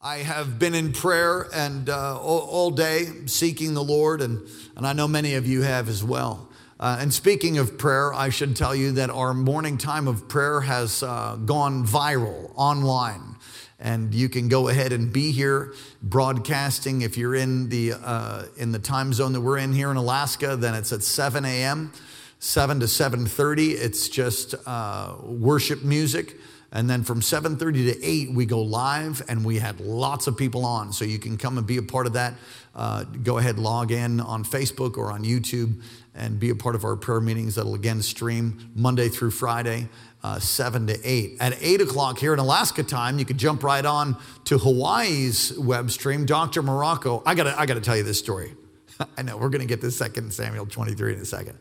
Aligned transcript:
I 0.00 0.18
have 0.18 0.60
been 0.60 0.76
in 0.76 0.92
prayer 0.92 1.48
and 1.52 1.90
uh, 1.90 2.16
all, 2.20 2.70
day 2.70 3.06
seeking 3.26 3.74
the 3.74 3.82
Lord, 3.82 4.20
and, 4.20 4.48
and 4.76 4.86
I 4.86 4.92
know 4.92 5.08
many 5.08 5.34
of 5.34 5.44
you 5.44 5.62
have 5.62 5.88
as 5.88 6.04
well. 6.04 6.48
Uh, 6.78 6.98
and 7.00 7.12
speaking 7.12 7.58
of 7.58 7.76
prayer, 7.78 8.14
I 8.14 8.28
should 8.28 8.54
tell 8.54 8.76
you 8.76 8.92
that 8.92 9.10
our 9.10 9.34
morning 9.34 9.76
time 9.76 10.06
of 10.06 10.28
prayer 10.28 10.60
has 10.60 11.02
uh, 11.02 11.34
gone 11.44 11.84
viral 11.84 12.52
online. 12.54 13.34
And 13.80 14.14
you 14.14 14.28
can 14.28 14.48
go 14.48 14.68
ahead 14.68 14.92
and 14.92 15.12
be 15.12 15.32
here 15.32 15.74
broadcasting. 16.00 17.02
If 17.02 17.18
you're 17.18 17.34
in 17.34 17.68
the, 17.68 17.94
uh, 17.94 18.44
in 18.56 18.70
the 18.70 18.78
time 18.78 19.12
zone 19.12 19.32
that 19.32 19.40
we're 19.40 19.58
in 19.58 19.72
here 19.72 19.90
in 19.90 19.96
Alaska, 19.96 20.54
then 20.54 20.76
it's 20.76 20.92
at 20.92 21.02
7 21.02 21.44
a.m., 21.44 21.92
7 22.38 22.78
to 22.78 22.86
7.30. 22.86 23.70
It's 23.70 24.08
just 24.08 24.54
uh, 24.64 25.16
worship 25.24 25.82
music. 25.82 26.36
And 26.70 26.88
then 26.88 27.02
from 27.02 27.22
7:30 27.22 27.92
to 27.92 28.04
8, 28.04 28.32
we 28.32 28.44
go 28.44 28.60
live, 28.60 29.22
and 29.28 29.44
we 29.44 29.58
had 29.58 29.80
lots 29.80 30.26
of 30.26 30.36
people 30.36 30.66
on. 30.66 30.92
So 30.92 31.04
you 31.04 31.18
can 31.18 31.38
come 31.38 31.56
and 31.56 31.66
be 31.66 31.78
a 31.78 31.82
part 31.82 32.06
of 32.06 32.12
that. 32.12 32.34
Uh, 32.74 33.04
go 33.04 33.38
ahead, 33.38 33.58
log 33.58 33.90
in 33.90 34.20
on 34.20 34.44
Facebook 34.44 34.98
or 34.98 35.10
on 35.10 35.24
YouTube, 35.24 35.80
and 36.14 36.38
be 36.38 36.50
a 36.50 36.54
part 36.54 36.74
of 36.74 36.84
our 36.84 36.94
prayer 36.94 37.20
meetings. 37.20 37.54
That'll 37.54 37.74
again 37.74 38.02
stream 38.02 38.70
Monday 38.74 39.08
through 39.08 39.30
Friday, 39.30 39.88
uh, 40.22 40.38
7 40.38 40.86
to 40.88 40.98
8. 41.02 41.38
At 41.40 41.56
8 41.60 41.80
o'clock 41.80 42.18
here 42.18 42.34
in 42.34 42.38
Alaska 42.38 42.82
time, 42.82 43.18
you 43.18 43.24
could 43.24 43.38
jump 43.38 43.62
right 43.62 43.84
on 43.84 44.16
to 44.44 44.58
Hawaii's 44.58 45.58
web 45.58 45.90
stream. 45.90 46.26
Dr. 46.26 46.62
Morocco, 46.62 47.22
I 47.24 47.34
gotta, 47.34 47.58
I 47.58 47.64
gotta 47.64 47.80
tell 47.80 47.96
you 47.96 48.02
this 48.02 48.18
story. 48.18 48.54
I 49.16 49.22
know 49.22 49.38
we're 49.38 49.48
gonna 49.48 49.64
get 49.64 49.80
to 49.80 49.90
Second 49.90 50.34
Samuel 50.34 50.66
23 50.66 51.14
in 51.14 51.20
a 51.20 51.24
second. 51.24 51.56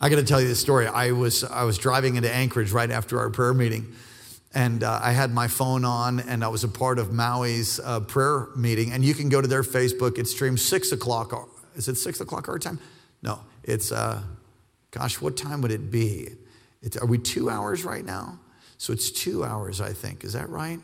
I 0.00 0.08
gotta 0.08 0.22
tell 0.22 0.40
you 0.40 0.46
this 0.46 0.60
story. 0.60 0.86
I 0.86 1.10
was, 1.10 1.42
I 1.42 1.64
was 1.64 1.76
driving 1.76 2.14
into 2.14 2.32
Anchorage 2.32 2.70
right 2.70 2.90
after 2.90 3.18
our 3.18 3.30
prayer 3.30 3.52
meeting 3.52 3.92
and 4.54 4.82
uh, 4.82 5.00
I 5.02 5.12
had 5.12 5.32
my 5.32 5.48
phone 5.48 5.84
on, 5.84 6.20
and 6.20 6.42
I 6.42 6.48
was 6.48 6.64
a 6.64 6.68
part 6.68 6.98
of 6.98 7.12
Maui's 7.12 7.80
uh, 7.84 8.00
prayer 8.00 8.48
meeting. 8.56 8.92
And 8.92 9.04
you 9.04 9.14
can 9.14 9.28
go 9.28 9.40
to 9.40 9.48
their 9.48 9.62
Facebook. 9.62 10.18
It 10.18 10.26
streams 10.26 10.64
six 10.64 10.92
o'clock. 10.92 11.50
Is 11.76 11.88
it 11.88 11.96
six 11.96 12.20
o'clock 12.20 12.48
our 12.48 12.58
time? 12.58 12.78
No, 13.22 13.40
it's. 13.62 13.92
Uh, 13.92 14.22
gosh, 14.90 15.20
what 15.20 15.36
time 15.36 15.60
would 15.60 15.70
it 15.70 15.90
be? 15.90 16.28
It's, 16.82 16.96
are 16.96 17.06
we 17.06 17.18
two 17.18 17.50
hours 17.50 17.84
right 17.84 18.04
now? 18.04 18.38
So 18.78 18.92
it's 18.92 19.10
two 19.10 19.44
hours, 19.44 19.80
I 19.80 19.92
think. 19.92 20.24
Is 20.24 20.32
that 20.32 20.48
right? 20.48 20.78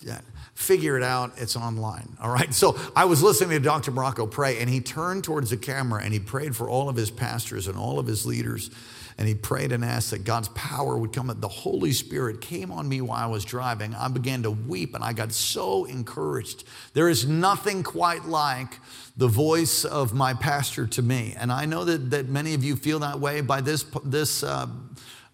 Yeah. 0.00 0.20
Figure 0.54 0.96
it 0.96 1.02
out. 1.02 1.32
It's 1.38 1.56
online. 1.56 2.16
All 2.20 2.30
right. 2.30 2.52
So 2.52 2.78
I 2.94 3.06
was 3.06 3.22
listening 3.22 3.50
to 3.50 3.60
Dr. 3.60 3.90
Morocco 3.90 4.26
pray, 4.26 4.58
and 4.58 4.68
he 4.68 4.80
turned 4.80 5.24
towards 5.24 5.50
the 5.50 5.56
camera 5.56 6.02
and 6.02 6.12
he 6.12 6.20
prayed 6.20 6.54
for 6.54 6.68
all 6.68 6.88
of 6.88 6.96
his 6.96 7.10
pastors 7.10 7.66
and 7.68 7.76
all 7.76 7.98
of 7.98 8.06
his 8.06 8.26
leaders 8.26 8.70
and 9.18 9.28
he 9.28 9.34
prayed 9.34 9.72
and 9.72 9.84
asked 9.84 10.10
that 10.10 10.24
God's 10.24 10.48
power 10.48 10.96
would 10.96 11.12
come. 11.12 11.34
The 11.40 11.48
Holy 11.48 11.92
Spirit 11.92 12.40
came 12.40 12.70
on 12.70 12.88
me 12.88 13.00
while 13.00 13.18
I 13.18 13.26
was 13.26 13.44
driving. 13.44 13.94
I 13.94 14.08
began 14.08 14.42
to 14.44 14.50
weep 14.50 14.94
and 14.94 15.04
I 15.04 15.12
got 15.12 15.32
so 15.32 15.84
encouraged. 15.84 16.64
There 16.94 17.08
is 17.08 17.26
nothing 17.26 17.82
quite 17.82 18.24
like 18.24 18.78
the 19.16 19.28
voice 19.28 19.84
of 19.84 20.14
my 20.14 20.34
pastor 20.34 20.86
to 20.86 21.02
me. 21.02 21.34
And 21.38 21.52
I 21.52 21.66
know 21.66 21.84
that, 21.84 22.10
that 22.10 22.28
many 22.28 22.54
of 22.54 22.64
you 22.64 22.76
feel 22.76 23.00
that 23.00 23.20
way 23.20 23.40
by 23.40 23.60
this, 23.60 23.84
this 24.04 24.42
uh, 24.42 24.66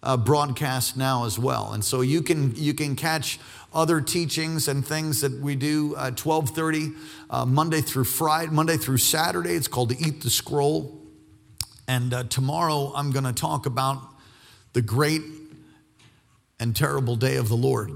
uh, 0.03 0.17
broadcast 0.17 0.97
now 0.97 1.25
as 1.25 1.39
well. 1.39 1.73
And 1.73 1.83
so 1.83 2.01
you 2.01 2.21
can, 2.21 2.55
you 2.55 2.73
can 2.73 2.95
catch 2.95 3.39
other 3.73 4.01
teachings 4.01 4.67
and 4.67 4.85
things 4.85 5.21
that 5.21 5.39
we 5.39 5.55
do 5.55 5.95
at 5.95 6.23
1230 6.23 6.91
uh, 7.29 7.45
Monday 7.45 7.81
through 7.81 8.05
Friday, 8.05 8.51
Monday 8.51 8.77
through 8.77 8.97
Saturday. 8.97 9.53
It's 9.53 9.67
called 9.67 9.91
Eat 9.91 10.21
the 10.21 10.29
Scroll. 10.29 10.98
And 11.89 12.13
uh, 12.13 12.23
tomorrow 12.25 12.93
I'm 12.95 13.09
going 13.09 13.23
to 13.23 13.33
talk 13.33 13.65
about 13.65 13.99
the 14.73 14.81
great 14.83 15.23
and 16.59 16.75
terrible 16.75 17.15
day 17.15 17.37
of 17.37 17.49
the 17.49 17.55
Lord. 17.55 17.89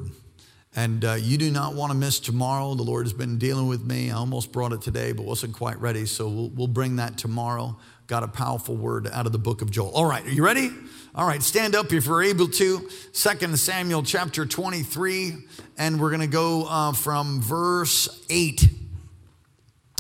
And 0.76 1.06
uh, 1.06 1.14
you 1.14 1.38
do 1.38 1.52
not 1.52 1.76
want 1.76 1.92
to 1.92 1.96
miss 1.96 2.20
tomorrow. 2.20 2.74
The 2.74 2.82
Lord 2.82 3.06
has 3.06 3.14
been 3.14 3.38
dealing 3.38 3.68
with 3.68 3.86
me. 3.86 4.10
I 4.10 4.16
almost 4.16 4.52
brought 4.52 4.74
it 4.74 4.82
today, 4.82 5.12
but 5.12 5.26
wasn't 5.26 5.54
quite 5.54 5.80
ready. 5.80 6.08
So 6.08 6.28
we'll, 6.28 6.50
we'll 6.50 6.68
bring 6.68 6.96
that 6.96 7.20
tomorrow. 7.20 7.78
Got 8.08 8.24
a 8.24 8.28
powerful 8.28 8.76
word 8.76 9.06
out 9.14 9.28
of 9.28 9.32
the 9.32 9.38
book 9.38 9.62
of 9.62 9.70
Joel. 9.70 9.92
All 9.92 10.06
right, 10.06 10.26
are 10.26 10.32
you 10.32 10.44
ready? 10.44 10.72
All 11.14 11.28
right, 11.28 11.44
stand 11.44 11.76
up 11.76 11.94
if 11.94 12.08
you're 12.08 12.24
able 12.24 12.48
to. 12.48 12.90
Second 13.12 13.59
Samuel 13.59 14.02
chapter 14.02 14.48
23, 14.48 15.36
and 15.78 16.02
we're 16.02 16.09
going 16.09 16.22
to 16.22 16.26
go 16.26 16.66
uh, 16.68 16.94
from 16.94 17.44
verse 17.44 18.26
8. 18.32 18.68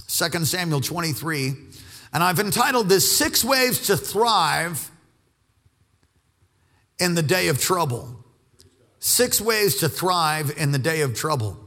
Second 0.07 0.47
Samuel 0.47 0.81
23 0.81 1.53
and 2.13 2.23
I've 2.23 2.39
entitled 2.39 2.89
this 2.89 3.17
Six 3.17 3.43
Ways 3.43 3.87
to 3.87 3.97
Thrive 3.97 4.91
in 6.99 7.15
the 7.15 7.23
Day 7.23 7.47
of 7.47 7.59
Trouble. 7.59 8.23
Six 8.99 9.41
Ways 9.41 9.77
to 9.77 9.89
Thrive 9.89 10.53
in 10.55 10.71
the 10.71 10.77
Day 10.77 11.01
of 11.01 11.15
Trouble. 11.15 11.57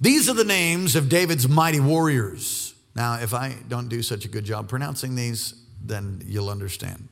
These 0.00 0.28
are 0.28 0.34
the 0.34 0.44
names 0.44 0.94
of 0.94 1.08
David's 1.08 1.48
mighty 1.48 1.80
warriors. 1.80 2.74
Now, 2.94 3.14
if 3.20 3.34
I 3.34 3.56
don't 3.68 3.88
do 3.88 4.02
such 4.02 4.24
a 4.24 4.28
good 4.28 4.44
job 4.44 4.68
pronouncing 4.68 5.16
these, 5.16 5.54
then 5.84 6.22
you'll 6.24 6.50
understand. 6.50 7.08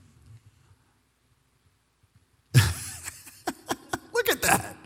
Look 4.14 4.28
at 4.28 4.42
that. 4.42 4.76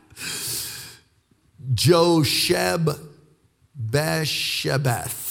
Josheb 1.74 2.98
Beshebeth 3.78 5.23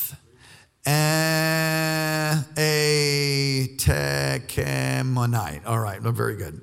Tekemonite. 5.27 5.65
All 5.65 5.79
right, 5.79 6.01
very 6.01 6.35
good. 6.35 6.61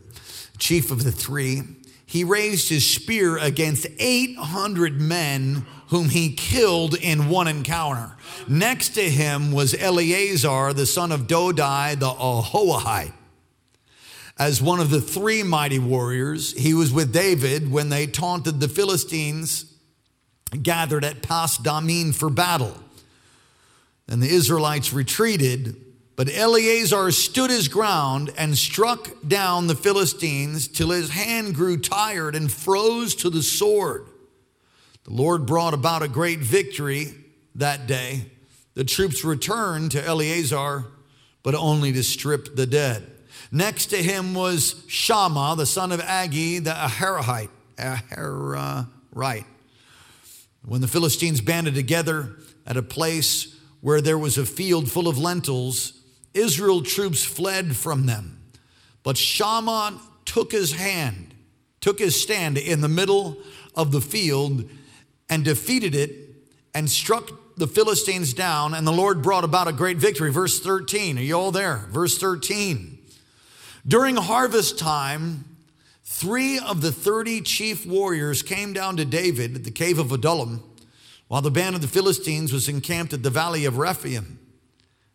Chief 0.59 0.91
of 0.91 1.05
the 1.05 1.13
three. 1.13 1.63
He 2.07 2.25
raised 2.25 2.69
his 2.69 2.89
spear 2.89 3.39
against 3.39 3.87
800 3.99 5.01
men 5.01 5.67
whom 5.89 6.09
he 6.09 6.33
killed 6.33 6.95
in 6.97 7.29
one 7.29 7.47
encounter. 7.47 8.17
Next 8.49 8.91
to 8.91 9.03
him 9.03 9.53
was 9.53 9.75
Eleazar, 9.75 10.73
the 10.73 10.87
son 10.87 11.13
of 11.13 11.27
Dodai, 11.27 11.99
the 11.99 12.11
Ahoahite. 12.11 13.13
As 14.39 14.63
one 14.63 14.81
of 14.81 14.91
the 14.91 15.01
three 15.01 15.43
mighty 15.43 15.79
warriors, 15.79 16.53
he 16.59 16.75
was 16.75 16.93
with 16.93 17.13
David 17.13 17.71
when 17.71 17.91
they 17.91 18.07
taunted 18.07 18.59
the 18.59 18.69
Philistines 18.69 19.67
gathered 20.63 21.05
at 21.05 21.23
Pas 21.23 21.59
Dammim 21.59 22.13
for 22.13 22.31
battle. 22.31 22.75
And 24.09 24.23
the 24.23 24.29
Israelites 24.29 24.93
retreated, 24.93 25.77
but 26.21 26.29
Eleazar 26.35 27.11
stood 27.13 27.49
his 27.49 27.67
ground 27.69 28.31
and 28.37 28.59
struck 28.59 29.09
down 29.27 29.69
the 29.69 29.75
Philistines 29.75 30.69
till 30.69 30.91
his 30.91 31.09
hand 31.09 31.55
grew 31.55 31.79
tired 31.79 32.37
and 32.37 32.53
froze 32.53 33.15
to 33.15 33.31
the 33.31 33.43
sword. 33.43 34.07
The 35.05 35.15
Lord 35.15 35.47
brought 35.47 35.73
about 35.73 36.03
a 36.03 36.09
great 36.09 36.41
victory 36.41 37.15
that 37.55 37.87
day. 37.87 38.27
The 38.75 38.85
troops 38.85 39.25
returned 39.25 39.93
to 39.93 40.07
Eleazar, 40.07 40.85
but 41.43 41.55
only 41.55 41.91
to 41.95 42.03
strip 42.03 42.55
the 42.55 42.67
dead. 42.67 43.11
Next 43.51 43.87
to 43.87 43.97
him 43.97 44.35
was 44.35 44.85
Shammah, 44.89 45.55
the 45.57 45.65
son 45.65 45.91
of 45.91 46.01
Agi, 46.01 46.63
the 46.63 46.73
Aharahite. 46.73 47.49
Aharahite. 47.79 49.47
When 50.67 50.83
the 50.83 50.87
Philistines 50.87 51.41
banded 51.41 51.75
together 51.75 52.37
at 52.67 52.77
a 52.77 52.83
place 52.83 53.57
where 53.81 54.03
there 54.03 54.19
was 54.19 54.37
a 54.37 54.45
field 54.45 54.91
full 54.91 55.09
of 55.09 55.17
lentils, 55.17 55.97
Israel 56.35 56.83
troops 56.83 57.25
fled 57.25 57.77
from 57.77 58.07
them. 58.07 58.41
But 59.03 59.17
Shammah 59.17 60.01
took 60.25 60.53
his 60.53 60.73
hand, 60.73 61.35
took 61.81 61.99
his 61.99 62.21
stand 62.21 62.59
in 62.59 62.81
the 62.81 62.89
middle 62.89 63.39
of 63.75 63.93
the 63.93 64.01
field 64.01 64.69
and 65.29 65.45
defeated 65.45 65.95
it 65.95 66.11
and 66.75 66.91
struck 66.91 67.31
the 67.57 67.67
Philistines 67.67 68.33
down, 68.33 68.75
and 68.75 68.87
the 68.87 68.93
Lord 68.93 69.23
brought 69.23 69.45
about 69.45 69.69
a 69.69 69.73
great 69.73 69.99
victory. 69.99 70.33
Verse 70.33 70.61
13, 70.61 71.19
are 71.19 71.23
you 71.23 71.35
all 71.35 71.51
there? 71.51 71.89
Verse 71.91 72.17
13. 72.19 72.99
During 73.87 74.17
harvest 74.17 74.79
time, 74.79 75.45
three 76.05 76.59
of 76.59 76.81
the 76.81 76.93
30 76.93 77.43
chief 77.43 77.87
warriors 77.87 78.43
came 78.43 78.73
down 78.73 78.97
to 78.97 79.05
David 79.05 79.57
at 79.57 79.65
the 79.65 79.71
cave 79.71 79.99
of 79.99 80.13
Adullam 80.13 80.63
while 81.29 81.43
the 81.43 81.51
band 81.51 81.77
of 81.77 81.81
the 81.81 81.89
Philistines 81.89 82.53
was 82.53 82.69
encamped 82.69 83.13
at 83.13 83.23
the 83.23 83.31
valley 83.31 83.65
of 83.65 83.79
Rephaim. 83.79 84.39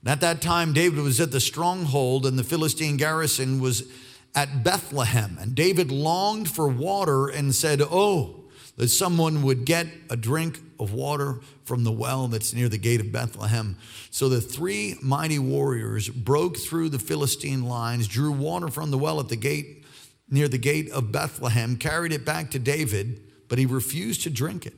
And 0.06 0.12
at 0.12 0.22
that 0.22 0.40
time, 0.40 0.72
David 0.72 1.00
was 1.00 1.20
at 1.20 1.32
the 1.32 1.40
stronghold, 1.40 2.28
and 2.28 2.38
the 2.38 2.44
Philistine 2.44 2.96
garrison 2.96 3.60
was 3.60 3.92
at 4.36 4.64
Bethlehem. 4.64 5.38
And 5.42 5.56
David 5.56 5.92
longed 5.92 6.50
for 6.50 6.68
water 6.68 7.28
and 7.28 7.56
said, 7.56 7.82
Oh, 7.82 8.46
that 8.78 8.90
someone 8.90 9.42
would 9.42 9.66
get 9.66 9.88
a 10.12 10.16
drink 10.16 10.60
of 10.80 10.94
water 10.94 11.40
from 11.64 11.84
the 11.84 11.92
well 11.92 12.28
that's 12.28 12.54
near 12.54 12.70
the 12.70 12.78
gate 12.78 13.00
of 13.00 13.12
Bethlehem. 13.12 13.78
So 14.12 14.30
the 14.30 14.42
three 14.42 14.96
mighty 15.02 15.40
warriors 15.40 16.08
broke 16.10 16.58
through 16.58 16.90
the 16.90 17.00
Philistine 17.00 17.64
lines, 17.64 18.08
drew 18.08 18.32
water 18.32 18.68
from 18.68 18.92
the 18.92 18.98
well 19.00 19.20
at 19.20 19.30
the 19.30 19.36
gate 19.36 19.86
near 20.30 20.48
the 20.48 20.58
gate 20.60 20.92
of 20.92 21.12
Bethlehem, 21.12 21.78
carried 21.78 22.12
it 22.12 22.26
back 22.26 22.52
to 22.52 22.60
David, 22.60 23.22
but 23.48 23.58
he 23.58 23.66
refused 23.66 24.22
to 24.24 24.30
drink 24.30 24.66
it. 24.66 24.76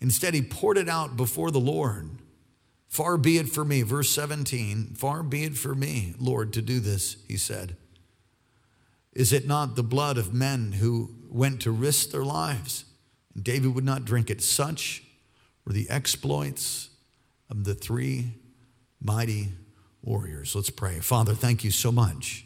Instead, 0.00 0.32
he 0.32 0.40
poured 0.40 0.78
it 0.78 0.88
out 0.88 1.16
before 1.16 1.50
the 1.50 1.60
Lord. 1.60 2.08
Far 2.90 3.16
be 3.16 3.38
it 3.38 3.48
for 3.48 3.64
me, 3.64 3.82
verse 3.82 4.10
17, 4.10 4.94
far 4.96 5.22
be 5.22 5.44
it 5.44 5.56
for 5.56 5.76
me, 5.76 6.12
Lord, 6.18 6.52
to 6.54 6.60
do 6.60 6.80
this, 6.80 7.18
he 7.28 7.36
said. 7.36 7.76
Is 9.12 9.32
it 9.32 9.46
not 9.46 9.76
the 9.76 9.84
blood 9.84 10.18
of 10.18 10.34
men 10.34 10.72
who 10.72 11.14
went 11.28 11.60
to 11.62 11.70
risk 11.70 12.10
their 12.10 12.24
lives 12.24 12.84
And 13.34 13.44
David 13.44 13.76
would 13.76 13.84
not 13.84 14.04
drink 14.04 14.28
it. 14.28 14.42
Such 14.42 15.04
were 15.64 15.72
the 15.72 15.88
exploits 15.88 16.90
of 17.48 17.62
the 17.62 17.74
three 17.74 18.34
mighty 19.00 19.50
warriors. 20.02 20.56
Let's 20.56 20.70
pray. 20.70 20.98
Father, 20.98 21.34
thank 21.34 21.62
you 21.62 21.70
so 21.70 21.92
much 21.92 22.44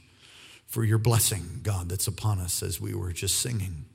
for 0.66 0.84
your 0.84 0.98
blessing, 0.98 1.60
God, 1.62 1.88
that's 1.88 2.06
upon 2.06 2.38
us 2.38 2.62
as 2.62 2.82
we 2.82 2.94
were 2.94 3.12
just 3.12 3.38
singing. 3.38 3.86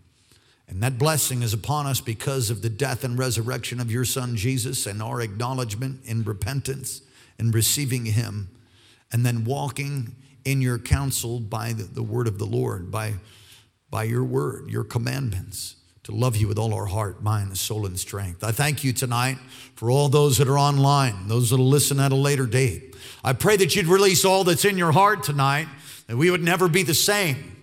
And 0.70 0.84
that 0.84 1.00
blessing 1.00 1.42
is 1.42 1.52
upon 1.52 1.88
us 1.88 2.00
because 2.00 2.52
of 2.52 2.62
the 2.62 2.70
death 2.70 3.04
and 3.04 3.18
resurrection 3.18 3.80
of 3.80 3.92
your 3.92 4.06
Son 4.06 4.36
Jesus 4.36 4.86
and 4.86 5.02
our 5.02 5.20
acknowledgement 5.20 6.02
in 6.06 6.24
repentance 6.24 7.02
and 7.40 7.54
receiving 7.54 8.06
him, 8.06 8.50
and 9.12 9.26
then 9.26 9.46
walking 9.46 10.16
in 10.46 10.62
your 10.62 10.78
counsel 10.78 11.40
by 11.40 11.74
the, 11.74 11.84
the 11.84 12.04
word 12.04 12.28
of 12.28 12.38
the 12.38 12.46
Lord, 12.46 12.92
by, 12.92 13.16
by 13.90 14.04
your 14.04 14.24
word, 14.24 14.70
your 14.70 14.84
commandments 14.84 15.76
to 16.04 16.12
love 16.12 16.36
you 16.36 16.48
with 16.48 16.60
all 16.60 16.74
our 16.74 16.86
heart, 16.86 17.24
mind, 17.24 17.58
soul, 17.58 17.86
and 17.86 18.00
strength. 18.00 18.44
I 18.44 18.52
thank 18.52 18.84
you 18.84 18.94
tonight 18.94 19.38
for 19.76 19.90
all 19.90 20.10
those 20.10 20.38
that 20.38 20.48
are 20.48 20.58
online, 20.58 21.28
those 21.28 21.50
that 21.50 21.58
will 21.58 21.68
listen 21.68 22.00
at 22.00 22.12
a 22.12 22.16
later 22.16 22.46
date. 22.46 22.96
I 23.24 23.34
pray 23.34 23.58
that 23.58 23.76
you'd 23.76 23.88
release 23.88 24.24
all 24.24 24.44
that's 24.44 24.66
in 24.66 24.78
your 24.78 24.92
heart 24.92 25.24
tonight, 25.24 25.68
that 26.08 26.18
we 26.18 26.30
would 26.30 26.44
never 26.44 26.68
be 26.68 26.84
the 26.84 26.94
same 26.94 27.59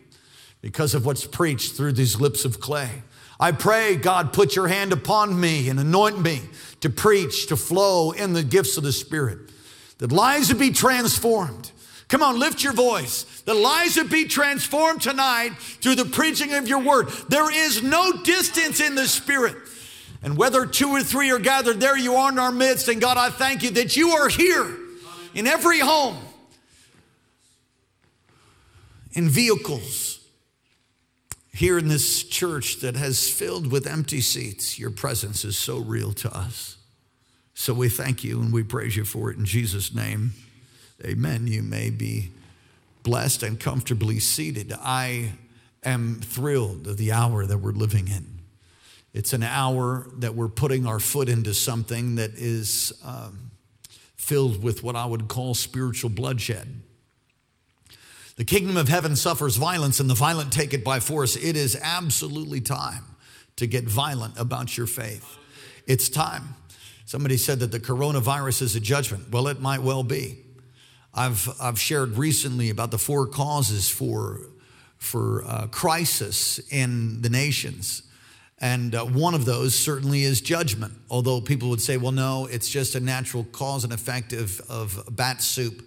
because 0.66 0.94
of 0.94 1.06
what's 1.06 1.24
preached 1.24 1.76
through 1.76 1.92
these 1.92 2.20
lips 2.20 2.44
of 2.44 2.60
clay. 2.60 3.02
I 3.38 3.52
pray, 3.52 3.94
God, 3.94 4.32
put 4.32 4.56
your 4.56 4.66
hand 4.66 4.92
upon 4.92 5.38
me 5.38 5.68
and 5.68 5.78
anoint 5.78 6.20
me 6.20 6.40
to 6.80 6.90
preach, 6.90 7.46
to 7.48 7.56
flow 7.56 8.10
in 8.10 8.32
the 8.32 8.42
gifts 8.42 8.76
of 8.76 8.82
the 8.82 8.92
Spirit, 8.92 9.38
that 9.98 10.10
lives 10.10 10.48
would 10.48 10.58
be 10.58 10.72
transformed 10.72 11.70
Come 12.08 12.22
on, 12.22 12.38
lift 12.38 12.62
your 12.62 12.72
voice. 12.72 13.24
The 13.46 13.54
lives 13.54 13.96
would 13.96 14.10
be 14.10 14.26
transformed 14.26 15.02
tonight 15.02 15.50
through 15.58 15.96
the 15.96 16.04
preaching 16.04 16.54
of 16.54 16.68
your 16.68 16.78
word. 16.78 17.08
There 17.28 17.52
is 17.52 17.82
no 17.82 18.12
distance 18.22 18.80
in 18.80 18.94
the 18.94 19.08
spirit. 19.08 19.56
And 20.22 20.36
whether 20.36 20.66
two 20.66 20.90
or 20.90 21.02
three 21.02 21.30
are 21.32 21.38
gathered, 21.38 21.80
there 21.80 21.98
you 21.98 22.14
are 22.14 22.30
in 22.30 22.38
our 22.38 22.52
midst. 22.52 22.88
And 22.88 23.00
God, 23.00 23.16
I 23.16 23.30
thank 23.30 23.62
you 23.62 23.70
that 23.72 23.96
you 23.96 24.10
are 24.10 24.28
here 24.28 24.76
in 25.34 25.46
every 25.46 25.80
home, 25.80 26.16
in 29.12 29.28
vehicles, 29.28 30.15
here 31.56 31.79
in 31.79 31.88
this 31.88 32.23
church 32.23 32.81
that 32.81 32.97
has 32.97 33.31
filled 33.31 33.73
with 33.73 33.87
empty 33.87 34.20
seats. 34.20 34.79
Your 34.79 34.91
presence 34.91 35.43
is 35.43 35.56
so 35.56 35.79
real 35.79 36.12
to 36.12 36.37
us. 36.37 36.76
So 37.55 37.73
we 37.73 37.88
thank 37.88 38.23
you 38.23 38.41
and 38.43 38.53
we 38.53 38.62
praise 38.62 38.94
you 38.94 39.06
for 39.06 39.31
it 39.31 39.38
in 39.38 39.47
Jesus' 39.47 39.94
name. 39.94 40.32
Amen. 41.03 41.47
You 41.47 41.62
may 41.62 41.88
be 41.88 42.31
blessed 43.03 43.43
and 43.43 43.58
comfortably 43.58 44.20
seated. 44.20 44.75
I 44.79 45.32
am 45.82 46.20
thrilled 46.20 46.87
of 46.88 46.99
the 46.99 47.12
hour 47.12 47.47
that 47.47 47.59
we're 47.59 47.73
living 47.73 48.09
in. 48.09 48.43
It's 49.14 49.32
an 49.32 49.43
hour 49.43 50.11
that 50.19 50.35
we're 50.35 50.49
putting 50.49 50.87
our 50.87 51.00
foot 51.00 51.31
into 51.31 51.55
something 51.55 52.17
that 52.17 52.32
is 52.35 52.93
um, 53.02 53.50
filled 54.14 54.62
with 54.62 54.82
what 54.82 54.94
I 54.94 55.06
would 55.06 55.29
call 55.29 55.55
spiritual 55.55 56.11
bloodshed. 56.11 56.82
The 58.37 58.44
kingdom 58.44 58.77
of 58.77 58.88
heaven 58.88 59.17
suffers 59.17 59.56
violence, 59.56 59.99
and 59.99 60.11
the 60.11 60.15
violent 60.15 60.53
take 60.53 60.75
it 60.75 60.85
by 60.85 61.00
force. 61.00 61.37
It 61.37 61.56
is 61.56 61.79
absolutely 61.83 62.61
time 62.61 63.05
to 63.56 63.67
get 63.67 63.85
violent 63.85 64.38
about 64.38 64.77
your 64.77 64.87
faith. 64.87 65.38
It's 65.87 66.11
time. 66.11 66.55
Somebody 67.06 67.38
said 67.38 67.61
that 67.61 67.73
the 67.73 67.81
coronavirus 67.81 68.62
is 68.62 68.77
a 68.77 68.81
judgment. 68.81 69.31
Well, 69.31 69.49
it 69.49 69.61
might 69.61 69.81
well 69.81 70.03
be. 70.03 70.38
I've, 71.15 71.49
I've 71.59 71.81
shared 71.81 72.19
recently 72.19 72.69
about 72.69 72.91
the 72.91 72.99
four 72.99 73.27
causes 73.27 73.88
for, 73.88 74.41
for 74.99 75.43
uh, 75.47 75.69
crisis 75.69 76.59
in 76.71 77.23
the 77.23 77.31
nations. 77.31 78.03
And 78.59 78.94
uh, 78.94 79.05
one 79.05 79.33
of 79.33 79.47
those 79.47 79.79
certainly 79.79 80.25
is 80.25 80.43
judgment, 80.43 80.93
although 81.09 81.41
people 81.41 81.71
would 81.71 81.81
say, 81.81 81.97
well, 81.97 82.12
no, 82.12 82.47
it's 82.50 82.69
just 82.69 82.94
a 82.94 83.00
natural 83.00 83.44
cause 83.44 83.85
and 83.85 83.94
effect 83.94 84.35
of, 84.35 84.61
of 84.69 85.05
bat 85.11 85.41
soup. 85.41 85.83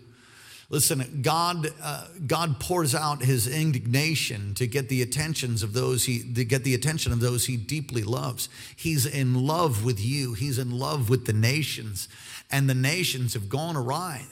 Listen, 0.72 1.22
God, 1.24 1.74
uh, 1.82 2.06
God 2.28 2.60
pours 2.60 2.94
out 2.94 3.24
his 3.24 3.48
indignation 3.48 4.54
to 4.54 4.68
get 4.68 4.88
the 4.88 5.02
attentions 5.02 5.64
of 5.64 5.74
those 5.74 6.06
he, 6.06 6.20
to 6.34 6.46
get 6.46 6.64
the 6.64 6.76
attention 6.76 7.12
of 7.12 7.20
those 7.20 7.48
he 7.48 7.58
deeply 7.58 8.04
loves. 8.04 8.50
He's 8.76 9.08
in 9.08 9.48
love 9.48 9.84
with 9.84 10.00
you. 10.00 10.36
He's 10.36 10.60
in 10.60 10.70
love 10.70 11.10
with 11.10 11.26
the 11.26 11.34
nations, 11.34 12.08
and 12.52 12.70
the 12.70 12.76
nations 12.76 13.34
have 13.34 13.50
gone 13.50 13.76
awry 13.76 14.26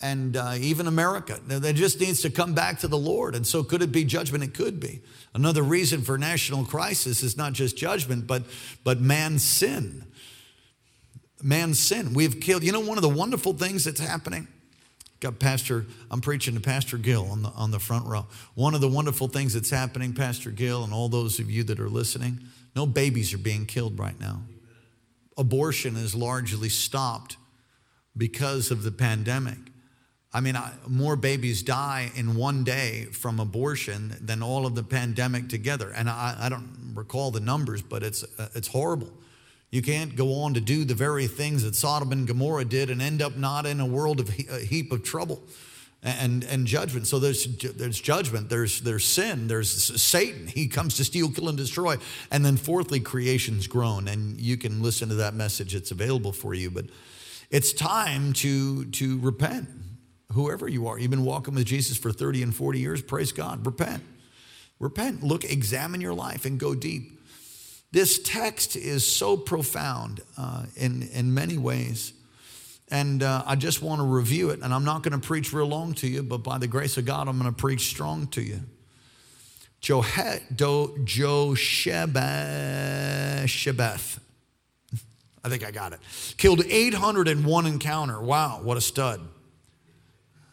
and 0.00 0.36
uh, 0.36 0.54
even 0.58 0.86
America. 0.86 1.40
That 1.46 1.74
just 1.74 2.00
needs 2.00 2.20
to 2.20 2.30
come 2.30 2.52
back 2.52 2.80
to 2.80 2.88
the 2.88 2.98
Lord. 2.98 3.34
And 3.34 3.46
so, 3.46 3.64
could 3.64 3.80
it 3.80 3.90
be 3.90 4.04
judgment? 4.04 4.44
It 4.44 4.52
could 4.52 4.78
be. 4.78 5.00
Another 5.32 5.62
reason 5.62 6.02
for 6.02 6.18
national 6.18 6.66
crisis 6.66 7.22
is 7.22 7.36
not 7.36 7.54
just 7.54 7.76
judgment, 7.78 8.26
but, 8.26 8.42
but 8.84 9.00
man's 9.00 9.42
sin. 9.42 10.04
Man's 11.42 11.78
sin. 11.78 12.12
We've 12.12 12.40
killed, 12.40 12.62
you 12.62 12.72
know, 12.72 12.80
one 12.80 12.98
of 12.98 13.02
the 13.02 13.08
wonderful 13.08 13.54
things 13.54 13.84
that's 13.84 14.00
happening. 14.00 14.48
Got 15.20 15.40
Pastor, 15.40 15.84
I'm 16.10 16.20
preaching 16.20 16.54
to 16.54 16.60
Pastor 16.60 16.96
Gill 16.96 17.28
on 17.30 17.42
the, 17.42 17.48
on 17.50 17.72
the 17.72 17.80
front 17.80 18.06
row. 18.06 18.26
One 18.54 18.74
of 18.74 18.80
the 18.80 18.88
wonderful 18.88 19.26
things 19.26 19.54
that's 19.54 19.70
happening, 19.70 20.12
Pastor 20.12 20.50
Gill, 20.50 20.84
and 20.84 20.92
all 20.92 21.08
those 21.08 21.40
of 21.40 21.50
you 21.50 21.64
that 21.64 21.80
are 21.80 21.88
listening, 21.88 22.40
no 22.76 22.86
babies 22.86 23.34
are 23.34 23.38
being 23.38 23.66
killed 23.66 23.98
right 23.98 24.18
now. 24.20 24.42
Abortion 25.36 25.96
is 25.96 26.14
largely 26.14 26.68
stopped 26.68 27.36
because 28.16 28.70
of 28.70 28.84
the 28.84 28.92
pandemic. 28.92 29.58
I 30.32 30.40
mean, 30.40 30.56
more 30.86 31.16
babies 31.16 31.62
die 31.62 32.12
in 32.14 32.36
one 32.36 32.62
day 32.62 33.06
from 33.06 33.40
abortion 33.40 34.16
than 34.20 34.42
all 34.42 34.66
of 34.66 34.74
the 34.74 34.82
pandemic 34.82 35.48
together. 35.48 35.90
And 35.90 36.08
I, 36.08 36.36
I 36.38 36.48
don't 36.48 36.92
recall 36.94 37.30
the 37.30 37.40
numbers, 37.40 37.82
but 37.82 38.02
it's, 38.02 38.24
uh, 38.38 38.48
it's 38.54 38.68
horrible. 38.68 39.12
You 39.70 39.82
can't 39.82 40.16
go 40.16 40.42
on 40.42 40.54
to 40.54 40.60
do 40.60 40.84
the 40.84 40.94
very 40.94 41.26
things 41.26 41.62
that 41.62 41.74
Sodom 41.74 42.12
and 42.12 42.26
Gomorrah 42.26 42.64
did 42.64 42.90
and 42.90 43.02
end 43.02 43.20
up 43.20 43.36
not 43.36 43.66
in 43.66 43.80
a 43.80 43.86
world 43.86 44.20
of 44.20 44.30
a 44.30 44.60
heap 44.60 44.92
of 44.92 45.02
trouble 45.02 45.42
and, 46.02 46.44
and 46.44 46.66
judgment. 46.66 47.06
So 47.06 47.18
there's, 47.18 47.44
there's 47.56 48.00
judgment, 48.00 48.48
there's, 48.48 48.80
there's 48.80 49.04
sin, 49.04 49.48
there's 49.48 50.00
Satan. 50.00 50.46
He 50.46 50.68
comes 50.68 50.96
to 50.96 51.04
steal, 51.04 51.30
kill, 51.30 51.48
and 51.48 51.58
destroy. 51.58 51.96
And 52.30 52.44
then, 52.44 52.56
fourthly, 52.56 53.00
creation's 53.00 53.66
groan. 53.66 54.08
And 54.08 54.40
you 54.40 54.56
can 54.56 54.82
listen 54.82 55.08
to 55.10 55.16
that 55.16 55.34
message, 55.34 55.74
it's 55.74 55.90
available 55.90 56.32
for 56.32 56.54
you. 56.54 56.70
But 56.70 56.86
it's 57.50 57.72
time 57.72 58.32
to, 58.34 58.86
to 58.86 59.18
repent 59.20 59.68
whoever 60.32 60.68
you 60.68 60.86
are. 60.86 60.98
You've 60.98 61.10
been 61.10 61.24
walking 61.24 61.54
with 61.54 61.66
Jesus 61.66 61.96
for 61.96 62.12
30 62.12 62.42
and 62.42 62.54
40 62.54 62.78
years, 62.78 63.02
praise 63.02 63.32
God. 63.32 63.64
Repent. 63.66 64.02
Repent. 64.78 65.22
Look, 65.22 65.44
examine 65.44 66.00
your 66.00 66.14
life 66.14 66.44
and 66.44 66.60
go 66.60 66.74
deep. 66.74 67.17
This 67.90 68.18
text 68.22 68.76
is 68.76 69.06
so 69.06 69.36
profound 69.36 70.20
uh, 70.36 70.66
in, 70.76 71.08
in 71.12 71.32
many 71.32 71.56
ways. 71.56 72.12
And 72.90 73.22
uh, 73.22 73.42
I 73.46 73.56
just 73.56 73.82
want 73.82 74.00
to 74.00 74.04
review 74.04 74.50
it. 74.50 74.60
And 74.62 74.74
I'm 74.74 74.84
not 74.84 75.02
going 75.02 75.18
to 75.18 75.26
preach 75.26 75.52
real 75.52 75.66
long 75.66 75.94
to 75.94 76.06
you, 76.08 76.22
but 76.22 76.38
by 76.38 76.58
the 76.58 76.66
grace 76.66 76.96
of 76.98 77.04
God, 77.04 77.28
I'm 77.28 77.38
going 77.38 77.52
to 77.52 77.56
preach 77.56 77.88
strong 77.88 78.26
to 78.28 78.42
you. 78.42 78.60
Joshebeth, 79.80 80.60
I 85.44 85.48
think 85.48 85.64
I 85.64 85.70
got 85.70 85.92
it, 85.92 86.00
killed 86.36 86.64
801 86.66 87.66
encounter. 87.66 88.20
Wow, 88.20 88.60
what 88.62 88.76
a 88.76 88.80
stud. 88.80 89.20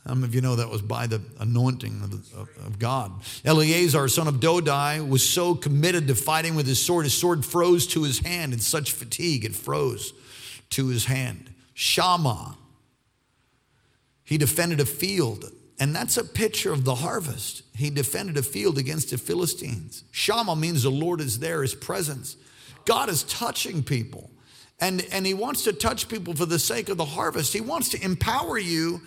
Some 0.07 0.23
of 0.23 0.35
you 0.35 0.41
know 0.41 0.55
that 0.55 0.69
was 0.69 0.83
by 0.83 1.07
the 1.07 1.19
anointing 1.39 2.01
of, 2.03 2.11
the, 2.11 2.39
of, 2.63 2.77
God. 2.77 3.11
Eleazar, 3.43 4.07
son 4.07 4.27
of 4.27 4.35
Dodai, 4.35 5.07
was 5.07 5.27
so 5.27 5.55
committed 5.55 6.07
to 6.07 6.15
fighting 6.15 6.53
with 6.55 6.67
his 6.67 6.83
sword, 6.83 7.05
his 7.05 7.17
sword 7.17 7.43
froze 7.43 7.87
to 7.87 8.03
his 8.03 8.19
hand 8.19 8.53
in 8.53 8.59
such 8.59 8.91
fatigue, 8.91 9.45
it 9.45 9.55
froze 9.55 10.13
to 10.71 10.87
his 10.89 11.05
hand. 11.05 11.49
Shammah, 11.73 12.55
he 14.23 14.37
defended 14.37 14.79
a 14.79 14.85
field, 14.85 15.51
and 15.79 15.95
that's 15.95 16.17
a 16.17 16.23
picture 16.23 16.71
of 16.71 16.85
the 16.85 16.95
harvest. 16.95 17.63
He 17.75 17.89
defended 17.89 18.37
a 18.37 18.43
field 18.43 18.77
against 18.77 19.09
the 19.09 19.17
Philistines. 19.17 20.03
Shammah 20.11 20.55
means 20.55 20.83
the 20.83 20.91
Lord 20.91 21.19
is 21.19 21.39
there, 21.39 21.63
his 21.63 21.73
presence. 21.73 22.37
God 22.85 23.09
is 23.09 23.23
touching 23.23 23.81
people, 23.81 24.29
and, 24.79 25.03
and 25.11 25.25
he 25.25 25.33
wants 25.33 25.63
to 25.63 25.73
touch 25.73 26.07
people 26.09 26.35
for 26.35 26.45
the 26.45 26.59
sake 26.59 26.89
of 26.89 26.97
the 26.97 27.05
harvest. 27.05 27.53
He 27.53 27.61
wants 27.61 27.89
to 27.89 28.03
empower 28.03 28.59
you 28.59 29.01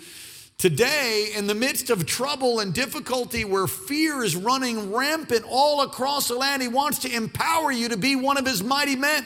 Today, 0.58 1.30
in 1.36 1.46
the 1.46 1.54
midst 1.54 1.88
of 1.88 2.04
trouble 2.04 2.58
and 2.58 2.74
difficulty 2.74 3.44
where 3.44 3.68
fear 3.68 4.24
is 4.24 4.34
running 4.34 4.92
rampant 4.92 5.44
all 5.48 5.82
across 5.82 6.26
the 6.26 6.34
land, 6.34 6.62
He 6.62 6.66
wants 6.66 6.98
to 7.00 7.14
empower 7.14 7.70
you 7.70 7.90
to 7.90 7.96
be 7.96 8.16
one 8.16 8.36
of 8.36 8.44
His 8.44 8.60
mighty 8.64 8.96
men. 8.96 9.24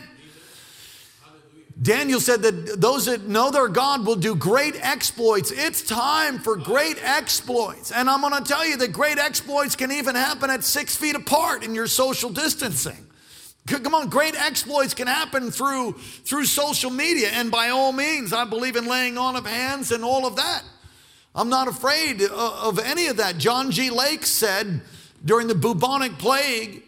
Daniel 1.80 2.20
said 2.20 2.42
that 2.42 2.78
those 2.78 3.06
that 3.06 3.28
know 3.28 3.50
their 3.50 3.68
God 3.68 4.04
will 4.06 4.16
do 4.16 4.34
great 4.34 4.76
exploits. 4.84 5.50
It's 5.50 5.80
time 5.80 6.38
for 6.38 6.54
great 6.54 7.02
exploits. 7.02 7.92
And 7.92 8.10
I'm 8.10 8.20
going 8.20 8.34
to 8.34 8.44
tell 8.44 8.66
you 8.66 8.76
that 8.76 8.92
great 8.92 9.16
exploits 9.16 9.74
can 9.74 9.90
even 9.90 10.14
happen 10.14 10.50
at 10.50 10.62
six 10.62 10.94
feet 10.94 11.16
apart 11.16 11.64
in 11.64 11.74
your 11.74 11.86
social 11.86 12.28
distancing. 12.28 13.06
Come 13.66 13.94
on, 13.94 14.10
great 14.10 14.36
exploits 14.36 14.92
can 14.92 15.06
happen 15.06 15.50
through, 15.50 15.92
through 15.92 16.44
social 16.44 16.90
media. 16.90 17.30
And 17.30 17.50
by 17.50 17.70
all 17.70 17.92
means, 17.92 18.34
I 18.34 18.44
believe 18.44 18.76
in 18.76 18.86
laying 18.86 19.16
on 19.16 19.34
of 19.34 19.46
hands 19.46 19.92
and 19.92 20.04
all 20.04 20.26
of 20.26 20.36
that. 20.36 20.62
I'm 21.34 21.48
not 21.48 21.68
afraid 21.68 22.22
uh, 22.22 22.60
of 22.62 22.78
any 22.78 23.06
of 23.06 23.16
that. 23.16 23.38
John 23.38 23.70
G. 23.70 23.90
Lake 23.90 24.26
said 24.26 24.82
during 25.24 25.48
the 25.48 25.54
bubonic 25.54 26.18
plague, 26.18 26.82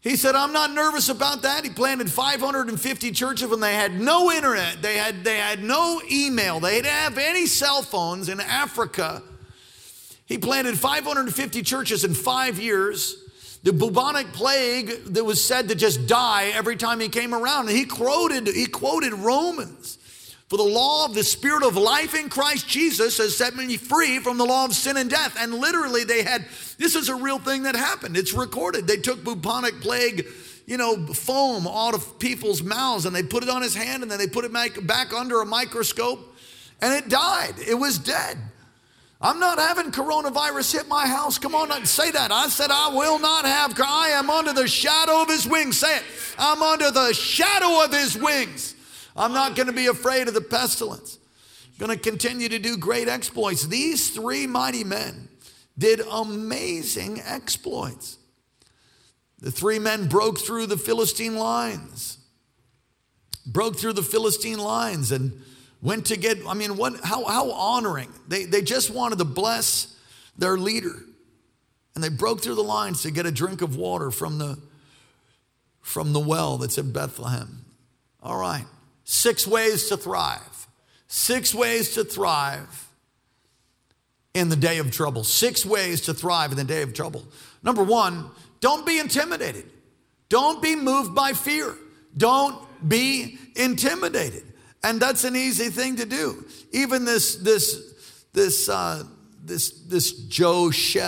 He 0.00 0.16
said, 0.16 0.34
I'm 0.34 0.52
not 0.52 0.72
nervous 0.72 1.08
about 1.08 1.42
that. 1.42 1.64
He 1.64 1.70
planted 1.70 2.10
550 2.10 3.10
churches 3.10 3.50
and 3.50 3.62
they 3.62 3.74
had 3.74 4.00
no 4.00 4.30
internet. 4.30 4.82
They 4.82 4.96
had, 4.96 5.24
they 5.24 5.38
had 5.38 5.62
no 5.62 6.00
email. 6.10 6.60
They 6.60 6.76
didn't 6.76 6.92
have 6.92 7.18
any 7.18 7.46
cell 7.46 7.82
phones 7.82 8.28
in 8.28 8.40
Africa. 8.40 9.22
He 10.26 10.38
planted 10.38 10.78
550 10.78 11.62
churches 11.62 12.04
in 12.04 12.14
five 12.14 12.60
years. 12.60 13.16
The 13.64 13.72
bubonic 13.72 14.32
plague 14.32 14.90
that 15.06 15.24
was 15.24 15.44
said 15.44 15.68
to 15.68 15.74
just 15.74 16.06
die 16.06 16.52
every 16.54 16.76
time 16.76 17.00
he 17.00 17.08
came 17.08 17.34
around. 17.34 17.68
And 17.68 17.76
he 17.76 17.84
quoted, 17.84 18.46
he 18.46 18.66
quoted 18.66 19.12
Romans. 19.12 19.98
For 20.50 20.56
the 20.56 20.64
law 20.64 21.04
of 21.04 21.14
the 21.14 21.22
spirit 21.22 21.62
of 21.62 21.76
life 21.76 22.12
in 22.12 22.28
Christ 22.28 22.66
Jesus 22.66 23.18
has 23.18 23.36
set 23.36 23.54
me 23.54 23.76
free 23.76 24.18
from 24.18 24.36
the 24.36 24.44
law 24.44 24.64
of 24.64 24.74
sin 24.74 24.96
and 24.96 25.08
death. 25.08 25.36
And 25.38 25.54
literally, 25.54 26.02
they 26.02 26.24
had 26.24 26.44
this 26.76 26.96
is 26.96 27.08
a 27.08 27.14
real 27.14 27.38
thing 27.38 27.62
that 27.62 27.76
happened. 27.76 28.16
It's 28.16 28.32
recorded. 28.32 28.88
They 28.88 28.96
took 28.96 29.22
bubonic 29.22 29.80
plague, 29.80 30.26
you 30.66 30.76
know, 30.76 31.06
foam 31.06 31.68
out 31.68 31.94
of 31.94 32.18
people's 32.18 32.64
mouths 32.64 33.06
and 33.06 33.14
they 33.14 33.22
put 33.22 33.44
it 33.44 33.48
on 33.48 33.62
his 33.62 33.76
hand 33.76 34.02
and 34.02 34.10
then 34.10 34.18
they 34.18 34.26
put 34.26 34.44
it 34.44 34.52
back, 34.52 35.12
under 35.12 35.40
a 35.40 35.46
microscope 35.46 36.18
and 36.82 36.94
it 36.94 37.08
died. 37.08 37.54
It 37.64 37.76
was 37.76 37.98
dead. 37.98 38.36
I'm 39.20 39.38
not 39.38 39.58
having 39.58 39.92
coronavirus 39.92 40.72
hit 40.72 40.88
my 40.88 41.06
house. 41.06 41.38
Come 41.38 41.54
on, 41.54 41.86
say 41.86 42.10
that. 42.10 42.32
I 42.32 42.48
said, 42.48 42.72
I 42.72 42.88
will 42.88 43.20
not 43.20 43.44
have. 43.44 43.78
I 43.78 44.08
am 44.14 44.28
under 44.28 44.52
the 44.52 44.66
shadow 44.66 45.22
of 45.22 45.28
his 45.28 45.46
wings. 45.46 45.78
Say 45.78 45.98
it. 45.98 46.02
I'm 46.38 46.60
under 46.60 46.90
the 46.90 47.12
shadow 47.12 47.84
of 47.84 47.92
his 47.92 48.16
wings. 48.16 48.74
I'm 49.20 49.34
not 49.34 49.54
going 49.54 49.66
to 49.66 49.74
be 49.74 49.86
afraid 49.86 50.28
of 50.28 50.34
the 50.34 50.40
pestilence. 50.40 51.18
I'm 51.78 51.86
Going 51.86 51.98
to 51.98 52.10
continue 52.10 52.48
to 52.48 52.58
do 52.58 52.78
great 52.78 53.06
exploits. 53.06 53.66
These 53.66 54.10
three 54.10 54.46
mighty 54.46 54.82
men 54.82 55.28
did 55.76 56.00
amazing 56.10 57.20
exploits. 57.20 58.16
The 59.40 59.50
three 59.50 59.78
men 59.78 60.08
broke 60.08 60.38
through 60.38 60.66
the 60.66 60.78
Philistine 60.78 61.36
lines, 61.36 62.16
broke 63.44 63.76
through 63.76 63.92
the 63.92 64.02
Philistine 64.02 64.58
lines 64.58 65.12
and 65.12 65.42
went 65.82 66.06
to 66.06 66.16
get, 66.16 66.38
I 66.48 66.54
mean, 66.54 66.78
what, 66.78 67.00
how, 67.04 67.24
how 67.24 67.50
honoring. 67.50 68.12
They, 68.26 68.44
they 68.44 68.62
just 68.62 68.90
wanted 68.90 69.18
to 69.18 69.24
bless 69.26 69.96
their 70.36 70.56
leader. 70.56 70.98
And 71.94 72.02
they 72.02 72.08
broke 72.08 72.40
through 72.40 72.54
the 72.54 72.62
lines 72.62 73.02
to 73.02 73.10
get 73.10 73.26
a 73.26 73.32
drink 73.32 73.60
of 73.60 73.76
water 73.76 74.10
from 74.10 74.38
the, 74.38 74.58
from 75.82 76.14
the 76.14 76.20
well 76.20 76.56
that's 76.56 76.78
in 76.78 76.92
Bethlehem. 76.92 77.66
All 78.22 78.38
right. 78.38 78.64
Six 79.12 79.44
ways 79.44 79.88
to 79.88 79.96
thrive. 79.96 80.68
Six 81.08 81.52
ways 81.52 81.94
to 81.94 82.04
thrive 82.04 82.88
in 84.34 84.50
the 84.50 84.54
day 84.54 84.78
of 84.78 84.92
trouble. 84.92 85.24
Six 85.24 85.66
ways 85.66 86.02
to 86.02 86.14
thrive 86.14 86.52
in 86.52 86.56
the 86.56 86.62
day 86.62 86.82
of 86.82 86.94
trouble. 86.94 87.24
Number 87.64 87.82
one, 87.82 88.30
don't 88.60 88.86
be 88.86 89.00
intimidated. 89.00 89.64
Don't 90.28 90.62
be 90.62 90.76
moved 90.76 91.12
by 91.12 91.32
fear. 91.32 91.74
Don't 92.16 92.56
be 92.88 93.36
intimidated. 93.56 94.44
And 94.84 95.00
that's 95.00 95.24
an 95.24 95.34
easy 95.34 95.70
thing 95.70 95.96
to 95.96 96.06
do. 96.06 96.44
Even 96.70 97.04
this, 97.04 97.34
this, 97.34 98.22
this, 98.32 98.68
uh, 98.68 99.02
this, 99.44 99.70
this 99.88 100.12
Joshebeth 100.28 101.00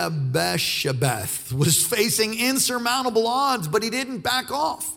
was 1.53 1.81
facing 1.81 2.37
insurmountable 2.37 3.27
odds, 3.27 3.69
but 3.69 3.81
he 3.81 3.89
didn't 3.89 4.19
back 4.19 4.51
off. 4.51 4.93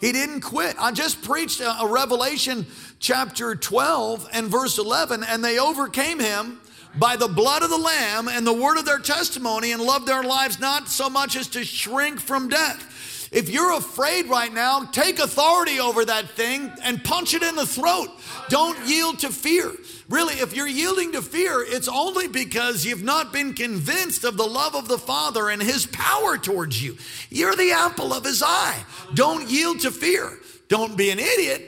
He 0.00 0.12
didn't 0.12 0.42
quit. 0.42 0.76
I 0.78 0.92
just 0.92 1.22
preached 1.22 1.60
a, 1.60 1.80
a 1.80 1.86
Revelation 1.86 2.66
chapter 3.00 3.54
12 3.56 4.28
and 4.32 4.46
verse 4.46 4.78
11, 4.78 5.24
and 5.24 5.44
they 5.44 5.58
overcame 5.58 6.20
him 6.20 6.60
by 6.96 7.16
the 7.16 7.28
blood 7.28 7.62
of 7.62 7.70
the 7.70 7.78
Lamb 7.78 8.28
and 8.28 8.46
the 8.46 8.52
word 8.52 8.78
of 8.78 8.84
their 8.84 8.98
testimony 8.98 9.72
and 9.72 9.82
loved 9.82 10.06
their 10.06 10.22
lives 10.22 10.58
not 10.58 10.88
so 10.88 11.10
much 11.10 11.36
as 11.36 11.48
to 11.48 11.64
shrink 11.64 12.20
from 12.20 12.48
death. 12.48 13.28
If 13.30 13.50
you're 13.50 13.76
afraid 13.76 14.26
right 14.26 14.52
now, 14.52 14.84
take 14.84 15.18
authority 15.18 15.80
over 15.80 16.04
that 16.04 16.30
thing 16.30 16.72
and 16.82 17.04
punch 17.04 17.34
it 17.34 17.42
in 17.42 17.56
the 17.56 17.66
throat. 17.66 18.08
Don't 18.48 18.78
yield 18.88 19.18
to 19.20 19.28
fear. 19.28 19.72
Really, 20.08 20.34
if 20.34 20.56
you're 20.56 20.66
yielding 20.66 21.12
to 21.12 21.22
fear, 21.22 21.62
it's 21.66 21.88
only 21.88 22.28
because 22.28 22.84
you've 22.84 23.02
not 23.02 23.30
been 23.30 23.52
convinced 23.52 24.24
of 24.24 24.38
the 24.38 24.46
love 24.46 24.74
of 24.74 24.88
the 24.88 24.96
Father 24.96 25.50
and 25.50 25.62
His 25.62 25.84
power 25.84 26.38
towards 26.38 26.82
you. 26.82 26.96
You're 27.28 27.54
the 27.54 27.72
apple 27.72 28.14
of 28.14 28.24
His 28.24 28.42
eye. 28.42 28.82
Don't 29.12 29.50
yield 29.50 29.80
to 29.80 29.90
fear. 29.90 30.38
Don't 30.68 30.96
be 30.96 31.10
an 31.10 31.18
idiot. 31.18 31.62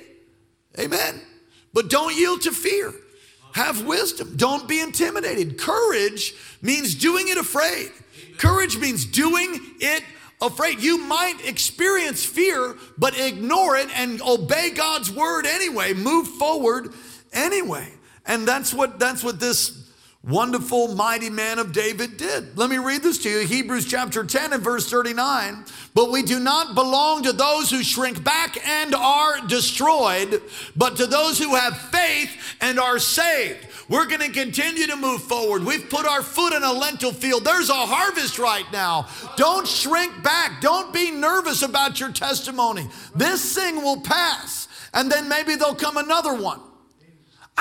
Amen. 0.79 1.21
But 1.75 1.91
don't 1.91 2.17
yield 2.17 2.43
to 2.43 2.53
fear. 2.53 2.95
Have 3.53 3.85
wisdom. 3.85 4.35
Don't 4.37 4.67
be 4.67 4.81
intimidated. 4.81 5.59
Courage 5.59 6.35
means 6.63 6.95
doing 6.95 7.29
it 7.29 7.37
afraid. 7.37 7.91
Courage 8.39 8.79
means 8.79 9.05
doing 9.05 9.61
it 9.81 10.03
afraid. 10.41 10.81
You 10.81 10.97
might 10.97 11.47
experience 11.47 12.25
fear, 12.25 12.77
but 12.97 13.19
ignore 13.19 13.77
it 13.77 13.89
and 13.99 14.23
obey 14.23 14.71
God's 14.71 15.11
word 15.11 15.45
anyway. 15.45 15.93
Move 15.93 16.27
forward 16.27 16.95
anyway. 17.35 17.93
And 18.27 18.47
that's 18.47 18.73
what 18.73 18.99
that's 18.99 19.25
what 19.25 19.41
this 19.41 19.81
wonderful 20.23 20.95
mighty 20.95 21.31
man 21.31 21.59
of 21.59 21.73
David 21.73 22.17
did. 22.19 22.57
Let 22.57 22.69
me 22.69 22.79
read 22.79 23.03
this 23.03 23.19
to 23.19 23.31
you. 23.31 23.47
Hebrews 23.47 23.87
chapter 23.87 24.25
10 24.25 24.53
and 24.53 24.62
verse 24.62 24.91
39. 24.91 25.65
But 25.95 26.11
we 26.11 26.23
do 26.23 26.39
not 26.39 26.75
belong 26.75 27.23
to 27.23 27.33
those 27.33 27.71
who 27.71 27.83
shrink 27.83 28.23
back 28.23 28.57
and 28.67 28.95
are 28.95 29.41
destroyed, 29.47 30.43
but 30.77 30.97
to 30.97 31.07
those 31.07 31.39
who 31.39 31.55
have 31.55 31.77
faith 31.77 32.31
and 32.61 32.79
are 32.79 32.99
saved. 32.99 33.67
We're 33.89 34.07
going 34.07 34.21
to 34.21 34.31
continue 34.31 34.87
to 34.87 34.97
move 34.97 35.23
forward. 35.23 35.65
We've 35.65 35.89
put 35.91 36.07
our 36.07 36.23
foot 36.23 36.53
in 36.53 36.62
a 36.62 36.73
lentil 36.73 37.12
field. 37.12 37.45
There's 37.45 37.71
a 37.71 37.75
harvest 37.75 38.39
right 38.39 38.71
now. 38.73 39.09
Don't 39.37 39.67
shrink 39.67 40.23
back. 40.23 40.61
Don't 40.61 40.93
be 40.93 41.11
nervous 41.11 41.62
about 41.62 41.99
your 41.99 42.12
testimony. 42.12 42.89
This 43.17 43.53
thing 43.53 43.83
will 43.83 44.00
pass, 44.00 44.69
and 44.95 45.11
then 45.11 45.29
maybe 45.29 45.57
there'll 45.57 45.75
come 45.75 45.97
another 45.97 46.35
one. 46.35 46.61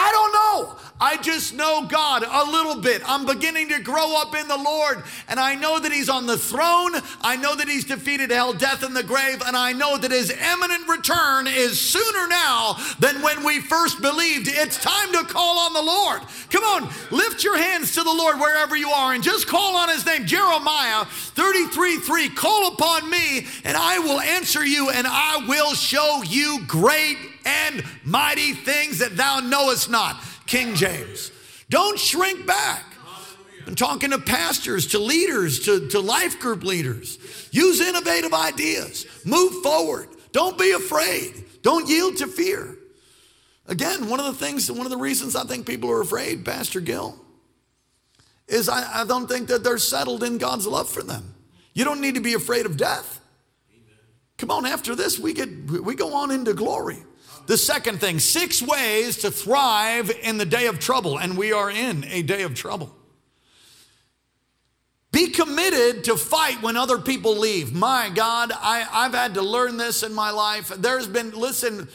I 0.01 0.12
don't 0.13 0.34
know. 0.34 0.75
I 1.01 1.18
just 1.18 1.53
know 1.53 1.86
God 1.86 2.24
a 2.24 2.51
little 2.51 2.82
bit. 2.82 3.01
I'm 3.06 3.25
beginning 3.25 3.68
to 3.70 3.82
grow 3.82 4.15
up 4.18 4.34
in 4.34 4.48
the 4.48 4.58
Lord, 4.58 5.03
and 5.27 5.39
I 5.39 5.56
know 5.56 5.77
that 5.77 5.91
He's 5.91 6.08
on 6.08 6.25
the 6.25 6.38
throne. 6.38 6.94
I 7.22 7.36
know 7.36 7.53
that 7.56 7.68
He's 7.68 7.84
defeated 7.84 8.32
hell, 8.32 8.53
death, 8.53 8.84
and 8.84 8.96
the 8.96 9.03
grave, 9.03 9.41
and 9.46 9.58
I 9.58 9.74
know 9.74 9.98
that 9.98 10.12
His 10.12 10.32
imminent 10.32 10.88
return 10.88 11.48
is 11.48 11.79
sooner 11.79 12.27
now 12.27 12.77
than 13.00 13.22
when 13.22 13.44
we 13.44 13.60
first 13.60 14.01
believed. 14.01 14.48
It's 14.48 14.82
time 14.82 15.12
to 15.13 15.24
call 15.25 15.60
on 15.60 15.74
the 15.74 15.82
Lord. 15.82 16.22
Come 16.50 16.63
on, 16.63 16.89
lift 17.12 17.44
your 17.44 17.58
hands 17.58 17.94
to 17.96 18.03
the 18.03 18.13
Lord 18.13 18.39
wherever 18.39 18.77
you 18.77 18.89
are 18.89 19.13
and 19.13 19.24
just 19.24 19.48
call 19.48 19.75
on 19.75 19.89
His 19.89 20.06
name. 20.06 20.25
Jeremiah 20.25 21.03
33 21.06 21.98
3 21.98 22.29
Call 22.29 22.74
upon 22.74 23.10
me, 23.10 23.48
and 23.65 23.75
I 23.75 24.00
will 24.00 24.22
answer 24.22 24.65
you, 24.65 24.89
and 24.91 25.06
I 25.08 25.46
will 25.46 25.74
show 25.74 26.24
you 26.24 26.60
great 26.68 27.18
and 27.50 27.84
mighty 28.03 28.53
things 28.53 29.00
that 29.00 29.18
thou 29.18 29.39
knowest 29.39 29.89
not. 29.89 30.22
King 30.46 30.75
James. 30.75 31.32
Don't 31.70 32.00
shrink 32.00 32.46
back. 32.46 32.84
I'm 33.68 33.75
talking 33.75 34.12
to 34.12 34.20
pastors, 34.20 34.88
to 34.88 35.00
leaders, 35.00 35.60
to, 35.65 35.88
to 35.89 36.00
life 36.00 36.39
group 36.39 36.63
leaders. 36.63 37.20
Use 37.51 37.79
innovative 37.82 38.34
ideas. 38.34 39.06
Move 39.25 39.62
forward. 39.62 40.10
Don't 40.32 40.58
be 40.58 40.72
afraid. 40.72 41.46
Don't 41.62 41.88
yield 41.88 42.18
to 42.18 42.27
fear. 42.27 42.77
Again, 43.68 44.10
one 44.10 44.20
of 44.20 44.25
the 44.25 44.34
things, 44.34 44.72
one 44.72 44.88
of 44.88 44.89
the 44.89 44.98
reasons 44.98 45.36
I 45.36 45.44
think 45.44 45.68
people 45.68 45.91
are 45.91 46.01
afraid, 46.01 46.44
Pastor 46.44 46.79
Gill, 46.79 47.15
is 48.48 48.68
I, 48.68 49.01
I 49.01 49.06
don't 49.06 49.27
think 49.27 49.50
that 49.50 49.63
they're 49.63 49.77
settled 49.77 50.24
in 50.24 50.39
God's 50.39 50.65
love 50.65 50.89
for 50.89 51.03
them. 51.03 51.36
You 51.74 51.86
don't 51.86 52.01
need 52.01 52.15
to 52.15 52.22
be 52.22 52.34
afraid 52.34 52.65
of 52.65 52.77
death. 52.77 53.22
Come 54.39 54.50
on, 54.50 54.65
after 54.65 54.96
this, 54.96 55.20
we 55.20 55.34
get 55.34 55.50
we 55.70 55.94
go 55.94 56.15
on 56.15 56.32
into 56.32 56.53
glory. 56.53 57.03
The 57.50 57.58
second 57.58 58.00
thing, 58.00 58.20
six 58.20 58.62
ways 58.62 59.18
to 59.18 59.32
thrive 59.32 60.12
in 60.22 60.38
the 60.38 60.46
day 60.46 60.68
of 60.68 60.77
trouble, 60.77 61.18
and 61.18 61.36
we 61.36 61.51
are 61.51 61.72
in 61.72 62.03
a 62.03 62.22
day 62.22 62.44
of 62.44 62.53
trouble. 62.53 62.96
Be 65.12 65.32
committed 65.32 66.03
to 66.03 66.15
fight 66.15 66.62
when 66.62 66.77
other 66.77 67.00
people 67.00 67.36
leave. 67.36 67.74
My 67.74 68.12
God, 68.13 68.51
I, 68.53 68.88
I've 68.91 69.15
had 69.15 69.34
to 69.34 69.41
learn 69.41 69.77
this 69.77 70.03
in 70.03 70.13
my 70.13 70.29
life. 70.29 70.68
There's 70.68 71.08
been, 71.08 71.32
listen, 71.32 71.88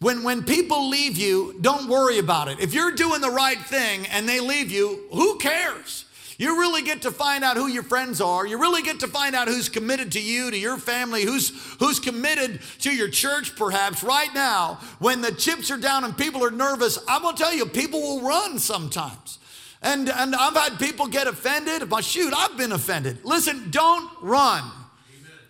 when, 0.00 0.22
when 0.22 0.44
people 0.44 0.88
leave 0.88 1.18
you, 1.18 1.58
don't 1.60 1.90
worry 1.90 2.18
about 2.18 2.48
it. 2.48 2.60
If 2.60 2.72
you're 2.72 2.92
doing 2.92 3.20
the 3.20 3.28
right 3.28 3.60
thing 3.60 4.06
and 4.06 4.26
they 4.26 4.40
leave 4.40 4.70
you, 4.70 4.98
who 5.12 5.36
cares? 5.36 6.06
You 6.38 6.58
really 6.60 6.82
get 6.82 7.02
to 7.02 7.10
find 7.10 7.44
out 7.44 7.56
who 7.56 7.66
your 7.66 7.82
friends 7.82 8.20
are. 8.20 8.46
You 8.46 8.58
really 8.58 8.82
get 8.82 9.00
to 9.00 9.08
find 9.08 9.34
out 9.34 9.48
who's 9.48 9.68
committed 9.68 10.12
to 10.12 10.20
you, 10.20 10.50
to 10.50 10.58
your 10.58 10.78
family, 10.78 11.24
who's, 11.24 11.50
who's 11.78 12.00
committed 12.00 12.60
to 12.80 12.94
your 12.94 13.08
church, 13.08 13.54
perhaps. 13.56 14.02
Right 14.02 14.32
now, 14.34 14.78
when 14.98 15.20
the 15.20 15.32
chips 15.32 15.70
are 15.70 15.76
down 15.76 16.04
and 16.04 16.16
people 16.16 16.44
are 16.44 16.50
nervous, 16.50 16.98
I'm 17.08 17.22
going 17.22 17.36
to 17.36 17.42
tell 17.42 17.54
you, 17.54 17.66
people 17.66 18.00
will 18.00 18.22
run 18.22 18.58
sometimes. 18.58 19.38
And, 19.82 20.08
and 20.08 20.34
I've 20.34 20.54
had 20.54 20.78
people 20.78 21.06
get 21.08 21.26
offended. 21.26 21.88
But 21.88 22.04
shoot, 22.04 22.32
I've 22.36 22.56
been 22.56 22.72
offended. 22.72 23.24
Listen, 23.24 23.70
don't 23.70 24.10
run 24.22 24.62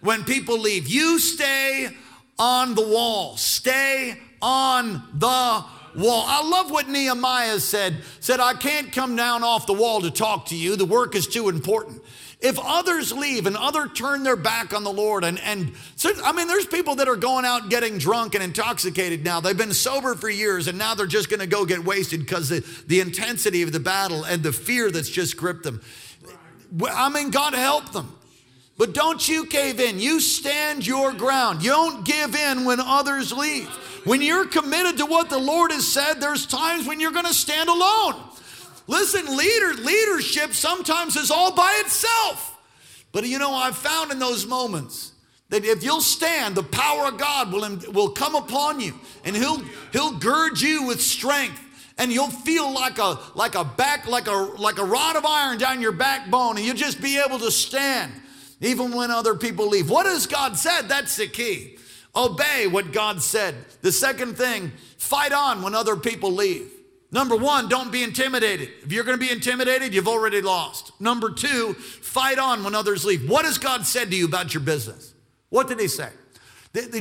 when 0.01 0.25
people 0.25 0.59
leave. 0.59 0.89
You 0.89 1.19
stay 1.19 1.91
on 2.39 2.75
the 2.75 2.87
wall, 2.87 3.37
stay 3.37 4.19
on 4.41 5.03
the 5.15 5.65
wall. 5.95 6.25
I 6.27 6.49
love 6.49 6.71
what 6.71 6.89
Nehemiah 6.89 7.61
said. 7.61 7.97
Said, 8.21 8.41
I 8.41 8.55
can't 8.55 8.93
come 8.93 9.17
down 9.17 9.43
off 9.45 9.67
the 9.67 9.73
wall 9.73 10.01
to 10.03 10.11
talk 10.11 10.47
to 10.47 10.57
you. 10.57 10.77
The 10.77 10.85
work 10.85 11.15
is 11.15 11.27
too 11.27 11.49
important. 11.49 12.03
if 12.43 12.59
others 12.61 13.13
leave 13.13 13.47
and 13.47 13.57
other 13.57 13.87
turn 13.87 14.25
their 14.25 14.37
back 14.37 14.75
on 14.75 14.83
the 14.83 14.93
Lord 14.93 15.23
and 15.25 15.39
and 15.41 15.73
so, 15.97 16.11
I 16.25 16.33
mean 16.33 16.49
there's 16.49 16.67
people 16.67 16.97
that 16.97 17.09
are 17.09 17.17
going 17.17 17.45
out 17.45 17.71
getting 17.71 17.99
drunk 17.99 18.35
and 18.35 18.43
intoxicated 18.43 19.25
now. 19.25 19.41
They've 19.41 19.57
been 19.57 19.73
sober 19.73 20.15
for 20.17 20.29
years 20.29 20.67
and 20.67 20.77
now 20.77 20.95
they're 20.95 21.07
just 21.07 21.31
going 21.31 21.41
to 21.41 21.47
go 21.47 21.65
get 21.65 21.85
wasted 21.85 22.21
because 22.21 22.49
the, 22.49 22.67
the 22.89 23.01
intensity 23.01 23.63
of 23.63 23.73
the 23.73 23.81
battle 23.81 24.25
and 24.25 24.43
the 24.43 24.53
fear 24.53 24.91
that's 24.91 25.09
just 25.09 25.37
gripped 25.37 25.63
them. 25.63 25.81
I 26.91 27.09
mean 27.09 27.31
God 27.31 27.55
help 27.55 27.93
them. 27.93 28.13
But 28.79 28.95
don't 28.95 29.27
you 29.29 29.45
cave 29.45 29.81
in. 29.81 30.01
You 30.01 30.21
stand 30.21 30.87
your 30.87 31.13
ground. 31.13 31.63
You 31.63 31.71
don't 31.71 32.05
give 32.05 32.35
in 32.35 32.65
when 32.65 32.81
others 32.81 33.33
leave. 33.33 33.69
When 34.05 34.23
you're 34.23 34.47
committed 34.47 34.99
to 34.99 35.07
what 35.07 35.31
the 35.31 35.39
Lord 35.39 35.71
has 35.71 35.87
said, 35.87 36.15
there's 36.15 36.47
times 36.47 36.87
when 36.87 36.99
you're 36.99 37.13
going 37.13 37.27
to 37.27 37.35
stand 37.35 37.69
alone. 37.69 38.15
Listen, 38.89 39.37
leader, 39.37 39.75
leadership 39.75 40.53
sometimes 40.55 41.17
is 41.17 41.31
all 41.31 41.55
by 41.55 41.81
itself. 41.85 42.59
But 43.13 43.27
you 43.27 43.39
know, 43.39 43.55
I've 43.55 43.77
found 43.77 44.11
in 44.11 44.19
those 44.19 44.47
moments 44.47 45.13
that 45.51 45.65
if 45.65 45.85
you'll 45.85 46.01
stand, 46.01 46.55
the 46.55 46.63
power 46.63 47.09
of 47.09 47.19
God 47.19 47.53
will, 47.53 47.79
will 47.93 48.11
come 48.11 48.35
upon 48.35 48.81
you 48.81 48.95
and 49.25 49.37
he'll, 49.37 49.63
he'll 49.93 50.19
gird 50.19 50.61
you 50.61 50.87
with 50.87 51.01
strength 51.01 51.61
and 51.99 52.11
you'll 52.11 52.31
feel 52.31 52.73
like 52.73 52.99
a, 52.99 53.19
like 53.35 53.55
a 53.55 53.63
back, 53.63 54.09
like 54.09 54.27
a, 54.27 54.33
like 54.33 54.79
a 54.79 54.85
rod 54.85 55.15
of 55.15 55.27
iron 55.27 55.59
down 55.59 55.81
your 55.81 55.93
backbone 55.93 56.57
and 56.57 56.65
you'll 56.65 56.75
just 56.75 57.03
be 57.03 57.23
able 57.25 57.39
to 57.39 57.51
stand 57.51 58.11
even 58.63 58.93
when 58.93 59.11
other 59.11 59.35
people 59.35 59.69
leave. 59.69 59.91
What 59.91 60.07
has 60.07 60.27
God 60.27 60.57
said? 60.57 60.89
That's 60.89 61.17
the 61.17 61.27
key. 61.27 61.77
Obey 62.17 62.67
what 62.67 62.93
God 62.93 63.23
said. 63.23 63.55
The 63.83 63.93
second 63.93 64.37
thing, 64.37 64.73
fight 64.97 65.33
on 65.33 65.63
when 65.63 65.75
other 65.75 65.97
people 65.97 66.33
leave. 66.33 66.71
Number 67.11 67.37
one, 67.37 67.69
don't 67.69 67.93
be 67.93 68.03
intimidated. 68.03 68.71
If 68.83 68.93
you're 68.93 69.05
going 69.05 69.19
to 69.19 69.25
be 69.25 69.31
intimidated, 69.31 69.93
you've 69.93 70.09
already 70.09 70.41
lost. 70.41 70.99
Number 70.99 71.31
two, 71.31 71.75
fight 71.75 72.39
on 72.39 72.65
when 72.65 72.75
others 72.75 73.05
leave. 73.05 73.29
What 73.29 73.45
has 73.45 73.59
God 73.59 73.85
said 73.85 74.11
to 74.11 74.17
you 74.17 74.25
about 74.25 74.55
your 74.55 74.63
business? 74.63 75.13
What 75.51 75.69
did 75.69 75.79
He 75.79 75.89
say? 75.89 76.09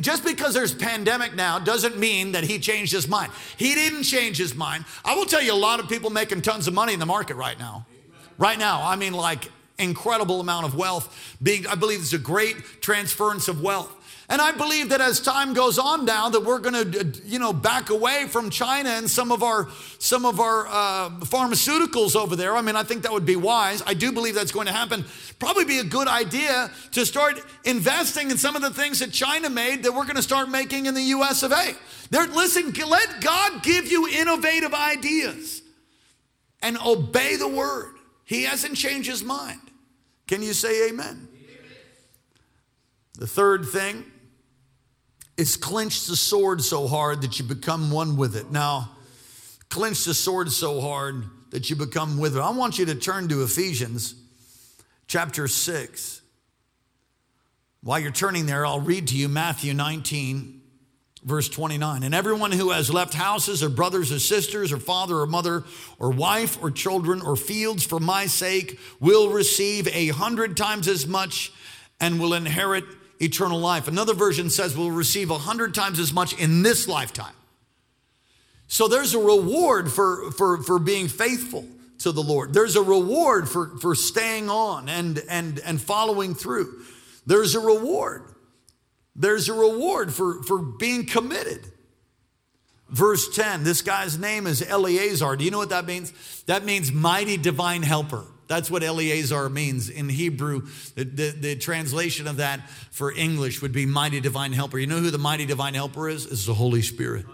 Just 0.01 0.25
because 0.25 0.53
there's 0.53 0.73
pandemic 0.73 1.33
now 1.33 1.57
doesn't 1.57 1.97
mean 1.97 2.33
that 2.33 2.43
he 2.43 2.59
changed 2.59 2.91
his 2.91 3.07
mind. 3.07 3.31
He 3.55 3.73
didn't 3.73 4.03
change 4.03 4.35
his 4.35 4.53
mind. 4.53 4.83
I 5.05 5.15
will 5.15 5.25
tell 5.25 5.41
you 5.41 5.53
a 5.53 5.55
lot 5.55 5.79
of 5.79 5.87
people 5.87 6.09
making 6.09 6.41
tons 6.41 6.67
of 6.67 6.73
money 6.73 6.91
in 6.91 6.99
the 6.99 7.05
market 7.05 7.35
right 7.35 7.57
now. 7.57 7.85
Right 8.37 8.59
now, 8.59 8.85
I 8.85 8.97
mean 8.97 9.13
like 9.13 9.49
incredible 9.81 10.39
amount 10.39 10.65
of 10.65 10.75
wealth 10.75 11.35
being 11.41 11.67
I 11.67 11.75
believe 11.75 11.99
it's 11.99 12.13
a 12.13 12.17
great 12.17 12.81
transference 12.81 13.47
of 13.47 13.61
wealth. 13.61 13.97
And 14.31 14.39
I 14.39 14.53
believe 14.53 14.89
that 14.89 15.01
as 15.01 15.19
time 15.19 15.53
goes 15.53 15.77
on 15.77 16.05
now, 16.05 16.29
that 16.29 16.45
we're 16.45 16.59
going 16.59 16.91
to, 16.91 17.21
you 17.25 17.37
know, 17.37 17.51
back 17.51 17.89
away 17.89 18.27
from 18.29 18.49
China 18.49 18.87
and 18.87 19.11
some 19.11 19.29
of 19.29 19.43
our 19.43 19.67
some 19.99 20.25
of 20.25 20.39
our 20.39 20.67
uh, 20.67 21.09
pharmaceuticals 21.25 22.15
over 22.15 22.37
there. 22.37 22.55
I 22.55 22.61
mean, 22.61 22.77
I 22.77 22.83
think 22.83 23.03
that 23.03 23.11
would 23.11 23.25
be 23.25 23.35
wise. 23.35 23.83
I 23.85 23.93
do 23.93 24.13
believe 24.13 24.33
that's 24.33 24.53
going 24.53 24.67
to 24.67 24.73
happen. 24.73 25.03
Probably 25.37 25.65
be 25.65 25.79
a 25.79 25.83
good 25.83 26.07
idea 26.07 26.71
to 26.93 27.05
start 27.05 27.41
investing 27.65 28.31
in 28.31 28.37
some 28.37 28.55
of 28.55 28.61
the 28.61 28.69
things 28.69 28.99
that 28.99 29.11
China 29.11 29.49
made 29.49 29.83
that 29.83 29.91
we're 29.91 30.05
going 30.05 30.15
to 30.15 30.23
start 30.23 30.47
making 30.47 30.85
in 30.85 30.93
the 30.93 31.03
U.S. 31.03 31.43
of 31.43 31.51
A. 31.51 31.75
There, 32.09 32.25
listen, 32.27 32.71
let 32.87 33.19
God 33.19 33.63
give 33.63 33.91
you 33.91 34.07
innovative 34.07 34.73
ideas 34.73 35.61
and 36.61 36.77
obey 36.77 37.35
the 37.35 37.49
word. 37.49 37.95
He 38.23 38.43
hasn't 38.43 38.77
changed 38.77 39.09
his 39.09 39.25
mind. 39.25 39.70
Can 40.31 40.41
you 40.41 40.53
say 40.53 40.87
amen? 40.87 41.27
The 43.19 43.27
third 43.27 43.65
thing 43.65 44.05
is 45.35 45.57
clench 45.57 46.05
the 46.05 46.15
sword 46.15 46.61
so 46.61 46.87
hard 46.87 47.23
that 47.23 47.37
you 47.37 47.43
become 47.43 47.91
one 47.91 48.15
with 48.15 48.37
it. 48.37 48.49
Now, 48.49 48.91
clench 49.67 50.05
the 50.05 50.13
sword 50.13 50.49
so 50.49 50.79
hard 50.79 51.25
that 51.49 51.69
you 51.69 51.75
become 51.75 52.17
with 52.17 52.37
it. 52.37 52.39
I 52.39 52.49
want 52.51 52.79
you 52.79 52.85
to 52.85 52.95
turn 52.95 53.27
to 53.27 53.43
Ephesians 53.43 54.15
chapter 55.05 55.49
6. 55.49 56.21
While 57.83 57.99
you're 57.99 58.11
turning 58.11 58.45
there, 58.45 58.65
I'll 58.65 58.79
read 58.79 59.09
to 59.09 59.17
you 59.17 59.27
Matthew 59.27 59.73
19, 59.73 60.60
verse 61.23 61.47
29. 61.49 62.03
And 62.03 62.15
everyone 62.15 62.51
who 62.51 62.71
has 62.71 62.91
left 62.91 63.13
houses 63.13 63.63
or 63.63 63.69
brothers 63.69 64.11
or 64.11 64.19
sisters 64.19 64.71
or 64.71 64.77
father 64.77 65.17
or 65.17 65.27
mother 65.27 65.63
or 65.99 66.09
wife 66.09 66.61
or 66.61 66.71
children 66.71 67.21
or 67.21 67.35
fields 67.35 67.83
for 67.83 67.99
my 67.99 68.25
sake 68.25 68.79
will 68.99 69.29
receive 69.29 69.87
a 69.89 70.07
hundred 70.09 70.57
times 70.57 70.87
as 70.87 71.05
much 71.05 71.51
and 71.99 72.19
will 72.19 72.33
inherit 72.33 72.83
eternal 73.19 73.59
life. 73.59 73.87
Another 73.87 74.13
version 74.13 74.49
says 74.49 74.75
we'll 74.75 74.91
receive 74.91 75.29
a 75.29 75.37
hundred 75.37 75.73
times 75.75 75.99
as 75.99 76.11
much 76.11 76.33
in 76.33 76.63
this 76.63 76.87
lifetime. 76.87 77.35
So 78.67 78.87
there's 78.87 79.13
a 79.13 79.19
reward 79.19 79.91
for, 79.91 80.31
for, 80.31 80.63
for 80.63 80.79
being 80.79 81.07
faithful 81.07 81.65
to 81.99 82.11
the 82.11 82.23
Lord. 82.23 82.53
There's 82.53 82.75
a 82.75 82.81
reward 82.81 83.47
for, 83.47 83.77
for 83.77 83.95
staying 83.95 84.49
on 84.49 84.89
and, 84.89 85.21
and, 85.29 85.59
and 85.59 85.79
following 85.79 86.33
through. 86.33 86.81
There's 87.25 87.53
a 87.53 87.59
reward. 87.59 88.23
There's 89.15 89.49
a 89.49 89.53
reward 89.53 90.13
for, 90.13 90.41
for 90.43 90.59
being 90.59 91.05
committed. 91.05 91.65
Verse 92.89 93.33
10, 93.33 93.63
this 93.63 93.81
guy's 93.81 94.17
name 94.17 94.45
is 94.45 94.61
Eleazar. 94.61 95.37
Do 95.37 95.45
you 95.45 95.51
know 95.51 95.57
what 95.57 95.69
that 95.69 95.85
means? 95.85 96.11
That 96.43 96.65
means 96.65 96.91
mighty 96.91 97.37
divine 97.37 97.83
helper. 97.83 98.25
That's 98.47 98.69
what 98.69 98.83
Eleazar 98.83 99.47
means 99.49 99.89
in 99.89 100.09
Hebrew. 100.09 100.67
The, 100.95 101.05
the, 101.05 101.29
the, 101.31 101.55
translation 101.55 102.27
of 102.27 102.37
that 102.37 102.69
for 102.91 103.09
English 103.13 103.61
would 103.61 103.71
be 103.71 103.85
mighty 103.85 104.19
divine 104.19 104.51
helper. 104.51 104.77
You 104.77 104.87
know 104.87 104.99
who 104.99 105.09
the 105.09 105.17
mighty 105.17 105.45
divine 105.45 105.73
helper 105.73 106.09
is? 106.09 106.25
It's 106.25 106.45
the 106.45 106.53
Holy 106.53 106.81
Spirit. 106.81 107.25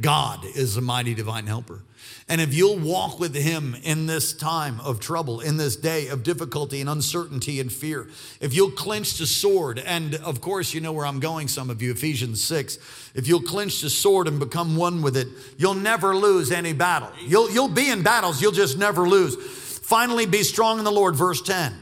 God 0.00 0.44
is 0.44 0.74
the 0.74 0.80
mighty 0.80 1.14
divine 1.14 1.46
helper. 1.46 1.82
And 2.28 2.40
if 2.40 2.52
you'll 2.52 2.78
walk 2.78 3.18
with 3.18 3.34
him 3.34 3.74
in 3.82 4.06
this 4.06 4.34
time 4.34 4.80
of 4.80 5.00
trouble, 5.00 5.40
in 5.40 5.56
this 5.56 5.76
day 5.76 6.08
of 6.08 6.22
difficulty 6.22 6.80
and 6.80 6.88
uncertainty 6.88 7.58
and 7.58 7.72
fear, 7.72 8.06
if 8.40 8.54
you'll 8.54 8.70
clench 8.70 9.16
the 9.16 9.26
sword, 9.26 9.78
and 9.78 10.14
of 10.16 10.40
course, 10.40 10.74
you 10.74 10.80
know 10.80 10.92
where 10.92 11.06
I'm 11.06 11.20
going, 11.20 11.48
some 11.48 11.70
of 11.70 11.80
you, 11.80 11.92
Ephesians 11.92 12.44
6, 12.44 12.78
if 13.14 13.26
you'll 13.26 13.42
clench 13.42 13.80
the 13.80 13.88
sword 13.88 14.28
and 14.28 14.38
become 14.38 14.76
one 14.76 15.00
with 15.00 15.16
it, 15.16 15.28
you'll 15.56 15.74
never 15.74 16.14
lose 16.14 16.52
any 16.52 16.74
battle. 16.74 17.10
You'll, 17.26 17.50
you'll 17.50 17.68
be 17.68 17.90
in 17.90 18.02
battles, 18.02 18.42
you'll 18.42 18.52
just 18.52 18.76
never 18.76 19.08
lose. 19.08 19.34
Finally, 19.78 20.26
be 20.26 20.42
strong 20.42 20.78
in 20.78 20.84
the 20.84 20.92
Lord, 20.92 21.16
verse 21.16 21.40
10, 21.40 21.74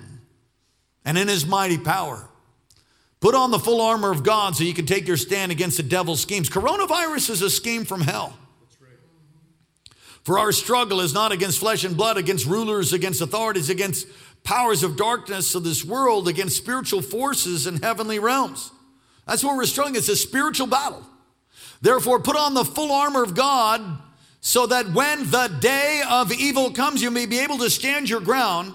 and 1.05 1.19
in 1.19 1.27
his 1.27 1.45
mighty 1.45 1.79
power. 1.79 2.29
Put 3.21 3.35
on 3.35 3.51
the 3.51 3.59
full 3.59 3.81
armor 3.81 4.11
of 4.11 4.23
God 4.23 4.57
so 4.57 4.65
you 4.65 4.75
can 4.75 4.87
take 4.87 5.09
your 5.09 5.17
stand 5.17 5.51
against 5.51 5.79
the 5.79 5.83
devil's 5.83 6.21
schemes. 6.21 6.51
Coronavirus 6.51 7.31
is 7.31 7.43
a 7.43 7.51
scheme 7.51 7.85
from 7.85 8.03
hell. 8.03 8.37
For 10.23 10.39
our 10.39 10.51
struggle 10.51 11.01
is 11.01 11.15
not 11.15 11.31
against 11.31 11.61
flesh 11.61 11.85
and 11.85 11.97
blood, 11.97 12.17
against 12.17 12.47
rulers, 12.47 12.93
against 12.93 13.21
authorities, 13.21 13.71
against 13.71 14.09
powers 14.43 14.83
of 14.83 14.97
darkness 14.97 15.55
of 15.55 15.63
this 15.63 15.85
world, 15.85 16.27
against 16.27 16.57
spiritual 16.57 17.01
forces 17.01 17.67
in 17.67 17.77
heavenly 17.81 18.19
realms. 18.19 18.73
That's 19.27 19.45
what 19.45 19.57
we're 19.57 19.67
struggling. 19.67 19.97
It's 19.97 20.09
a 20.09 20.17
spiritual 20.17 20.67
battle. 20.67 21.07
Therefore, 21.81 22.21
put 22.21 22.37
on 22.37 22.55
the 22.55 22.65
full 22.65 22.91
armor 22.91 23.23
of 23.23 23.35
God 23.35 23.83
so 24.41 24.67
that 24.67 24.93
when 24.93 25.31
the 25.31 25.49
day 25.61 26.03
of 26.09 26.33
evil 26.33 26.71
comes, 26.71 27.03
you 27.03 27.11
may 27.11 27.27
be 27.27 27.39
able 27.39 27.59
to 27.59 27.71
stand 27.71 28.09
your 28.09 28.21
ground. 28.21 28.75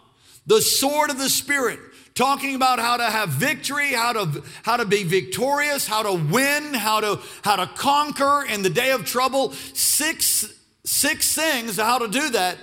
The 0.45 0.61
sword 0.61 1.09
of 1.09 1.17
the 1.17 1.29
Spirit. 1.29 1.79
Talking 2.13 2.55
about 2.55 2.79
how 2.79 2.97
to 2.97 3.05
have 3.05 3.29
victory, 3.29 3.93
how 3.93 4.13
to, 4.13 4.43
how 4.63 4.77
to 4.77 4.85
be 4.85 5.03
victorious, 5.03 5.87
how 5.87 6.03
to 6.03 6.13
win, 6.13 6.73
how 6.73 6.99
to, 6.99 7.19
how 7.41 7.55
to 7.55 7.67
conquer 7.67 8.43
in 8.43 8.63
the 8.63 8.69
day 8.69 8.91
of 8.91 9.05
trouble. 9.05 9.53
Six, 9.53 10.53
six 10.83 11.33
things 11.33 11.77
how 11.77 11.99
to 11.99 12.07
do 12.07 12.29
that 12.31 12.57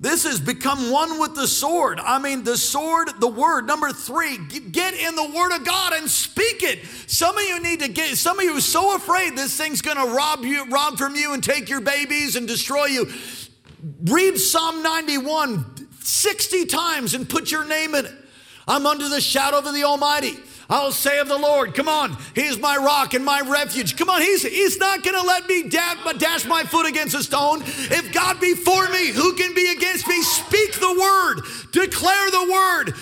this 0.00 0.24
has 0.24 0.40
become 0.40 0.90
one 0.90 1.20
with 1.20 1.34
the 1.34 1.46
sword. 1.46 2.00
I 2.00 2.18
mean, 2.18 2.42
the 2.42 2.56
sword, 2.56 3.10
the 3.20 3.28
word. 3.28 3.66
Number 3.66 3.92
three, 3.92 4.38
get 4.38 4.94
in 4.94 5.14
the 5.14 5.30
word 5.30 5.54
of 5.54 5.62
God 5.62 5.92
and 5.92 6.10
speak 6.10 6.62
it. 6.62 6.86
Some 7.06 7.36
of 7.36 7.44
you 7.44 7.60
need 7.60 7.80
to 7.80 7.88
get, 7.88 8.16
some 8.16 8.38
of 8.38 8.44
you 8.44 8.56
are 8.56 8.62
so 8.62 8.96
afraid 8.96 9.36
this 9.36 9.54
thing's 9.58 9.82
gonna 9.82 10.06
rob 10.14 10.42
you, 10.42 10.64
rob 10.70 10.96
from 10.96 11.16
you 11.16 11.34
and 11.34 11.44
take 11.44 11.68
your 11.68 11.82
babies 11.82 12.34
and 12.34 12.48
destroy 12.48 12.86
you. 12.86 13.12
Read 14.04 14.38
Psalm 14.38 14.82
91 14.82 15.88
60 16.00 16.66
times 16.66 17.14
and 17.14 17.28
put 17.28 17.50
your 17.50 17.64
name 17.64 17.94
in 17.94 18.06
it. 18.06 18.12
I'm 18.66 18.86
under 18.86 19.08
the 19.08 19.20
shadow 19.20 19.58
of 19.58 19.64
the 19.64 19.84
Almighty. 19.84 20.36
I'll 20.68 20.92
say 20.92 21.18
of 21.18 21.26
the 21.26 21.36
Lord, 21.36 21.74
come 21.74 21.88
on, 21.88 22.16
He's 22.34 22.56
my 22.56 22.76
rock 22.76 23.14
and 23.14 23.24
my 23.24 23.40
refuge. 23.40 23.96
Come 23.96 24.08
on, 24.08 24.20
He's, 24.20 24.42
he's 24.42 24.78
not 24.78 25.02
going 25.02 25.20
to 25.20 25.26
let 25.26 25.48
me 25.48 25.68
dash 25.68 26.44
my 26.44 26.62
foot 26.62 26.86
against 26.86 27.16
a 27.16 27.22
stone. 27.24 27.62
If 27.64 28.12
God 28.12 28.40
be 28.40 28.54
for 28.54 28.88
me, 28.90 29.08
who 29.08 29.34
can 29.34 29.52
be 29.52 29.72
against 29.72 30.06
me? 30.06 30.22
Speak 30.22 30.74
the 30.74 30.92
word, 30.92 31.42
declare 31.72 32.30
the 32.30 32.52
word, 32.52 32.94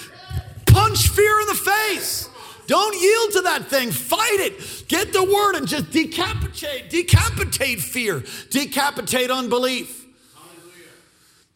punch 0.66 1.08
fear 1.08 1.40
in 1.40 1.46
the 1.46 1.54
face. 1.54 2.30
Don't 2.66 3.00
yield 3.00 3.32
to 3.32 3.40
that 3.42 3.66
thing. 3.68 3.90
Fight 3.90 4.40
it. 4.40 4.84
Get 4.88 5.12
the 5.12 5.24
word 5.24 5.56
and 5.56 5.66
just 5.66 5.90
decapitate, 5.90 6.90
decapitate 6.90 7.80
fear, 7.80 8.22
decapitate 8.50 9.30
unbelief. 9.30 9.97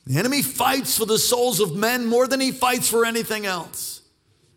The 0.06 0.18
enemy 0.18 0.42
fights 0.42 0.98
for 0.98 1.06
the 1.06 1.18
souls 1.18 1.60
of 1.60 1.74
men 1.74 2.06
more 2.06 2.26
than 2.26 2.40
he 2.40 2.50
fights 2.50 2.88
for 2.88 3.04
anything 3.04 3.46
else. 3.46 4.02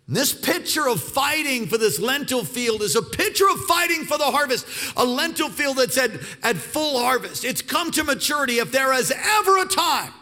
And 0.07 0.15
this 0.15 0.33
picture 0.33 0.87
of 0.87 1.01
fighting 1.01 1.67
for 1.67 1.77
this 1.77 1.99
lentil 1.99 2.43
field 2.43 2.81
is 2.81 2.95
a 2.95 3.01
picture 3.01 3.49
of 3.51 3.59
fighting 3.61 4.05
for 4.05 4.17
the 4.17 4.25
harvest. 4.25 4.67
A 4.97 5.05
lentil 5.05 5.49
field 5.49 5.77
that's 5.77 5.97
at, 5.97 6.11
at 6.43 6.57
full 6.57 6.99
harvest. 6.99 7.43
It's 7.43 7.61
come 7.61 7.91
to 7.91 8.03
maturity. 8.03 8.59
If 8.59 8.71
there 8.71 8.93
is 8.93 9.11
ever 9.11 9.57
a 9.59 9.65
time 9.65 10.13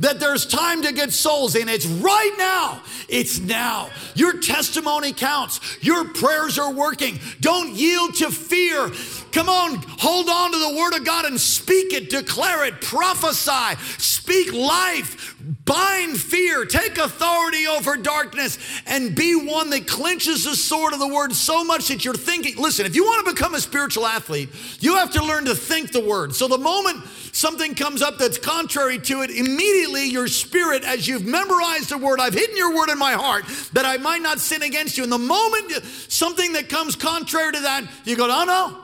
that 0.00 0.18
there's 0.18 0.46
time 0.46 0.82
to 0.82 0.92
get 0.92 1.12
souls 1.12 1.54
in. 1.54 1.68
It's 1.68 1.86
right 1.86 2.34
now. 2.38 2.82
It's 3.08 3.38
now. 3.38 3.90
Your 4.14 4.38
testimony 4.40 5.12
counts. 5.12 5.60
Your 5.82 6.08
prayers 6.08 6.58
are 6.58 6.72
working. 6.72 7.20
Don't 7.40 7.74
yield 7.74 8.14
to 8.16 8.30
fear. 8.30 8.90
Come 9.32 9.48
on, 9.48 9.76
hold 9.98 10.28
on 10.28 10.52
to 10.52 10.58
the 10.58 10.76
word 10.76 10.94
of 10.96 11.04
God 11.04 11.24
and 11.24 11.40
speak 11.40 11.92
it, 11.92 12.10
declare 12.10 12.64
it, 12.64 12.80
prophesy, 12.80 13.76
speak 13.98 14.52
life, 14.52 15.36
bind 15.64 16.18
fear, 16.18 16.64
take 16.64 16.98
authority 16.98 17.66
over 17.66 17.96
darkness, 17.96 18.58
and 18.86 19.14
be 19.14 19.34
one 19.36 19.70
that 19.70 19.86
clinches 19.86 20.44
the 20.44 20.56
sword 20.56 20.92
of 20.92 20.98
the 20.98 21.08
word 21.08 21.32
so 21.32 21.62
much 21.62 21.88
that 21.88 22.04
you're 22.04 22.14
thinking. 22.14 22.56
Listen, 22.56 22.86
if 22.86 22.96
you 22.96 23.04
want 23.04 23.24
to 23.24 23.32
become 23.32 23.54
a 23.54 23.60
spiritual 23.60 24.06
athlete, 24.06 24.48
you 24.80 24.96
have 24.96 25.12
to 25.12 25.24
learn 25.24 25.44
to 25.44 25.54
think 25.54 25.92
the 25.92 26.04
word. 26.04 26.34
So 26.34 26.48
the 26.48 26.58
moment 26.58 27.04
something 27.32 27.74
comes 27.74 28.02
up 28.02 28.18
that's 28.18 28.38
contrary 28.38 28.98
to 28.98 29.22
it, 29.22 29.30
immediately 29.30 30.06
your 30.06 30.26
spirit, 30.26 30.84
as 30.84 31.06
you've 31.06 31.24
memorized 31.24 31.90
the 31.90 31.98
word, 31.98 32.20
I've 32.20 32.34
hidden 32.34 32.56
your 32.56 32.74
word 32.74 32.90
in 32.90 32.98
my 32.98 33.12
heart 33.12 33.44
that 33.72 33.86
I 33.86 33.96
might 33.98 34.22
not 34.22 34.40
sin 34.40 34.62
against 34.62 34.98
you. 34.98 35.04
And 35.04 35.12
the 35.12 35.18
moment 35.18 35.72
something 36.08 36.54
that 36.54 36.68
comes 36.68 36.96
contrary 36.96 37.52
to 37.52 37.60
that, 37.60 37.84
you 38.04 38.16
go, 38.16 38.28
oh 38.28 38.44
no, 38.44 38.79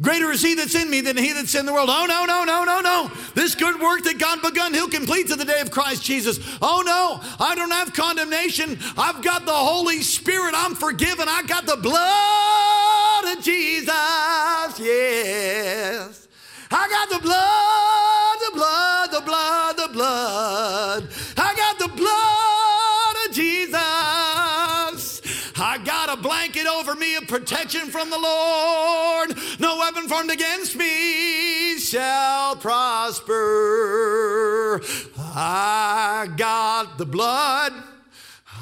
Greater 0.00 0.32
is 0.32 0.42
he 0.42 0.56
that's 0.56 0.74
in 0.74 0.90
me 0.90 1.00
than 1.02 1.16
he 1.16 1.32
that's 1.32 1.54
in 1.54 1.66
the 1.66 1.72
world. 1.72 1.88
Oh, 1.88 2.04
no, 2.06 2.24
no, 2.24 2.42
no, 2.42 2.64
no, 2.64 2.80
no. 2.80 3.12
This 3.34 3.54
good 3.54 3.80
work 3.80 4.02
that 4.02 4.18
God 4.18 4.42
begun, 4.42 4.74
he'll 4.74 4.88
complete 4.88 5.28
to 5.28 5.36
the 5.36 5.44
day 5.44 5.60
of 5.60 5.70
Christ 5.70 6.02
Jesus. 6.02 6.40
Oh, 6.60 6.82
no, 6.84 7.20
I 7.38 7.54
don't 7.54 7.70
have 7.70 7.92
condemnation. 7.92 8.76
I've 8.96 9.22
got 9.22 9.46
the 9.46 9.52
Holy 9.52 10.02
Spirit. 10.02 10.54
I'm 10.56 10.74
forgiven. 10.74 11.28
I 11.28 11.42
got 11.42 11.66
the 11.66 11.76
blood 11.76 13.38
of 13.38 13.44
Jesus. 13.44 13.88
Yes. 14.80 16.26
I 16.72 16.88
got 16.88 17.08
the 17.10 17.20
blood, 17.20 17.83
protection 27.24 27.88
from 27.88 28.10
the 28.10 28.18
Lord. 28.18 29.36
No 29.58 29.78
weapon 29.78 30.08
formed 30.08 30.30
against 30.30 30.76
me 30.76 31.78
shall 31.78 32.56
prosper. 32.56 33.34
I 35.18 36.28
got 36.36 36.98
the 36.98 37.06
blood. 37.06 37.72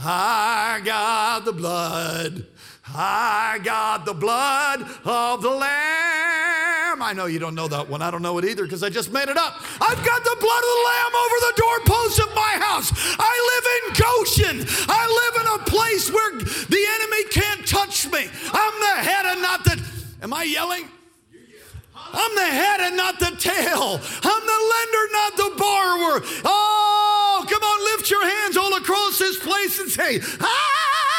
I 0.05 0.81
got 0.85 1.45
the 1.45 1.53
blood. 1.53 2.47
I 2.95 3.59
got 3.63 4.05
the 4.05 4.15
blood 4.15 4.83
of 5.05 5.43
the 5.43 5.51
Lamb. 5.51 7.03
I 7.03 7.13
know 7.15 7.27
you 7.27 7.39
don't 7.39 7.55
know 7.55 7.69
that 7.69 7.89
one. 7.89 8.03
I 8.03 8.11
don't 8.11 8.23
know 8.23 8.39
it 8.39 8.45
either 8.45 8.65
because 8.65 8.83
I 8.83 8.91
just 8.91 9.13
made 9.13 9.29
it 9.29 9.37
up. 9.37 9.61
I've 9.81 10.05
got 10.05 10.23
the 10.23 10.37
blood 10.39 10.63
of 10.63 10.71
the 10.73 10.83
Lamb 10.87 11.13
over 11.17 11.39
the 11.41 11.55
doorposts 11.57 12.19
of 12.19 12.35
my 12.35 12.55
house. 12.61 12.93
I 13.19 13.35
live 13.53 13.67
in 13.77 13.85
Goshen. 14.05 14.87
I 14.89 15.03
live 15.09 15.35
in 15.43 15.61
a 15.61 15.71
place 15.71 16.13
where 16.13 16.33
the 16.39 16.87
enemy 16.95 17.25
can't 17.31 17.67
touch 17.67 18.11
me. 18.11 18.29
I'm 18.53 18.81
the 18.81 19.03
head 19.03 19.27
and 19.27 19.43
not 19.43 19.65
the. 19.65 19.83
Am 20.23 20.33
I 20.33 20.45
yelling? 20.45 20.89
I'm 22.15 22.35
the 22.35 22.43
head 22.43 22.81
and 22.81 22.97
not 22.97 23.19
the 23.19 23.35
tail. 23.39 23.99
I'm 24.23 24.43
the 24.47 24.61
lender, 24.75 25.05
not 25.13 25.37
the 25.37 25.55
borrower. 25.57 26.23
Oh, 26.45 27.47
come 27.49 27.63
on, 27.63 27.97
lift 27.97 28.11
your 28.11 28.25
hands 28.25 28.57
all 28.59 28.75
across 28.77 29.19
this 29.19 29.39
place 29.39 29.81
and 29.81 29.89
say, 29.89 30.21
ah! 30.41 31.12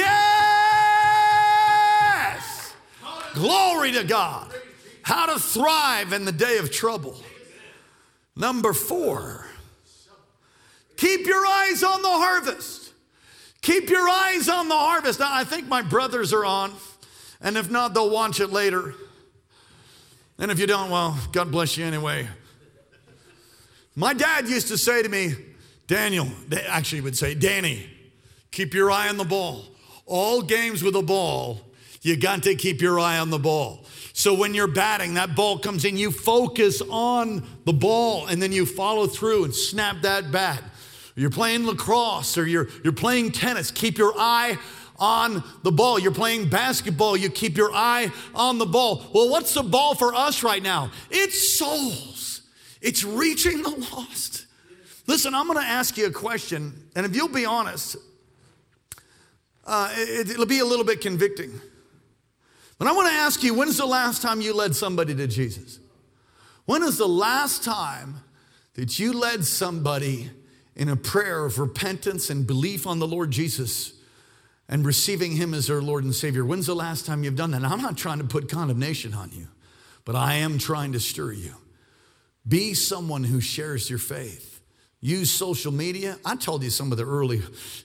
Yes! 0.00 2.74
Glory 3.34 3.92
to 3.92 4.04
God. 4.04 4.52
How 5.02 5.26
to 5.26 5.38
thrive 5.38 6.12
in 6.12 6.24
the 6.24 6.32
day 6.32 6.58
of 6.58 6.70
trouble. 6.70 7.16
Number 8.36 8.72
four, 8.72 9.46
keep 10.96 11.26
your 11.26 11.44
eyes 11.46 11.82
on 11.82 12.02
the 12.02 12.08
harvest. 12.08 12.92
Keep 13.62 13.90
your 13.90 14.08
eyes 14.08 14.48
on 14.48 14.68
the 14.68 14.76
harvest. 14.76 15.20
Now, 15.20 15.28
I 15.30 15.44
think 15.44 15.68
my 15.68 15.82
brothers 15.82 16.32
are 16.32 16.44
on, 16.44 16.72
and 17.40 17.56
if 17.56 17.70
not, 17.70 17.92
they'll 17.92 18.10
watch 18.10 18.40
it 18.40 18.48
later. 18.48 18.94
And 20.38 20.50
if 20.50 20.58
you 20.58 20.66
don't, 20.66 20.90
well, 20.90 21.18
God 21.32 21.50
bless 21.50 21.76
you 21.76 21.84
anyway. 21.84 22.26
My 23.94 24.14
dad 24.14 24.48
used 24.48 24.68
to 24.68 24.78
say 24.78 25.02
to 25.02 25.08
me, 25.08 25.34
Daniel, 25.86 26.28
actually 26.68 27.02
would 27.02 27.18
say, 27.18 27.34
Danny, 27.34 27.86
keep 28.50 28.72
your 28.72 28.90
eye 28.90 29.08
on 29.08 29.18
the 29.18 29.24
ball. 29.24 29.66
All 30.10 30.42
games 30.42 30.82
with 30.82 30.96
a 30.96 31.02
ball, 31.02 31.60
you 32.02 32.16
got 32.16 32.42
to 32.42 32.56
keep 32.56 32.82
your 32.82 32.98
eye 32.98 33.18
on 33.18 33.30
the 33.30 33.38
ball. 33.38 33.84
So 34.12 34.34
when 34.34 34.54
you're 34.54 34.66
batting, 34.66 35.14
that 35.14 35.36
ball 35.36 35.60
comes 35.60 35.84
in, 35.84 35.96
you 35.96 36.10
focus 36.10 36.82
on 36.90 37.46
the 37.64 37.72
ball 37.72 38.26
and 38.26 38.42
then 38.42 38.50
you 38.50 38.66
follow 38.66 39.06
through 39.06 39.44
and 39.44 39.54
snap 39.54 40.02
that 40.02 40.32
bat. 40.32 40.64
You're 41.14 41.30
playing 41.30 41.64
lacrosse 41.64 42.36
or 42.36 42.44
you're, 42.44 42.68
you're 42.82 42.92
playing 42.92 43.30
tennis, 43.30 43.70
keep 43.70 43.98
your 43.98 44.12
eye 44.16 44.58
on 44.98 45.44
the 45.62 45.70
ball. 45.70 45.98
You're 45.98 46.12
playing 46.12 46.50
basketball, 46.50 47.16
you 47.16 47.30
keep 47.30 47.56
your 47.56 47.70
eye 47.72 48.10
on 48.34 48.58
the 48.58 48.66
ball. 48.66 49.04
Well, 49.14 49.30
what's 49.30 49.54
the 49.54 49.62
ball 49.62 49.94
for 49.94 50.12
us 50.12 50.42
right 50.42 50.62
now? 50.62 50.90
It's 51.08 51.56
souls, 51.56 52.42
it's 52.80 53.04
reaching 53.04 53.62
the 53.62 53.70
lost. 53.70 54.46
Listen, 55.06 55.34
I'm 55.36 55.46
to 55.52 55.60
ask 55.60 55.96
you 55.96 56.06
a 56.06 56.10
question, 56.10 56.88
and 56.96 57.06
if 57.06 57.14
you'll 57.14 57.28
be 57.28 57.44
honest, 57.44 57.96
uh, 59.64 59.92
it, 59.92 60.30
it'll 60.30 60.46
be 60.46 60.58
a 60.58 60.64
little 60.64 60.84
bit 60.84 61.00
convicting. 61.00 61.60
But 62.78 62.88
I 62.88 62.92
want 62.92 63.08
to 63.08 63.14
ask 63.14 63.42
you 63.42 63.54
when's 63.54 63.76
the 63.76 63.86
last 63.86 64.22
time 64.22 64.40
you 64.40 64.54
led 64.54 64.74
somebody 64.74 65.14
to 65.14 65.26
Jesus? 65.26 65.78
When 66.64 66.82
is 66.82 66.98
the 66.98 67.06
last 67.06 67.62
time 67.62 68.22
that 68.74 68.98
you 68.98 69.12
led 69.12 69.44
somebody 69.44 70.30
in 70.74 70.88
a 70.88 70.96
prayer 70.96 71.44
of 71.44 71.58
repentance 71.58 72.30
and 72.30 72.46
belief 72.46 72.86
on 72.86 72.98
the 72.98 73.06
Lord 73.06 73.30
Jesus 73.30 73.92
and 74.68 74.86
receiving 74.86 75.32
Him 75.32 75.52
as 75.52 75.66
their 75.66 75.82
Lord 75.82 76.04
and 76.04 76.14
Savior? 76.14 76.44
When's 76.44 76.66
the 76.66 76.74
last 76.74 77.04
time 77.04 77.22
you've 77.22 77.36
done 77.36 77.50
that? 77.50 77.64
I'm 77.64 77.82
not 77.82 77.98
trying 77.98 78.18
to 78.18 78.24
put 78.24 78.48
condemnation 78.48 79.12
on 79.12 79.30
you, 79.32 79.48
but 80.04 80.16
I 80.16 80.36
am 80.36 80.58
trying 80.58 80.92
to 80.92 81.00
stir 81.00 81.32
you. 81.32 81.54
Be 82.48 82.72
someone 82.72 83.24
who 83.24 83.40
shares 83.40 83.90
your 83.90 83.98
faith 83.98 84.49
use 85.00 85.30
social 85.30 85.72
media. 85.72 86.18
I 86.24 86.36
told 86.36 86.62
you 86.62 86.70
some 86.70 86.92
of 86.92 86.98
the 86.98 87.06
early, 87.06 87.42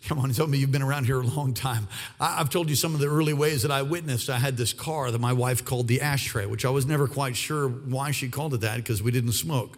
come 0.07 0.19
on, 0.19 0.31
tell 0.31 0.47
me 0.47 0.57
you've 0.57 0.71
been 0.71 0.81
around 0.81 1.05
here 1.05 1.21
a 1.21 1.25
long 1.25 1.53
time. 1.53 1.87
I, 2.19 2.37
have 2.37 2.49
told 2.49 2.69
you 2.69 2.75
some 2.75 2.93
of 2.93 2.99
the 2.99 3.07
early 3.07 3.33
ways 3.33 3.61
that 3.61 3.71
I 3.71 3.83
witnessed. 3.83 4.29
I 4.29 4.37
had 4.37 4.57
this 4.57 4.73
car 4.73 5.11
that 5.11 5.19
my 5.19 5.33
wife 5.33 5.63
called 5.63 5.87
the 5.87 6.01
ashtray, 6.01 6.45
which 6.45 6.65
I 6.65 6.69
was 6.69 6.85
never 6.85 7.07
quite 7.07 7.37
sure 7.37 7.69
why 7.69 8.11
she 8.11 8.27
called 8.27 8.53
it 8.53 8.61
that 8.61 8.77
because 8.77 9.01
we 9.01 9.11
didn't 9.11 9.31
smoke, 9.31 9.77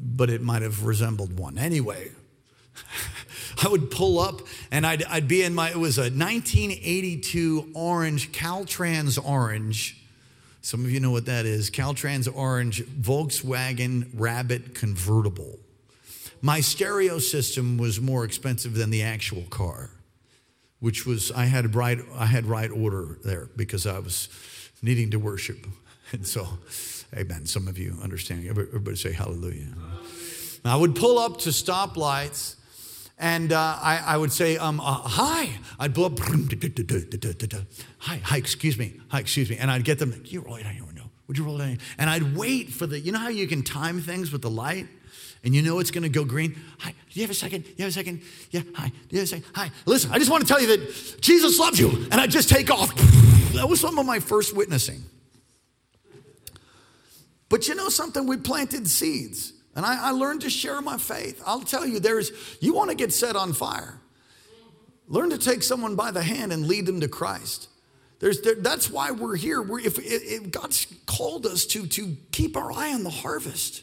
but 0.00 0.30
it 0.30 0.42
might 0.42 0.62
have 0.62 0.84
resembled 0.84 1.36
one. 1.36 1.58
Anyway, 1.58 2.12
I 3.64 3.68
would 3.68 3.90
pull 3.90 4.20
up 4.20 4.42
and 4.70 4.86
I'd, 4.86 5.02
I'd 5.04 5.26
be 5.26 5.42
in 5.42 5.54
my, 5.54 5.70
it 5.70 5.76
was 5.76 5.98
a 5.98 6.02
1982 6.02 7.72
orange, 7.74 8.30
Caltrans 8.30 9.18
orange. 9.22 9.98
Some 10.60 10.84
of 10.84 10.92
you 10.92 11.00
know 11.00 11.10
what 11.10 11.26
that 11.26 11.46
is. 11.46 11.68
Caltrans 11.72 12.32
orange 12.32 12.84
Volkswagen 12.84 14.08
Rabbit 14.14 14.76
convertible 14.76 15.58
my 16.42 16.60
stereo 16.60 17.20
system 17.20 17.78
was 17.78 18.00
more 18.00 18.24
expensive 18.24 18.74
than 18.74 18.90
the 18.90 19.02
actual 19.02 19.42
car, 19.42 19.90
which 20.80 21.06
was, 21.06 21.30
I 21.30 21.44
had 21.44 21.74
right, 21.76 22.00
I 22.14 22.26
had 22.26 22.46
right 22.46 22.70
order 22.70 23.18
there 23.24 23.48
because 23.56 23.86
I 23.86 24.00
was 24.00 24.28
needing 24.82 25.10
to 25.12 25.18
worship. 25.18 25.66
And 26.14 26.26
so, 26.26 26.46
amen. 27.16 27.46
Some 27.46 27.68
of 27.68 27.78
you 27.78 27.96
understand. 28.02 28.46
Everybody 28.46 28.96
say 28.96 29.12
hallelujah. 29.12 29.68
I 30.62 30.76
would 30.76 30.94
pull 30.94 31.18
up 31.18 31.38
to 31.38 31.48
stoplights 31.48 32.56
and 33.18 33.50
uh, 33.50 33.78
I, 33.80 34.02
I, 34.04 34.16
would 34.18 34.30
say, 34.30 34.58
um, 34.58 34.78
uh, 34.78 34.84
hi. 34.84 35.48
I'd 35.78 35.94
blow 35.94 36.06
up, 36.06 36.18
hi, 37.98 38.20
hi, 38.22 38.36
excuse 38.36 38.76
me, 38.76 39.00
hi, 39.08 39.20
excuse 39.20 39.48
me. 39.48 39.56
And 39.56 39.70
I'd 39.70 39.84
get 39.84 39.98
them, 39.98 40.22
you 40.26 40.40
roll 40.40 40.56
it 40.56 40.64
down 40.64 40.76
your 40.76 40.84
window. 40.84 41.10
Would 41.28 41.38
you 41.38 41.44
roll 41.44 41.58
it 41.62 41.66
down? 41.66 41.78
And 41.96 42.10
I'd 42.10 42.36
wait 42.36 42.68
for 42.70 42.86
the, 42.86 43.00
you 43.00 43.10
know 43.10 43.20
how 43.20 43.30
you 43.30 43.46
can 43.46 43.62
time 43.62 44.02
things 44.02 44.32
with 44.32 44.42
the 44.42 44.50
light? 44.50 44.86
And 45.44 45.54
you 45.54 45.62
know 45.62 45.78
it's 45.78 45.90
going 45.90 46.04
to 46.04 46.08
go 46.08 46.24
green. 46.24 46.56
Hi, 46.78 46.90
do 46.90 47.20
you 47.20 47.22
have 47.22 47.30
a 47.30 47.34
second? 47.34 47.64
Do 47.64 47.70
you 47.70 47.84
have 47.84 47.90
a 47.90 47.92
second? 47.92 48.22
Yeah, 48.50 48.62
hi. 48.74 48.88
Do 48.88 48.94
you 49.10 49.18
have 49.18 49.24
a 49.24 49.26
second? 49.26 49.44
Hi. 49.54 49.70
Listen, 49.86 50.12
I 50.12 50.18
just 50.18 50.30
want 50.30 50.42
to 50.42 50.48
tell 50.48 50.60
you 50.60 50.68
that 50.68 51.20
Jesus 51.20 51.58
loves 51.58 51.78
you, 51.78 51.88
and 52.10 52.14
I 52.14 52.26
just 52.26 52.48
take 52.48 52.70
off. 52.70 52.92
That 53.52 53.68
was 53.68 53.80
some 53.82 53.98
of 53.98 54.06
my 54.06 54.18
first 54.18 54.56
witnessing. 54.56 55.02
But 57.50 57.68
you 57.68 57.74
know 57.74 57.90
something? 57.90 58.26
We 58.26 58.38
planted 58.38 58.88
seeds. 58.88 59.52
And 59.74 59.84
I, 59.84 60.08
I 60.08 60.10
learned 60.12 60.40
to 60.40 60.48
share 60.50 60.80
my 60.80 60.96
faith. 60.96 61.42
I'll 61.46 61.60
tell 61.60 61.86
you, 61.86 62.00
there's, 62.00 62.32
you 62.60 62.72
want 62.72 62.88
to 62.88 62.96
get 62.96 63.12
set 63.12 63.36
on 63.36 63.52
fire. 63.52 64.00
Learn 65.06 65.28
to 65.30 65.38
take 65.38 65.62
someone 65.62 65.96
by 65.96 66.10
the 66.10 66.22
hand 66.22 66.50
and 66.52 66.66
lead 66.66 66.86
them 66.86 67.00
to 67.00 67.08
Christ. 67.08 67.68
There's, 68.20 68.40
there, 68.40 68.54
that's 68.54 68.88
why 68.88 69.10
we're 69.10 69.36
here. 69.36 69.60
We're, 69.60 69.80
if, 69.80 69.98
if 69.98 70.50
God's 70.50 70.86
called 71.06 71.44
us 71.44 71.66
to, 71.66 71.86
to 71.88 72.16
keep 72.30 72.56
our 72.56 72.72
eye 72.72 72.94
on 72.94 73.02
the 73.02 73.10
harvest, 73.10 73.82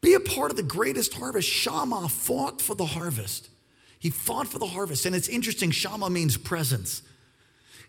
be 0.00 0.14
a 0.14 0.20
part 0.20 0.50
of 0.50 0.56
the 0.56 0.62
greatest 0.62 1.14
harvest. 1.14 1.48
Shammah 1.48 2.08
fought 2.08 2.62
for 2.62 2.74
the 2.74 2.86
harvest. 2.86 3.48
He 3.98 4.10
fought 4.10 4.46
for 4.46 4.58
the 4.58 4.66
harvest. 4.66 5.06
And 5.06 5.14
it's 5.14 5.28
interesting, 5.28 5.70
Shammah 5.70 6.10
means 6.10 6.36
presence. 6.36 7.02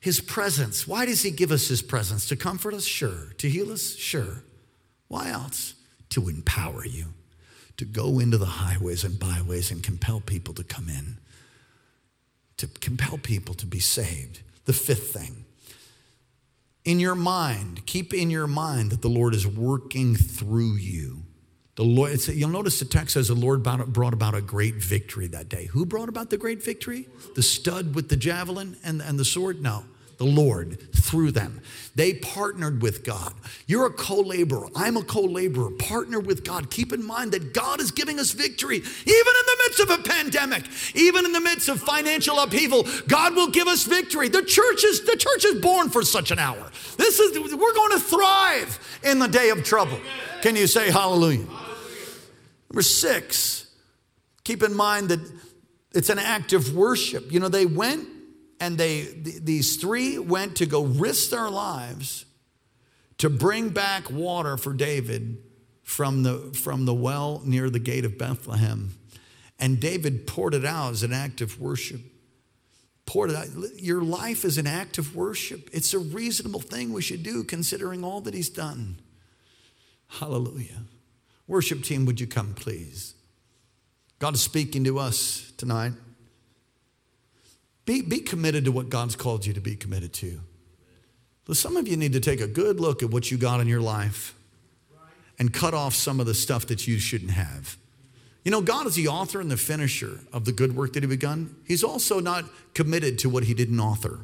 His 0.01 0.19
presence. 0.21 0.87
Why 0.87 1.05
does 1.05 1.21
he 1.21 1.31
give 1.31 1.51
us 1.51 1.67
his 1.67 1.81
presence? 1.81 2.27
To 2.29 2.35
comfort 2.35 2.73
us? 2.73 2.85
Sure. 2.85 3.33
To 3.37 3.49
heal 3.49 3.71
us? 3.71 3.95
Sure. 3.95 4.43
Why 5.07 5.29
else? 5.29 5.75
To 6.11 6.29
empower 6.29 6.85
you, 6.85 7.05
to 7.77 7.85
go 7.85 8.17
into 8.19 8.37
the 8.37 8.45
highways 8.45 9.03
and 9.03 9.19
byways 9.19 9.69
and 9.69 9.83
compel 9.83 10.21
people 10.21 10.53
to 10.55 10.63
come 10.63 10.89
in, 10.89 11.17
to 12.57 12.67
compel 12.67 13.17
people 13.17 13.53
to 13.55 13.65
be 13.65 13.79
saved. 13.79 14.41
The 14.65 14.73
fifth 14.73 15.13
thing, 15.13 15.45
in 16.85 16.99
your 16.99 17.15
mind, 17.15 17.85
keep 17.85 18.13
in 18.13 18.31
your 18.31 18.47
mind 18.47 18.91
that 18.91 19.01
the 19.01 19.09
Lord 19.09 19.35
is 19.35 19.45
working 19.45 20.15
through 20.15 20.75
you. 20.75 21.23
The 21.79 21.85
Lord, 21.85 22.27
you'll 22.27 22.49
notice 22.49 22.77
the 22.79 22.83
text 22.83 23.13
says 23.13 23.29
the 23.29 23.35
Lord 23.35 23.63
brought 23.63 24.13
about 24.13 24.35
a 24.35 24.41
great 24.41 24.75
victory 24.75 25.27
that 25.27 25.47
day. 25.47 25.67
Who 25.67 25.85
brought 25.85 26.09
about 26.09 26.29
the 26.29 26.35
great 26.35 26.61
victory? 26.61 27.07
The 27.35 27.41
stud 27.41 27.95
with 27.95 28.09
the 28.09 28.17
javelin 28.17 28.75
and, 28.83 29.01
and 29.01 29.17
the 29.17 29.23
sword? 29.23 29.61
No 29.61 29.85
the 30.19 30.25
Lord 30.25 30.93
through 30.93 31.31
them. 31.31 31.61
They 31.95 32.13
partnered 32.13 32.81
with 32.81 33.05
God. 33.05 33.33
You're 33.67 33.85
a 33.85 33.89
co 33.89 34.17
laborer. 34.17 34.67
I'm 34.75 34.97
a 34.97 35.01
co 35.01 35.21
laborer. 35.21 35.71
Partner 35.71 36.19
with 36.19 36.43
God. 36.43 36.69
Keep 36.69 36.91
in 36.91 37.05
mind 37.05 37.31
that 37.31 37.53
God 37.53 37.79
is 37.79 37.91
giving 37.91 38.19
us 38.19 38.31
victory, 38.31 38.75
even 38.75 38.83
in 38.83 39.05
the 39.05 39.57
midst 39.63 39.79
of 39.79 39.89
a 39.89 39.97
pandemic, 40.03 40.65
even 40.93 41.23
in 41.23 41.31
the 41.31 41.39
midst 41.39 41.69
of 41.69 41.81
financial 41.81 42.37
upheaval. 42.37 42.85
God 43.07 43.33
will 43.33 43.47
give 43.47 43.69
us 43.69 43.85
victory. 43.85 44.27
The 44.27 44.43
church 44.43 44.83
is, 44.83 45.05
the 45.05 45.15
church 45.15 45.45
is 45.45 45.61
born 45.61 45.89
for 45.89 46.03
such 46.03 46.31
an 46.31 46.39
hour. 46.39 46.69
This 46.97 47.19
is, 47.19 47.39
we're 47.39 47.73
going 47.73 47.91
to 47.93 47.99
thrive 47.99 48.99
in 49.03 49.19
the 49.19 49.27
day 49.27 49.51
of 49.51 49.63
trouble. 49.63 49.99
Can 50.41 50.57
you 50.57 50.67
say 50.67 50.91
hallelujah? 50.91 51.47
Number 52.69 52.81
six, 52.81 53.71
keep 54.43 54.63
in 54.63 54.73
mind 54.73 55.09
that 55.09 55.19
it's 55.93 56.09
an 56.09 56.19
act 56.19 56.53
of 56.53 56.75
worship. 56.75 57.31
You 57.31 57.39
know, 57.39 57.49
they 57.49 57.65
went 57.65 58.07
and 58.59 58.77
they 58.77 59.01
these 59.41 59.77
three 59.77 60.19
went 60.19 60.57
to 60.57 60.65
go 60.65 60.83
risk 60.83 61.31
their 61.31 61.49
lives 61.49 62.25
to 63.17 63.29
bring 63.29 63.69
back 63.69 64.09
water 64.11 64.57
for 64.57 64.73
David 64.73 65.37
from 65.83 66.23
the 66.23 66.51
from 66.53 66.85
the 66.85 66.93
well 66.93 67.41
near 67.43 67.69
the 67.69 67.79
gate 67.79 68.05
of 68.05 68.17
Bethlehem. 68.17 68.95
And 69.57 69.79
David 69.79 70.25
poured 70.27 70.53
it 70.53 70.65
out 70.65 70.91
as 70.91 71.03
an 71.03 71.11
act 71.11 71.41
of 71.41 71.59
worship. 71.59 72.01
Poured 73.05 73.31
it 73.31 73.35
out. 73.35 73.47
Your 73.75 74.01
life 74.01 74.45
is 74.45 74.57
an 74.57 74.67
act 74.67 74.97
of 74.97 75.15
worship. 75.15 75.69
It's 75.73 75.93
a 75.93 75.99
reasonable 75.99 76.61
thing 76.61 76.93
we 76.93 77.01
should 77.01 77.23
do 77.23 77.43
considering 77.43 78.03
all 78.03 78.21
that 78.21 78.33
he's 78.33 78.49
done. 78.49 78.99
Hallelujah. 80.07 80.83
Worship 81.49 81.83
team, 81.83 82.05
would 82.05 82.21
you 82.21 82.27
come, 82.27 82.53
please? 82.53 83.15
God 84.19 84.35
is 84.35 84.41
speaking 84.41 84.83
to 84.83 84.99
us 84.99 85.51
tonight. 85.57 85.93
Be, 87.85 88.03
be 88.03 88.19
committed 88.19 88.65
to 88.65 88.71
what 88.71 88.89
God's 88.89 89.15
called 89.15 89.47
you 89.47 89.53
to 89.53 89.59
be 89.59 89.75
committed 89.75 90.13
to. 90.13 90.41
But 91.45 91.57
some 91.57 91.75
of 91.75 91.87
you 91.87 91.97
need 91.97 92.13
to 92.13 92.19
take 92.19 92.39
a 92.39 92.47
good 92.47 92.79
look 92.79 93.01
at 93.01 93.09
what 93.09 93.31
you 93.31 93.37
got 93.37 93.61
in 93.61 93.67
your 93.67 93.81
life 93.81 94.35
and 95.39 95.51
cut 95.51 95.73
off 95.73 95.95
some 95.95 96.19
of 96.19 96.27
the 96.27 96.35
stuff 96.35 96.67
that 96.67 96.87
you 96.87 96.99
shouldn't 96.99 97.31
have. 97.31 97.77
You 98.45 98.51
know, 98.51 98.61
God 98.61 98.85
is 98.85 98.93
the 98.93 99.07
author 99.07 99.41
and 99.41 99.49
the 99.49 99.57
finisher 99.57 100.19
of 100.31 100.45
the 100.45 100.51
good 100.51 100.75
work 100.75 100.93
that 100.93 101.01
He 101.01 101.07
begun. 101.07 101.55
He's 101.67 101.83
also 101.83 102.19
not 102.19 102.45
committed 102.75 103.17
to 103.19 103.29
what 103.29 103.45
He 103.45 103.55
didn't 103.55 103.79
author. 103.79 104.19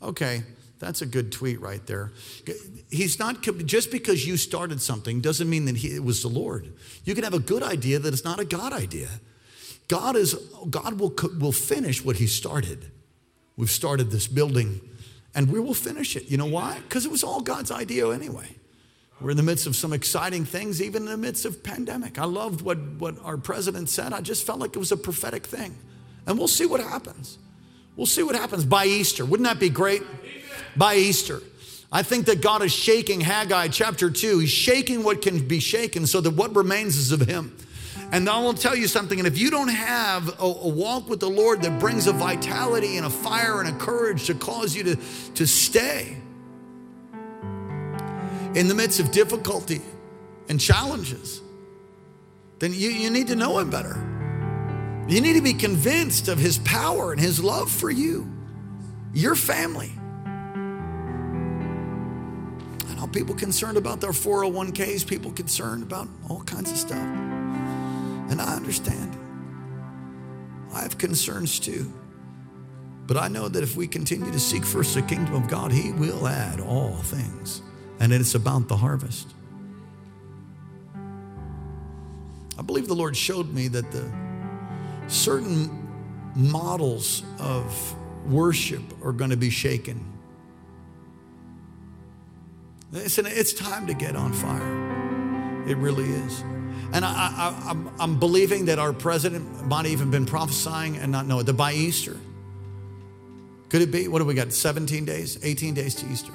Okay, 0.00 0.42
that's 0.82 1.00
a 1.00 1.06
good 1.06 1.30
tweet 1.30 1.60
right 1.60 1.86
there. 1.86 2.10
He's 2.90 3.20
not 3.20 3.40
just 3.40 3.92
because 3.92 4.26
you 4.26 4.36
started 4.36 4.82
something 4.82 5.20
doesn't 5.20 5.48
mean 5.48 5.64
that 5.66 5.76
he, 5.76 5.94
it 5.94 6.02
was 6.02 6.22
the 6.22 6.28
Lord. 6.28 6.72
You 7.04 7.14
can 7.14 7.22
have 7.22 7.34
a 7.34 7.38
good 7.38 7.62
idea 7.62 8.00
that 8.00 8.12
it's 8.12 8.24
not 8.24 8.40
a 8.40 8.44
God 8.44 8.72
idea. 8.72 9.08
God 9.86 10.16
is 10.16 10.34
God 10.68 10.98
will 10.98 11.14
will 11.38 11.52
finish 11.52 12.04
what 12.04 12.16
he 12.16 12.26
started. 12.26 12.90
We've 13.56 13.70
started 13.70 14.10
this 14.10 14.26
building 14.26 14.80
and 15.36 15.52
we 15.52 15.60
will 15.60 15.74
finish 15.74 16.16
it. 16.16 16.28
You 16.28 16.36
know 16.36 16.46
why? 16.46 16.80
Because 16.80 17.06
it 17.06 17.12
was 17.12 17.22
all 17.22 17.40
God's 17.40 17.70
idea 17.70 18.08
anyway. 18.10 18.48
We're 19.20 19.30
in 19.30 19.36
the 19.36 19.44
midst 19.44 19.68
of 19.68 19.76
some 19.76 19.92
exciting 19.92 20.44
things, 20.44 20.82
even 20.82 21.04
in 21.04 21.08
the 21.08 21.16
midst 21.16 21.44
of 21.44 21.62
pandemic. 21.62 22.18
I 22.18 22.24
loved 22.24 22.60
what, 22.60 22.78
what 22.98 23.22
our 23.22 23.36
president 23.36 23.88
said. 23.88 24.12
I 24.12 24.20
just 24.20 24.44
felt 24.44 24.58
like 24.58 24.74
it 24.74 24.80
was 24.80 24.90
a 24.90 24.96
prophetic 24.96 25.46
thing. 25.46 25.76
And 26.26 26.36
we'll 26.36 26.48
see 26.48 26.66
what 26.66 26.80
happens. 26.80 27.38
We'll 27.94 28.06
see 28.06 28.22
what 28.22 28.34
happens 28.34 28.64
by 28.64 28.86
Easter. 28.86 29.24
Wouldn't 29.24 29.48
that 29.48 29.60
be 29.60 29.68
great? 29.68 30.02
By 30.76 30.96
Easter. 30.96 31.42
I 31.94 32.02
think 32.02 32.24
that 32.26 32.40
God 32.40 32.62
is 32.62 32.72
shaking 32.72 33.20
Haggai 33.20 33.68
chapter 33.68 34.10
2. 34.10 34.38
He's 34.38 34.50
shaking 34.50 35.04
what 35.04 35.20
can 35.20 35.46
be 35.46 35.60
shaken 35.60 36.06
so 36.06 36.22
that 36.22 36.30
what 36.30 36.56
remains 36.56 36.96
is 36.96 37.12
of 37.12 37.20
Him. 37.20 37.54
And 38.12 38.28
I 38.28 38.38
will 38.40 38.54
tell 38.54 38.74
you 38.74 38.88
something, 38.88 39.18
and 39.18 39.26
if 39.26 39.38
you 39.38 39.50
don't 39.50 39.68
have 39.68 40.28
a, 40.40 40.44
a, 40.44 40.68
walk 40.68 41.08
with 41.08 41.20
the 41.20 41.28
Lord 41.28 41.62
that 41.62 41.78
brings 41.78 42.06
a 42.06 42.12
vitality 42.12 42.96
and 42.96 43.06
a 43.06 43.10
fire 43.10 43.60
and 43.60 43.68
a 43.68 43.78
courage 43.78 44.26
to 44.26 44.34
cause 44.34 44.74
you 44.74 44.84
to, 44.84 44.96
to 45.34 45.46
stay 45.46 46.16
in 48.54 48.68
the 48.68 48.74
midst 48.74 49.00
of 49.00 49.10
difficulty 49.10 49.80
and 50.48 50.60
challenges, 50.60 51.40
then 52.58 52.72
you, 52.72 52.90
you 52.90 53.10
need 53.10 53.28
to 53.28 53.36
know 53.36 53.58
Him 53.58 53.70
better. 53.70 53.96
You 55.08 55.20
need 55.20 55.34
to 55.34 55.42
be 55.42 55.54
convinced 55.54 56.28
of 56.28 56.38
His 56.38 56.58
power 56.58 57.12
and 57.12 57.20
His 57.20 57.42
love 57.42 57.70
for 57.70 57.90
you, 57.90 58.30
your 59.12 59.34
family. 59.34 59.92
People 63.06 63.34
concerned 63.34 63.76
about 63.76 64.00
their 64.00 64.12
401ks, 64.12 65.06
people 65.06 65.32
concerned 65.32 65.82
about 65.82 66.08
all 66.28 66.42
kinds 66.42 66.70
of 66.70 66.78
stuff. 66.78 66.98
And 66.98 68.40
I 68.40 68.54
understand. 68.54 69.16
I 70.72 70.80
have 70.80 70.98
concerns 70.98 71.58
too. 71.58 71.92
But 73.06 73.16
I 73.16 73.28
know 73.28 73.48
that 73.48 73.62
if 73.62 73.76
we 73.76 73.86
continue 73.86 74.30
to 74.30 74.40
seek 74.40 74.64
first 74.64 74.94
the 74.94 75.02
kingdom 75.02 75.34
of 75.34 75.48
God, 75.48 75.72
He 75.72 75.92
will 75.92 76.26
add 76.26 76.60
all 76.60 76.96
things. 76.96 77.60
And 78.00 78.12
it's 78.12 78.34
about 78.34 78.68
the 78.68 78.76
harvest. 78.76 79.34
I 82.58 82.62
believe 82.62 82.88
the 82.88 82.94
Lord 82.94 83.16
showed 83.16 83.52
me 83.52 83.68
that 83.68 83.90
the 83.90 84.10
certain 85.08 85.88
models 86.34 87.22
of 87.38 87.96
worship 88.30 88.82
are 89.04 89.12
going 89.12 89.30
to 89.30 89.36
be 89.36 89.50
shaken. 89.50 90.04
Listen, 92.92 93.24
it's 93.26 93.54
time 93.54 93.86
to 93.86 93.94
get 93.94 94.14
on 94.14 94.34
fire. 94.34 95.66
It 95.66 95.78
really 95.78 96.04
is. 96.04 96.40
And 96.92 97.06
I, 97.06 97.54
am 97.70 97.90
I'm 97.98 98.18
believing 98.18 98.66
that 98.66 98.78
our 98.78 98.92
president 98.92 99.66
might 99.66 99.86
even 99.86 100.10
been 100.10 100.26
prophesying 100.26 100.98
and 100.98 101.10
not 101.10 101.26
know 101.26 101.40
it, 101.40 101.44
that 101.44 101.54
by 101.54 101.72
Easter, 101.72 102.18
could 103.70 103.80
it 103.80 103.90
be? 103.90 104.08
What 104.08 104.18
do 104.18 104.26
we 104.26 104.34
got? 104.34 104.52
17 104.52 105.06
days, 105.06 105.38
18 105.42 105.72
days 105.72 105.94
to 105.96 106.06
Easter. 106.12 106.32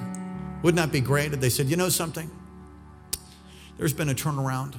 Wouldn't 0.62 0.84
that 0.84 0.90
be 0.90 1.00
great 1.00 1.32
if 1.32 1.40
they 1.40 1.48
said, 1.48 1.66
you 1.66 1.76
know 1.76 1.88
something? 1.88 2.28
There's 3.76 3.92
been 3.92 4.08
a 4.08 4.14
turnaround, 4.14 4.74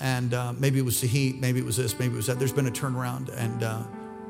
and 0.00 0.34
uh, 0.34 0.52
maybe 0.54 0.80
it 0.80 0.84
was 0.84 1.00
the 1.00 1.06
heat, 1.06 1.36
maybe 1.40 1.60
it 1.60 1.64
was 1.64 1.76
this, 1.76 1.96
maybe 1.96 2.14
it 2.14 2.16
was 2.16 2.26
that. 2.26 2.40
There's 2.40 2.52
been 2.52 2.66
a 2.66 2.72
turnaround, 2.72 3.32
and 3.36 3.62
uh, 3.62 3.84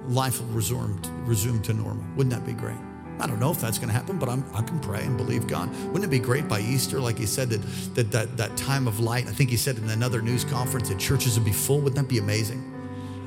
life 0.06 0.38
will 0.38 0.48
resume, 0.48 1.00
resume 1.24 1.62
to 1.62 1.72
normal. 1.72 2.04
Wouldn't 2.16 2.34
that 2.34 2.44
be 2.44 2.52
great? 2.52 2.76
I 3.18 3.26
don't 3.26 3.38
know 3.38 3.50
if 3.50 3.60
that's 3.60 3.78
going 3.78 3.88
to 3.88 3.94
happen, 3.94 4.18
but 4.18 4.28
I'm, 4.28 4.44
i 4.54 4.62
can 4.62 4.80
pray 4.80 5.02
and 5.02 5.16
believe 5.16 5.46
God. 5.46 5.70
Wouldn't 5.86 6.04
it 6.04 6.10
be 6.10 6.18
great 6.18 6.48
by 6.48 6.60
Easter, 6.60 7.00
like 7.00 7.18
he 7.18 7.26
said, 7.26 7.50
that, 7.50 7.62
that, 7.94 8.10
that, 8.12 8.36
that 8.36 8.56
time 8.56 8.86
of 8.86 9.00
light? 9.00 9.26
I 9.26 9.32
think 9.32 9.50
he 9.50 9.56
said 9.56 9.76
in 9.76 9.88
another 9.90 10.22
news 10.22 10.44
conference 10.44 10.88
that 10.88 10.98
churches 10.98 11.36
would 11.38 11.44
be 11.44 11.52
full. 11.52 11.80
Wouldn't 11.80 11.96
that 11.96 12.08
be 12.08 12.18
amazing? 12.18 12.64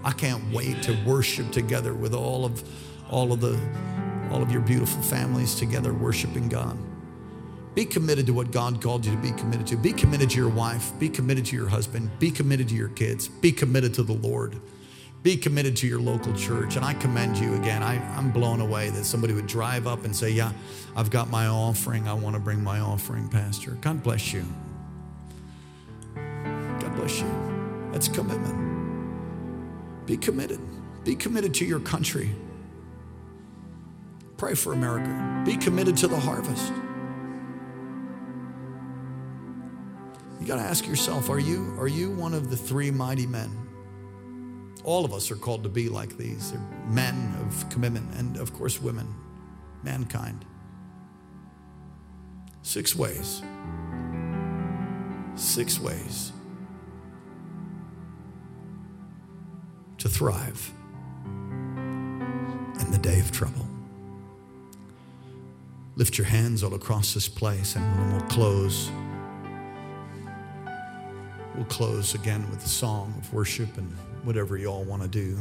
I 0.04 0.12
can't 0.12 0.44
wait 0.52 0.82
to 0.84 0.98
worship 1.06 1.52
together 1.52 1.94
with 1.94 2.14
all 2.14 2.44
of, 2.44 2.64
all 3.10 3.32
of, 3.32 3.40
the, 3.40 3.60
all 4.32 4.42
of 4.42 4.52
your 4.52 4.62
beautiful 4.62 5.02
families 5.04 5.56
together 5.56 5.94
worshiping 5.94 6.50
God. 6.50 6.78
Be 7.76 7.86
committed 7.86 8.28
to 8.28 8.34
what 8.34 8.52
God 8.52 8.82
called 8.82 9.06
you 9.06 9.12
to 9.12 9.18
be 9.18 9.32
committed 9.32 9.66
to. 9.68 9.78
Be 9.78 9.94
committed 9.94 10.30
to 10.32 10.38
your 10.38 10.50
wife. 10.50 10.92
Be 11.00 11.10
committed 11.10 11.46
to 11.48 11.56
your 11.56 11.68
husband. 11.68 12.10
Be 12.20 12.30
committed 12.30 12.70
to 12.70 12.76
your 12.76 12.90
kids. 12.90 13.28
Be 13.28 13.52
committed 13.52 13.94
to 13.96 14.04
the 14.04 14.14
Lord. 14.14 14.60
Be 15.24 15.38
committed 15.38 15.78
to 15.78 15.88
your 15.88 16.02
local 16.02 16.34
church. 16.34 16.76
And 16.76 16.84
I 16.84 16.94
commend 16.94 17.38
you 17.38 17.56
again. 17.56 17.82
I, 17.82 17.96
I'm 18.18 18.32
blown 18.32 18.60
away 18.60 18.90
that 18.90 19.06
somebody 19.06 19.34
would 19.34 19.48
drive 19.48 19.88
up 19.88 20.04
and 20.04 20.14
say, 20.14 20.30
Yeah, 20.30 20.52
I've 20.96 21.10
got 21.10 21.30
my 21.30 21.48
offering. 21.48 22.08
I 22.10 22.14
want 22.14 22.36
to 22.36 22.42
bring 22.42 22.62
my 22.62 22.82
offering, 22.82 23.30
Pastor. 23.30 23.72
God 23.82 24.04
bless 24.04 24.34
you. 24.34 24.46
God 26.16 26.96
bless 26.96 27.22
you. 27.22 27.90
That's 27.94 28.10
commitment. 28.10 28.74
Be 30.06 30.18
committed. 30.18 30.60
Be 31.06 31.16
committed 31.16 31.54
to 31.56 31.66
your 31.66 31.80
country. 31.80 32.36
Pray 34.36 34.56
for 34.56 34.74
America. 34.74 35.44
Be 35.46 35.56
committed 35.56 35.96
to 35.98 36.08
the 36.10 36.20
harvest. 36.20 36.74
You 40.42 40.48
got 40.48 40.58
to 40.58 40.64
ask 40.64 40.86
yourself 40.86 41.30
are 41.30 41.40
you, 41.40 41.74
are 41.80 41.88
you 41.88 42.12
one 42.12 42.34
of 42.34 42.50
the 42.50 42.58
three 42.58 42.92
mighty 42.92 43.26
men? 43.26 43.63
All 44.84 45.06
of 45.06 45.14
us 45.14 45.32
are 45.32 45.36
called 45.36 45.64
to 45.64 45.70
be 45.70 45.88
like 45.90 46.18
these. 46.18 46.52
They're 46.52 46.60
men 46.88 47.36
of 47.42 47.70
commitment 47.70 48.14
and, 48.16 48.38
of 48.38 48.54
course, 48.54 48.82
women, 48.82 49.14
mankind. 49.82 50.46
Six 52.62 52.96
ways. 52.96 53.42
Six 55.36 55.80
ways 55.80 56.32
to 60.04 60.10
thrive 60.10 60.74
in 61.26 62.92
the 62.92 62.98
day 62.98 63.22
of 63.22 63.32
trouble. 63.32 63.66
Lift 65.96 66.18
your 66.18 66.28
hands 66.28 66.62
all 66.62 66.74
across 66.74 67.14
this 67.14 67.30
place 67.30 67.78
and 67.78 68.12
we'll 68.12 68.28
close. 68.28 68.92
We'll 71.56 71.66
close 71.66 72.16
again 72.16 72.50
with 72.50 72.66
a 72.66 72.70
song 72.70 73.14
of 73.18 73.34
worship 73.34 73.78
and 73.78 73.96
whatever 74.24 74.58
you 74.58 74.68
all 74.68 74.84
want 74.84 75.02
to 75.02 75.08
do. 75.08 75.38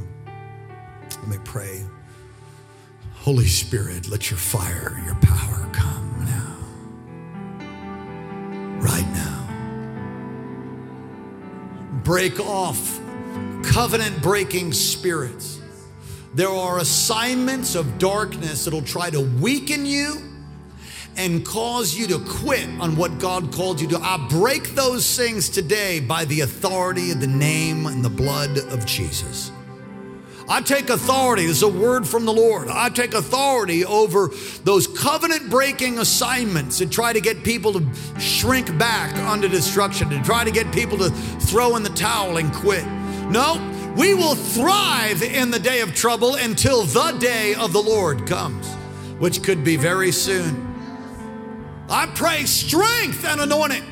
Let 1.21 1.29
me 1.29 1.39
pray. 1.45 1.85
Holy 3.15 3.47
Spirit, 3.47 4.09
let 4.09 4.31
your 4.31 4.39
fire, 4.39 5.01
your 5.05 5.15
power 5.17 5.69
come 5.73 6.25
now. 6.25 6.57
Right 8.81 9.07
now. 9.13 9.49
Break 12.03 12.41
off 12.41 13.01
covenant 13.63 14.21
breaking 14.23 14.73
spirits. 14.73 15.61
There 16.35 16.49
are 16.49 16.79
assignments 16.79 17.75
of 17.75 17.99
darkness 17.99 18.65
that'll 18.65 18.83
try 18.83 19.11
to 19.11 19.21
weaken 19.21 19.87
you 19.87 20.32
and 21.17 21.45
cause 21.45 21.95
you 21.95 22.07
to 22.09 22.19
quit 22.19 22.69
on 22.81 22.97
what 22.97 23.19
God 23.19 23.53
called 23.53 23.81
you 23.81 23.89
to. 23.89 23.99
I 23.99 24.27
break 24.31 24.75
those 24.75 25.17
things 25.17 25.49
today 25.49 26.01
by 26.01 26.25
the 26.25 26.41
authority 26.41 27.11
of 27.11 27.21
the 27.21 27.27
name 27.27 27.87
and 27.87 28.05
the 28.05 28.11
blood 28.11 28.59
of 28.59 28.87
Jesus. 28.87 29.53
I 30.49 30.61
take 30.61 30.91
authority. 30.91 31.47
This 31.47 31.59
is 31.59 31.63
a 31.63 31.69
word 31.69 32.07
from 32.07 32.25
the 32.25 32.33
Lord. 32.33 32.69
I 32.69 32.89
take 32.89 33.15
authority 33.15 33.85
over 33.85 34.31
those 34.65 34.87
covenant 34.87 35.49
breaking 35.49 35.99
assignments 35.99 36.79
that 36.79 36.91
try 36.91 37.13
to 37.13 37.21
get 37.21 37.45
people 37.45 37.73
to 37.75 37.87
shrink 38.19 38.77
back 38.77 39.15
under 39.17 39.49
destruction, 39.49 40.11
to 40.11 40.21
try 40.23 40.45
to 40.45 40.51
get 40.51 40.73
people 40.73 40.99
to 40.99 41.11
throw 41.11 41.77
in 41.77 41.83
the 41.83 41.91
towel 41.91 42.39
and 42.39 42.53
quit. 42.53 42.85
No, 43.31 43.95
we 43.97 44.15
will 44.15 44.35
thrive 44.35 45.23
in 45.23 45.51
the 45.51 45.59
day 45.59 45.81
of 45.81 45.95
trouble 45.95 46.35
until 46.35 46.83
the 46.83 47.13
day 47.13 47.55
of 47.55 47.73
the 47.73 47.83
Lord 47.83 48.27
comes, 48.27 48.67
which 49.19 49.43
could 49.43 49.63
be 49.63 49.77
very 49.77 50.13
soon. 50.13 50.72
I 51.93 52.07
pray 52.07 52.47
strength 52.47 53.23
and 53.27 53.43
anointing. 53.43 53.83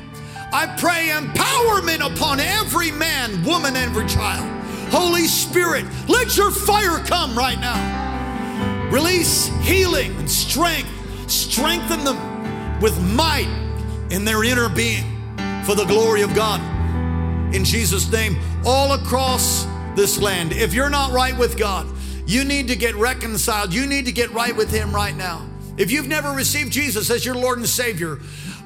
I 0.51 0.65
pray 0.79 1.09
empowerment 1.09 2.03
upon 2.03 2.39
every 2.39 2.89
man, 2.89 3.43
woman, 3.43 3.75
and 3.75 3.95
every 3.95 4.07
child. 4.07 4.43
Holy 4.91 5.27
Spirit, 5.27 5.85
let 6.07 6.35
your 6.35 6.49
fire 6.49 6.97
come 7.05 7.37
right 7.37 7.59
now. 7.59 8.89
Release 8.89 9.49
healing 9.61 10.15
and 10.15 10.29
strength. 10.29 10.89
Strengthen 11.29 12.03
them 12.03 12.81
with 12.81 12.99
might 13.13 13.47
in 14.09 14.25
their 14.25 14.43
inner 14.43 14.67
being 14.67 15.05
for 15.63 15.75
the 15.75 15.85
glory 15.85 16.23
of 16.23 16.33
God. 16.33 16.59
In 17.53 17.63
Jesus' 17.63 18.11
name, 18.11 18.35
all 18.65 18.93
across 18.93 19.67
this 19.95 20.19
land. 20.19 20.53
If 20.53 20.73
you're 20.73 20.89
not 20.89 21.11
right 21.11 21.37
with 21.37 21.55
God, 21.55 21.85
you 22.25 22.45
need 22.45 22.67
to 22.69 22.75
get 22.75 22.95
reconciled. 22.95 23.71
You 23.71 23.85
need 23.85 24.05
to 24.07 24.11
get 24.11 24.31
right 24.31 24.57
with 24.57 24.71
Him 24.71 24.91
right 24.91 25.15
now. 25.15 25.50
If 25.77 25.91
you've 25.91 26.07
never 26.07 26.31
received 26.31 26.71
Jesus 26.71 27.09
as 27.09 27.25
your 27.25 27.35
Lord 27.35 27.57
and 27.57 27.67
Savior, 27.67 28.19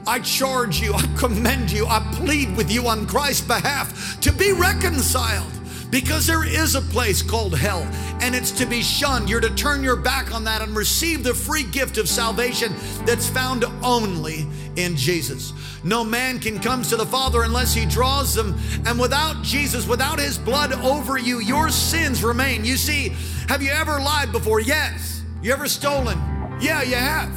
I 0.07 0.19
charge 0.19 0.81
you, 0.81 0.93
I 0.93 1.01
commend 1.17 1.71
you, 1.71 1.85
I 1.87 1.99
plead 2.15 2.55
with 2.55 2.71
you 2.71 2.87
on 2.87 3.07
Christ's 3.07 3.45
behalf 3.47 4.19
to 4.21 4.31
be 4.31 4.51
reconciled 4.51 5.51
because 5.89 6.27
there 6.27 6.43
is 6.43 6.75
a 6.75 6.81
place 6.81 7.21
called 7.21 7.57
hell 7.57 7.87
and 8.21 8.35
it's 8.35 8.51
to 8.51 8.65
be 8.65 8.81
shunned. 8.81 9.29
You're 9.29 9.41
to 9.41 9.53
turn 9.55 9.83
your 9.83 9.95
back 9.95 10.33
on 10.33 10.43
that 10.43 10.61
and 10.61 10.75
receive 10.75 11.23
the 11.23 11.33
free 11.33 11.63
gift 11.63 11.97
of 11.97 12.09
salvation 12.09 12.73
that's 13.05 13.29
found 13.29 13.65
only 13.83 14.47
in 14.75 14.95
Jesus. 14.95 15.53
No 15.83 16.03
man 16.03 16.39
can 16.39 16.59
come 16.59 16.81
to 16.83 16.95
the 16.95 17.05
Father 17.05 17.43
unless 17.43 17.73
he 17.73 17.85
draws 17.85 18.33
them. 18.33 18.59
And 18.85 18.99
without 18.99 19.43
Jesus, 19.43 19.87
without 19.87 20.19
his 20.19 20.37
blood 20.37 20.73
over 20.73 21.17
you, 21.17 21.39
your 21.39 21.69
sins 21.69 22.23
remain. 22.23 22.65
You 22.65 22.77
see, 22.77 23.09
have 23.47 23.61
you 23.61 23.69
ever 23.69 23.99
lied 23.99 24.31
before? 24.31 24.59
Yes. 24.59 25.23
You 25.41 25.53
ever 25.53 25.67
stolen? 25.67 26.34
Yeah, 26.59 26.81
you 26.83 26.95
have. 26.95 27.33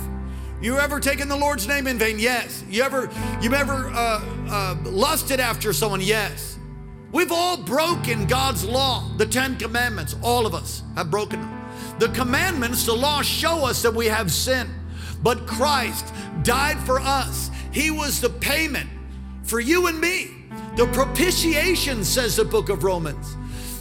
You 0.60 0.78
ever 0.78 1.00
taken 1.00 1.28
the 1.28 1.36
Lord's 1.36 1.66
name 1.68 1.86
in 1.86 1.98
vain? 1.98 2.18
Yes. 2.18 2.64
You 2.68 2.82
ever 2.82 3.10
you 3.40 3.52
ever 3.54 3.88
uh, 3.88 4.24
uh, 4.48 4.76
lusted 4.84 5.40
after 5.40 5.72
someone? 5.72 6.00
Yes. 6.00 6.58
We've 7.10 7.32
all 7.32 7.56
broken 7.56 8.26
God's 8.26 8.64
law, 8.64 9.08
the 9.16 9.26
Ten 9.26 9.56
Commandments. 9.56 10.14
All 10.22 10.46
of 10.46 10.54
us 10.54 10.82
have 10.94 11.10
broken 11.10 11.40
them. 11.40 11.70
The 11.98 12.08
commandments, 12.08 12.84
the 12.86 12.92
law, 12.92 13.22
show 13.22 13.64
us 13.64 13.82
that 13.82 13.94
we 13.94 14.06
have 14.06 14.30
sin, 14.30 14.68
but 15.22 15.46
Christ 15.46 16.12
died 16.42 16.78
for 16.80 17.00
us. 17.00 17.50
He 17.72 17.90
was 17.90 18.20
the 18.20 18.30
payment 18.30 18.88
for 19.42 19.58
you 19.58 19.86
and 19.86 20.00
me. 20.00 20.34
The 20.76 20.86
propitiation, 20.88 22.04
says 22.04 22.36
the 22.36 22.44
book 22.44 22.68
of 22.68 22.84
Romans. 22.84 23.36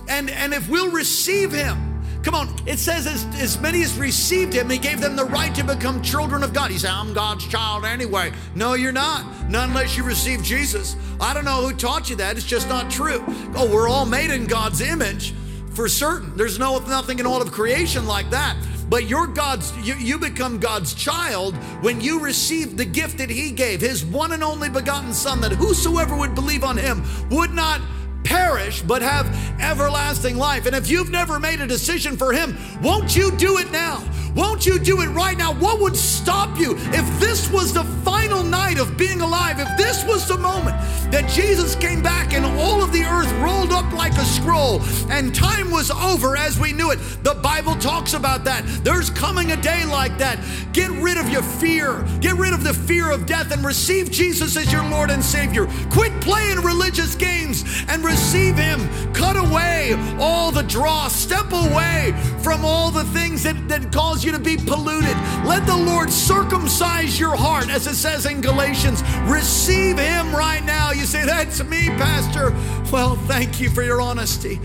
And, 0.07 0.29
and 0.29 0.53
if 0.53 0.69
we'll 0.69 0.91
receive 0.91 1.51
Him, 1.51 1.86
Come 2.27 2.35
on, 2.35 2.53
it 2.65 2.77
says 2.77 3.07
as, 3.07 3.23
as 3.39 3.57
many 3.61 3.81
as 3.83 3.97
received 3.97 4.51
him, 4.51 4.69
he 4.69 4.77
gave 4.77 4.99
them 4.99 5.15
the 5.15 5.23
right 5.23 5.55
to 5.55 5.63
become 5.63 6.01
children 6.01 6.43
of 6.43 6.51
God. 6.51 6.69
He 6.69 6.77
said, 6.77 6.89
I'm 6.89 7.13
God's 7.13 7.47
child 7.47 7.85
anyway. 7.85 8.33
No, 8.53 8.73
you're 8.73 8.91
not. 8.91 9.49
Not 9.49 9.69
unless 9.69 9.95
you 9.95 10.03
receive 10.03 10.43
Jesus. 10.43 10.97
I 11.21 11.33
don't 11.33 11.45
know 11.45 11.65
who 11.65 11.73
taught 11.73 12.09
you 12.09 12.17
that. 12.17 12.35
It's 12.35 12.45
just 12.45 12.67
not 12.67 12.91
true. 12.91 13.23
Oh, 13.55 13.73
we're 13.73 13.87
all 13.87 14.05
made 14.05 14.29
in 14.29 14.45
God's 14.45 14.81
image 14.81 15.35
for 15.71 15.87
certain. 15.87 16.35
There's 16.35 16.59
no 16.59 16.77
nothing 16.79 17.19
in 17.19 17.25
all 17.25 17.41
of 17.41 17.49
creation 17.53 18.05
like 18.05 18.29
that. 18.31 18.57
But 18.89 19.07
you're 19.07 19.27
God's, 19.27 19.71
you, 19.77 19.95
you 19.95 20.17
become 20.19 20.59
God's 20.59 20.93
child 20.93 21.55
when 21.81 22.01
you 22.01 22.19
receive 22.19 22.75
the 22.75 22.83
gift 22.83 23.19
that 23.19 23.29
He 23.29 23.51
gave, 23.51 23.79
His 23.79 24.03
one 24.03 24.33
and 24.33 24.43
only 24.43 24.69
begotten 24.69 25.13
Son, 25.13 25.39
that 25.39 25.53
whosoever 25.53 26.13
would 26.13 26.35
believe 26.35 26.65
on 26.65 26.75
Him 26.75 27.05
would 27.29 27.51
not 27.51 27.79
perish 28.27 28.81
but 28.81 29.01
have 29.01 29.25
everlasting 29.61 30.37
life. 30.37 30.65
And 30.65 30.75
if 30.75 30.89
you've 30.89 31.09
never 31.09 31.39
made 31.39 31.61
a 31.61 31.67
decision 31.67 32.17
for 32.17 32.33
Him, 32.33 32.57
won't 32.81 33.15
you 33.15 33.31
do 33.31 33.57
it 33.57 33.71
now? 33.71 34.03
Won't 34.35 34.67
you 34.67 34.77
do 34.77 35.01
it 35.01 35.07
right 35.07 35.35
now? 35.35 35.53
What 35.53 35.79
would 35.79 35.95
stop 35.95 36.59
you 36.59 36.75
if 36.77 37.19
this 37.19 37.49
was 37.49 37.73
the 37.73 37.83
final 37.83 38.43
night 38.43 38.77
of 38.77 38.95
being 38.95 39.21
alive? 39.21 39.59
If 39.59 39.67
this 39.77 40.05
was 40.05 40.27
the 40.27 40.37
moment 40.37 40.77
that 41.11 41.27
Jesus 41.27 41.75
came 41.75 42.03
back 42.03 42.33
and 42.33 42.45
all 42.45 42.83
of 42.83 42.91
the 42.91 43.03
earth 43.03 43.31
rolled 43.41 43.71
up 43.71 43.91
like 43.93 44.13
a 44.13 44.25
scroll 44.25 44.79
and 45.09 45.33
time 45.33 45.71
was 45.71 45.89
over 45.89 46.37
as 46.37 46.59
we 46.59 46.71
knew 46.71 46.91
it? 46.91 46.99
The 47.23 47.33
Bible 47.33 47.75
talks 47.77 48.13
about 48.13 48.43
that. 48.43 48.63
There's 48.83 49.09
coming 49.09 49.53
a 49.53 49.57
day 49.57 49.85
like 49.85 50.19
that. 50.19 50.37
Get 50.71 50.91
rid 50.91 51.17
of 51.17 51.29
your 51.29 51.41
fear, 51.41 52.05
get 52.19 52.35
rid 52.35 52.53
of 52.53 52.63
the 52.63 52.75
fear 52.75 53.09
of 53.09 53.25
death, 53.25 53.51
and 53.51 53.65
receive 53.65 54.11
Jesus 54.11 54.55
as 54.55 54.71
your 54.71 54.87
Lord 54.87 55.09
and 55.09 55.23
Savior. 55.23 55.65
Quit 55.89 56.11
playing 56.21 56.57
religious 56.57 57.15
games 57.15 57.63
and 57.87 58.03
receive 58.03 58.16
Him. 58.17 59.13
Cut 59.13 59.35
away 59.35 59.95
all 60.19 60.51
the 60.51 60.63
dross, 60.63 61.15
step 61.15 61.51
away 61.51 62.13
from 62.41 62.65
all 62.65 62.91
the 62.91 63.03
things 63.05 63.43
that, 63.43 63.67
that 63.67 63.91
cause 63.91 64.23
you 64.23 64.31
to 64.31 64.39
be 64.39 64.57
polluted. 64.57 65.15
Let 65.45 65.65
the 65.65 65.75
Lord 65.75 66.11
circumcise 66.11 67.19
your 67.19 67.35
heart, 67.35 67.69
as 67.69 67.87
it 67.87 67.95
says 67.95 68.25
in 68.25 68.41
Galatians. 68.41 69.01
Receive 69.25 69.97
Him 69.97 70.35
right 70.35 70.63
now. 70.63 70.91
You 70.91 71.05
say, 71.05 71.25
That's 71.25 71.63
me, 71.63 71.87
Pastor. 71.87 72.51
Well, 72.91 73.15
thank 73.27 73.59
you 73.59 73.69
for 73.69 73.83
your 73.83 74.01
honesty. 74.01 74.59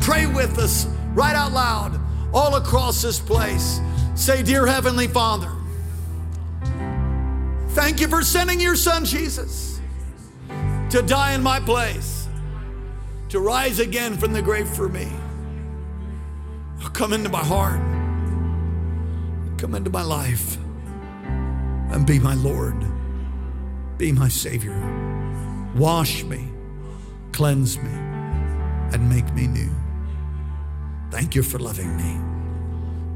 Pray 0.00 0.26
with 0.26 0.58
us 0.58 0.86
right 1.14 1.36
out 1.36 1.52
loud, 1.52 2.00
all 2.32 2.56
across 2.56 3.02
this 3.02 3.18
place. 3.18 3.80
Say, 4.14 4.42
Dear 4.42 4.66
Heavenly 4.66 5.06
Father, 5.06 5.50
thank 7.70 8.00
you 8.00 8.08
for 8.08 8.22
sending 8.22 8.60
your 8.60 8.76
Son, 8.76 9.04
Jesus, 9.04 9.80
to 10.90 11.02
die 11.02 11.34
in 11.34 11.42
my 11.42 11.60
place, 11.60 12.21
to 13.32 13.40
rise 13.40 13.80
again 13.80 14.14
from 14.18 14.34
the 14.34 14.42
grave 14.42 14.68
for 14.68 14.90
me. 14.90 15.08
Come 16.92 17.14
into 17.14 17.30
my 17.30 17.42
heart. 17.42 17.80
Come 19.56 19.74
into 19.74 19.88
my 19.88 20.02
life 20.02 20.58
and 21.92 22.06
be 22.06 22.18
my 22.18 22.34
Lord, 22.34 22.76
be 23.96 24.12
my 24.12 24.28
Savior. 24.28 24.76
Wash 25.74 26.24
me, 26.24 26.46
cleanse 27.32 27.78
me, 27.78 27.90
and 28.92 29.08
make 29.08 29.32
me 29.32 29.46
new. 29.46 29.70
Thank 31.10 31.34
you 31.34 31.42
for 31.42 31.58
loving 31.58 31.96
me. 31.96 32.20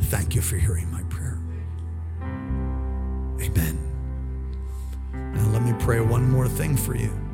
Thank 0.06 0.34
you 0.34 0.40
for 0.40 0.56
hearing 0.56 0.90
my 0.90 1.02
prayer. 1.10 1.38
Amen. 3.42 3.78
Now, 5.34 5.46
let 5.48 5.60
me 5.60 5.74
pray 5.78 6.00
one 6.00 6.30
more 6.30 6.48
thing 6.48 6.74
for 6.74 6.96
you. 6.96 7.25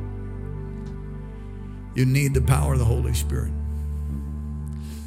You 1.94 2.04
need 2.06 2.34
the 2.34 2.40
power 2.40 2.72
of 2.72 2.78
the 2.78 2.84
Holy 2.84 3.14
Spirit. 3.14 3.52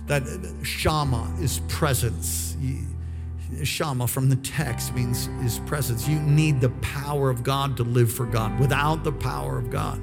That 0.08 0.24
Shama 0.64 1.34
is 1.40 1.60
presence. 1.68 2.56
Shama 3.64 4.08
from 4.08 4.30
the 4.30 4.36
text 4.38 4.94
means 4.94 5.28
is 5.44 5.60
presence. 5.66 6.08
You 6.08 6.20
need 6.20 6.62
the 6.62 6.70
power 6.82 7.30
of 7.30 7.44
God 7.44 7.78
to 7.78 7.84
live 7.84 8.12
for 8.12 8.26
God. 8.26 8.60
Without 8.60 9.04
the 9.04 9.12
power 9.12 9.58
of 9.58 9.70
God, 9.70 10.00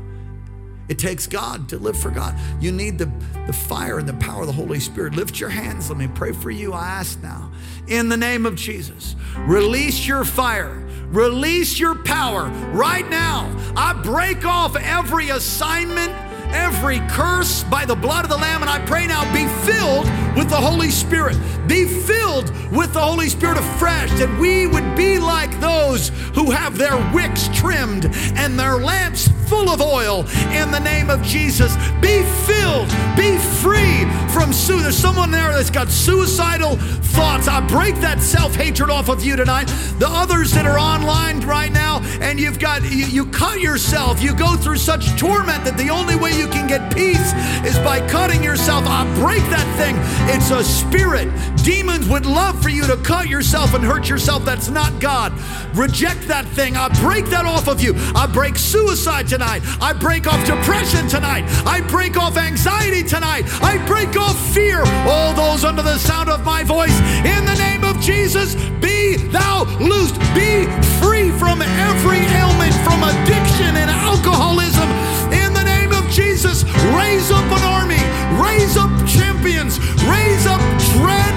It 0.89 0.99
takes 0.99 1.27
God 1.27 1.69
to 1.71 1.79
live 1.79 1.97
for 1.99 2.11
God. 2.11 2.35
You 2.61 2.73
need 2.73 2.99
the, 2.99 3.11
the 3.47 3.53
fire 3.53 3.99
and 3.99 4.09
the 4.09 4.15
power 4.15 4.43
of 4.43 4.47
the 4.47 4.53
Holy 4.53 4.81
Spirit. 4.81 5.15
Lift 5.15 5.41
your 5.41 5.49
hands. 5.49 5.89
Let 5.89 5.99
me 5.99 6.09
pray 6.09 6.33
for 6.33 6.51
you. 6.51 6.73
I 6.73 6.87
ask 6.87 7.23
now, 7.23 7.51
in 7.87 8.09
the 8.09 8.17
name 8.17 8.45
of 8.45 8.57
Jesus, 8.57 9.17
release 9.39 10.07
your 10.07 10.25
fire. 10.25 10.87
Release 11.07 11.79
your 11.79 11.95
power 11.95 12.49
right 12.73 13.09
now. 13.09 13.55
I 13.77 13.93
break 14.03 14.45
off 14.45 14.77
every 14.77 15.31
assignment 15.31 16.13
every 16.53 17.01
curse 17.09 17.65
by 17.65 17.85
the 17.85 17.95
blood 17.95 18.25
of 18.25 18.31
the 18.31 18.37
Lamb. 18.37 18.63
And 18.63 18.71
I 18.71 18.85
pray 18.85 19.07
now, 19.07 19.25
be 19.33 19.47
filled 19.65 20.07
with 20.37 20.49
the 20.49 20.57
Holy 20.57 20.91
Spirit. 20.91 21.37
Be 21.67 21.87
filled 21.87 22.51
with 22.71 22.93
the 22.93 23.01
Holy 23.01 23.29
Spirit 23.29 23.59
afresh, 23.59 24.11
that 24.13 24.41
we 24.41 24.67
would 24.67 24.97
be 24.97 25.19
like 25.19 25.59
those 25.61 26.09
who 26.35 26.51
have 26.51 26.79
their 26.79 26.97
wicks 27.13 27.49
trimmed 27.53 28.07
and 28.37 28.59
their 28.59 28.77
lamps 28.77 29.29
full 29.53 29.69
of 29.69 29.83
oil 29.83 30.21
in 30.51 30.71
the 30.71 30.81
name 30.81 31.11
of 31.11 31.23
Jesus. 31.23 31.77
Be 32.01 32.23
filled, 32.49 32.89
be 33.19 33.37
free 33.61 34.09
from 34.33 34.51
su. 34.51 34.81
There's 34.81 34.97
someone 34.97 35.31
there 35.31 35.53
that's 35.53 35.69
got 35.69 35.91
suicidal 35.91 36.77
thoughts. 37.13 37.49
I 37.49 37.61
break 37.61 37.97
that 37.97 38.23
self 38.23 38.55
hatred 38.55 38.89
off 38.89 39.11
of 39.11 39.23
you 39.23 39.37
tonight. 39.37 39.67
The 39.99 40.09
others 40.09 40.53
that 40.53 40.65
are 40.65 40.79
online 40.79 41.41
right 41.41 41.71
now, 41.71 42.01
and 42.23 42.41
you've 42.41 42.59
got, 42.59 42.83
you, 42.83 43.05
you 43.07 43.27
cut 43.27 43.61
yourself, 43.61 44.23
you 44.23 44.35
go 44.35 44.57
through 44.57 44.79
such 44.79 45.19
torment 45.19 45.65
that 45.67 45.77
the 45.77 45.91
only 45.91 46.17
way 46.17 46.33
you 46.33 46.49
can 46.49 46.67
get 46.67 46.95
peace 46.95 47.33
is 47.69 47.79
by 47.81 48.01
cutting 48.09 48.43
yourself. 48.43 48.85
I 48.87 49.05
break 49.17 49.43
that 49.51 49.69
thing. 49.77 49.97
It's 50.35 50.51
a 50.51 50.65
spirit. 50.65 51.29
Demons 51.63 52.09
would 52.09 52.25
love 52.25 52.61
for 52.63 52.71
you 52.71 52.87
to 52.87 52.97
cut 52.97 53.29
yourself 53.29 53.75
and 53.75 53.85
hurt 53.85 54.09
yourself. 54.09 54.47
That's 54.47 54.69
not 54.71 54.99
God. 54.99 55.33
Reject 55.75 56.27
that 56.29 56.47
thing. 56.47 56.77
I 56.77 56.89
break 57.01 57.27
that 57.27 57.45
off 57.45 57.69
of 57.69 57.83
you. 57.83 57.95
I 58.15 58.27
break 58.27 58.57
suicide 58.57 59.29
tonight. 59.29 59.42
I 59.43 59.93
break 59.93 60.27
off 60.27 60.45
depression 60.47 61.09
tonight. 61.09 61.45
I 61.67 61.81
break 61.81 62.17
off 62.17 62.37
anxiety 62.37 63.03
tonight. 63.03 63.45
I 63.61 63.85
break 63.87 64.17
off 64.17 64.39
fear. 64.55 64.83
All 65.07 65.35
those 65.35 65.65
under 65.65 65.83
the 65.83 65.99
sound 65.99 66.29
of 66.29 66.45
my 66.45 66.63
voice, 66.63 66.97
in 67.27 67.45
the 67.45 67.55
name 67.59 67.83
of 67.83 68.01
Jesus, 68.01 68.55
be 68.81 69.17
thou 69.17 69.65
loosed. 69.81 70.19
Be 70.35 70.67
free 71.03 71.31
from 71.33 71.61
every 71.61 72.23
ailment, 72.39 72.75
from 72.87 73.03
addiction 73.03 73.75
and 73.77 73.91
alcoholism. 73.91 74.89
In 75.33 75.53
the 75.53 75.65
name 75.65 75.93
of 75.93 76.09
Jesus, 76.09 76.63
raise 76.95 77.31
up 77.31 77.45
an 77.51 77.63
army, 77.67 78.03
raise 78.39 78.77
up 78.77 78.91
champions, 79.07 79.79
raise 80.07 80.47
up 80.47 80.63
dread 80.95 81.37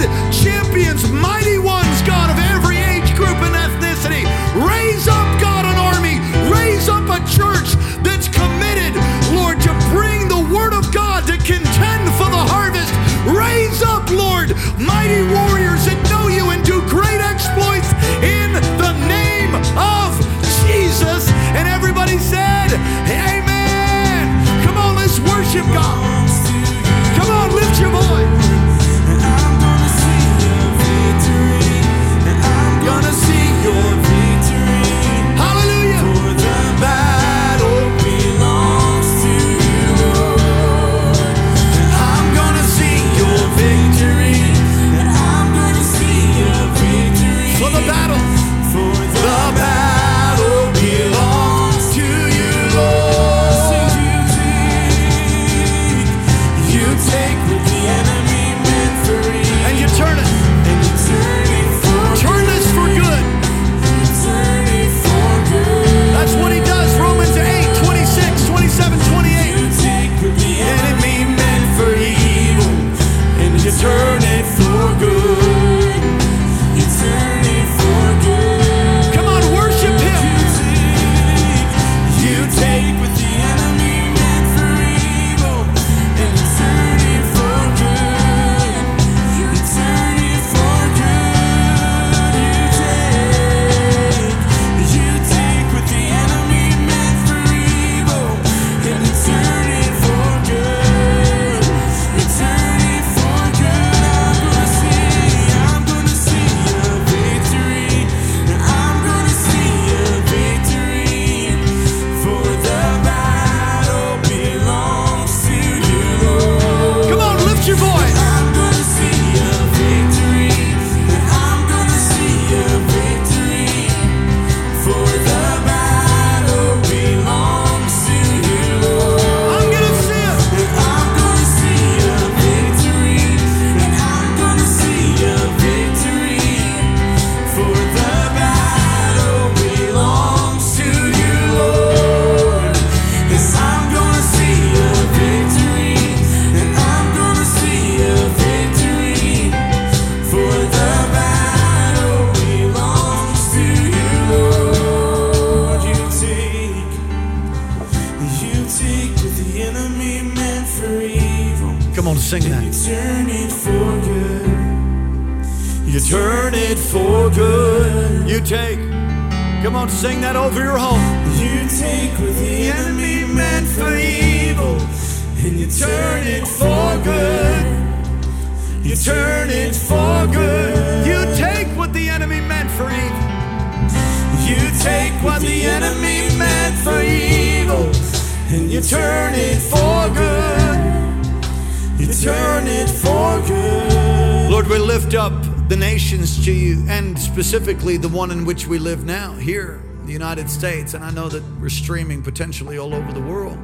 we 194.76 194.82
lift 194.82 195.14
up 195.14 195.32
the 195.70 195.76
nations 195.78 196.44
to 196.44 196.52
you, 196.52 196.84
and 196.90 197.18
specifically 197.18 197.96
the 197.96 198.10
one 198.10 198.30
in 198.30 198.44
which 198.44 198.68
we 198.68 198.78
live 198.78 199.06
now, 199.06 199.32
here, 199.32 199.82
the 200.04 200.12
United 200.12 200.50
States. 200.50 200.94
And 200.94 201.02
I 201.02 201.12
know 201.12 201.30
that 201.30 201.42
we're 201.62 201.70
streaming 201.70 202.22
potentially 202.22 202.78
all 202.78 202.94
over 202.94 203.14
the 203.14 203.22
world. 203.22 203.58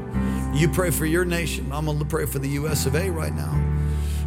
You 0.53 0.70
pray 0.70 0.89
for 0.89 1.05
your 1.05 1.26
nation. 1.26 1.70
I'm 1.74 1.84
going 1.84 1.99
to 1.99 2.05
pray 2.05 2.26
for 2.26 2.39
the 2.39 2.47
US 2.62 2.86
of 2.86 2.95
A 2.95 3.09
right 3.09 3.36
now. 3.36 3.53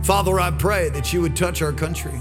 Father, 0.02 0.38
I 0.38 0.50
pray 0.50 0.90
that 0.90 1.10
you 1.10 1.22
would 1.22 1.34
touch 1.34 1.62
our 1.62 1.72
country, 1.72 2.20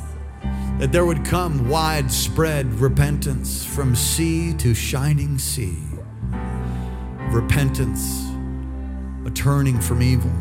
that 0.80 0.94
there 0.94 1.06
would 1.06 1.26
come 1.26 1.68
widespread 1.68 2.74
repentance 2.76 3.66
from 3.66 3.98
sea 3.98 4.54
to 4.60 4.74
shining 4.74 5.40
sea. 5.40 5.78
Repentance, 7.32 8.30
a 9.26 9.30
turning 9.32 9.82
from 9.82 10.02
evil. 10.02 10.32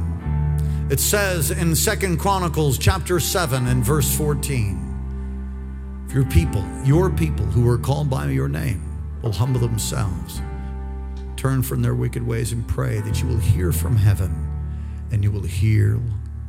It 0.93 1.01
says 1.01 1.51
in 1.51 1.75
Second 1.75 2.19
Chronicles 2.19 2.77
chapter 2.77 3.19
7 3.19 3.67
and 3.67 3.83
verse 3.83 4.15
14, 4.15 6.05
if 6.07 6.13
your 6.13 6.27
people, 6.27 6.63
your 6.85 7.09
people 7.09 7.47
who 7.47 7.67
are 7.67 7.79
called 7.79 8.11
by 8.11 8.29
your 8.29 8.47
name, 8.47 8.83
will 9.23 9.33
humble 9.33 9.59
themselves, 9.59 10.43
turn 11.35 11.63
from 11.63 11.81
their 11.81 11.95
wicked 11.95 12.27
ways 12.27 12.53
and 12.53 12.69
pray 12.69 13.01
that 13.01 13.23
you 13.23 13.27
will 13.29 13.39
hear 13.39 13.73
from 13.73 13.97
heaven 13.97 14.47
and 15.11 15.25
you 15.25 15.31
will 15.31 15.45
heal, 15.45 15.99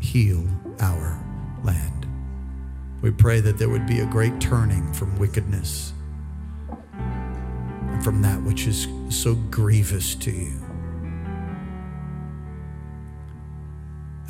heal 0.01 0.45
our 0.81 1.23
land. 1.63 2.05
We 3.01 3.11
pray 3.11 3.39
that 3.39 3.57
there 3.57 3.69
would 3.69 3.87
be 3.87 4.01
a 4.01 4.05
great 4.07 4.41
turning 4.41 4.91
from 4.91 5.17
wickedness 5.17 5.93
and 6.81 8.03
from 8.03 8.21
that 8.23 8.43
which 8.43 8.67
is 8.67 8.89
so 9.07 9.35
grievous 9.35 10.15
to 10.15 10.31
you. 10.31 10.62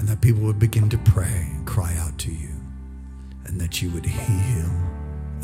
And 0.04 0.10
that 0.10 0.20
people 0.20 0.42
would 0.42 0.60
begin 0.60 0.90
to 0.90 0.98
pray 0.98 1.48
and 1.54 1.66
cry 1.66 1.96
out 1.98 2.18
to 2.18 2.30
you, 2.30 2.50
and 3.46 3.58
that 3.62 3.82
you 3.82 3.90
would 3.92 4.06
heal 4.06 4.70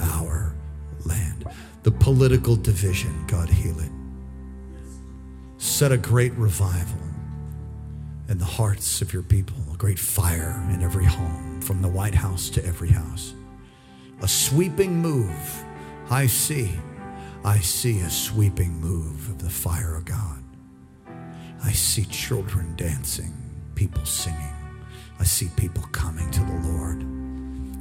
our 0.02 0.54
land. 1.06 1.46
The 1.84 1.92
political 1.92 2.58
division, 2.58 3.26
God 3.26 3.48
heal 3.48 3.80
it. 3.80 3.90
Set 5.60 5.94
a 5.94 5.98
great 5.98 6.34
revival 6.34 7.00
in 8.28 8.38
the 8.38 8.44
hearts 8.44 9.02
of 9.02 9.14
your 9.14 9.24
people, 9.24 9.56
a 9.74 9.78
great 9.78 9.98
fire 9.98 10.62
in 10.74 10.82
every 10.82 11.06
home, 11.06 11.62
from 11.62 11.82
the 11.82 11.88
White 11.88 12.16
House 12.16 12.50
to 12.50 12.66
every 12.66 12.90
house. 12.90 13.34
A 14.22 14.28
sweeping 14.28 14.94
move. 14.98 15.64
I 16.10 16.28
see, 16.28 16.72
I 17.46 17.60
see 17.60 18.02
a 18.02 18.10
sweeping 18.10 18.74
move 18.82 19.30
of 19.30 19.42
the 19.42 19.50
fire 19.50 19.96
of 19.96 20.04
God. 20.04 20.44
I 21.64 21.72
see 21.72 22.04
children 22.04 22.76
dancing, 22.76 23.34
people 23.80 24.04
singing. 24.04 24.54
I 25.22 25.24
see 25.24 25.48
people 25.56 25.84
coming 25.94 26.30
to 26.32 26.42
the 26.42 26.68
Lord. 26.68 27.02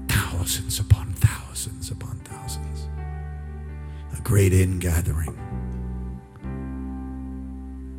Thousands 0.09 0.79
upon 0.79 1.13
thousands 1.15 1.91
upon 1.91 2.21
thousands. 2.21 2.87
A 4.17 4.21
great 4.23 4.53
ingathering. 4.53 5.37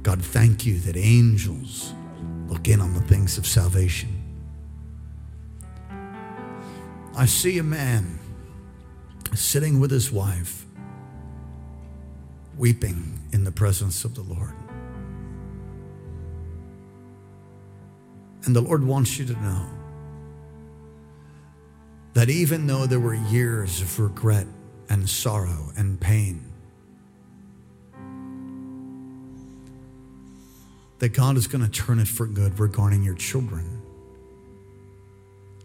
God, 0.02 0.24
thank 0.24 0.66
you 0.66 0.80
that 0.80 0.96
angels 0.96 1.94
look 2.48 2.70
in 2.70 2.80
on 2.80 2.94
the 2.94 3.02
things 3.02 3.38
of 3.38 3.46
salvation. 3.46 4.16
I 7.18 7.26
see 7.26 7.58
a 7.58 7.64
man 7.64 8.18
sitting 9.36 9.82
with 9.82 9.92
his 9.92 10.10
wife, 10.10 10.66
weeping 12.58 13.20
in 13.34 13.44
the 13.44 13.52
presence 13.52 14.06
of 14.06 14.16
the 14.16 14.22
Lord. 14.22 14.54
And 18.46 18.56
the 18.56 18.62
Lord 18.62 18.84
wants 18.84 19.18
you 19.18 19.26
to 19.26 19.34
know 19.34 19.66
that 22.14 22.30
even 22.30 22.68
though 22.68 22.86
there 22.86 23.00
were 23.00 23.14
years 23.14 23.82
of 23.82 24.00
regret 24.00 24.48
and 24.90 25.10
sorrow 25.10 25.72
and 25.78 26.00
pain, 26.00 26.50
that 31.00 31.10
God 31.10 31.38
is 31.38 31.48
going 31.48 31.64
to 31.64 31.72
turn 31.72 32.00
it 32.00 32.08
for 32.08 32.26
good 32.26 32.60
regarding 32.60 33.04
your 33.04 33.16
children. 33.16 33.82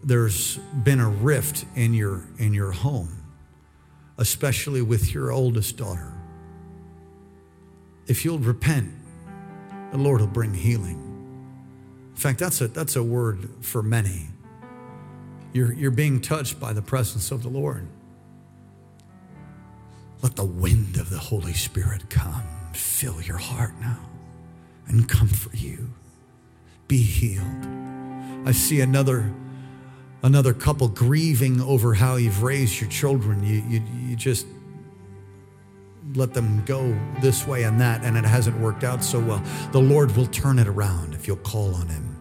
There's 0.03 0.57
been 0.57 1.01
a 1.01 1.09
rift 1.09 1.65
in 1.75 1.95
your 1.95 2.23
in 2.39 2.55
your 2.55 2.73
home, 2.73 3.25
especially 4.19 4.83
with 4.83 5.13
your 5.13 5.33
oldest 5.33 5.77
daughter. 5.77 6.13
If 8.07 8.25
you'll 8.25 8.39
repent, 8.39 8.93
the 9.93 9.99
Lord 9.99 10.21
will 10.21 10.29
bring 10.29 10.53
healing. 10.53 11.04
In 12.15 12.21
fact, 12.21 12.39
that's 12.39 12.61
a 12.61 12.69
that's 12.69 12.97
a 12.97 13.03
word 13.03 13.51
for 13.61 13.83
many. 13.83 14.29
You're 15.53 15.73
you're 15.73 15.91
being 15.91 16.21
touched 16.21 16.61
by 16.61 16.73
the 16.73 16.83
presence 16.83 17.31
of 17.31 17.43
the 17.43 17.49
Lord. 17.49 17.89
Let 20.23 20.37
the 20.37 20.45
wind 20.45 20.97
of 20.97 21.11
the 21.11 21.19
Holy 21.19 21.53
Spirit 21.53 22.09
come, 22.09 22.45
fill 22.73 23.21
your 23.21 23.37
heart 23.37 23.75
now 23.81 23.99
and 24.87 25.09
comfort 25.09 25.55
you. 25.55 25.91
Be 26.89 26.99
healed. 26.99 27.67
I 28.47 28.53
see 28.53 28.81
another 28.81 29.33
another 30.23 30.55
couple 30.55 30.89
grieving 30.89 31.61
over 31.61 31.95
how 31.95 32.17
you've 32.17 32.43
raised 32.43 32.81
your 32.81 32.91
children. 32.91 33.43
You 33.45 33.63
you, 33.69 33.83
you 34.09 34.17
just 34.17 34.47
let 36.13 36.35
them 36.35 36.63
go 36.65 36.97
this 37.21 37.47
way 37.47 37.65
and 37.65 37.81
that, 37.81 38.05
and 38.05 38.17
it 38.17 38.25
hasn't 38.25 38.59
worked 38.61 38.85
out 38.85 39.03
so 39.03 39.19
well. 39.19 39.43
The 39.73 39.81
Lord 39.81 40.15
will 40.17 40.27
turn 40.27 40.59
it 40.59 40.69
around 40.69 41.15
if 41.15 41.27
you'll 41.27 41.37
call 41.39 41.75
on 41.75 41.89
Him 41.89 42.17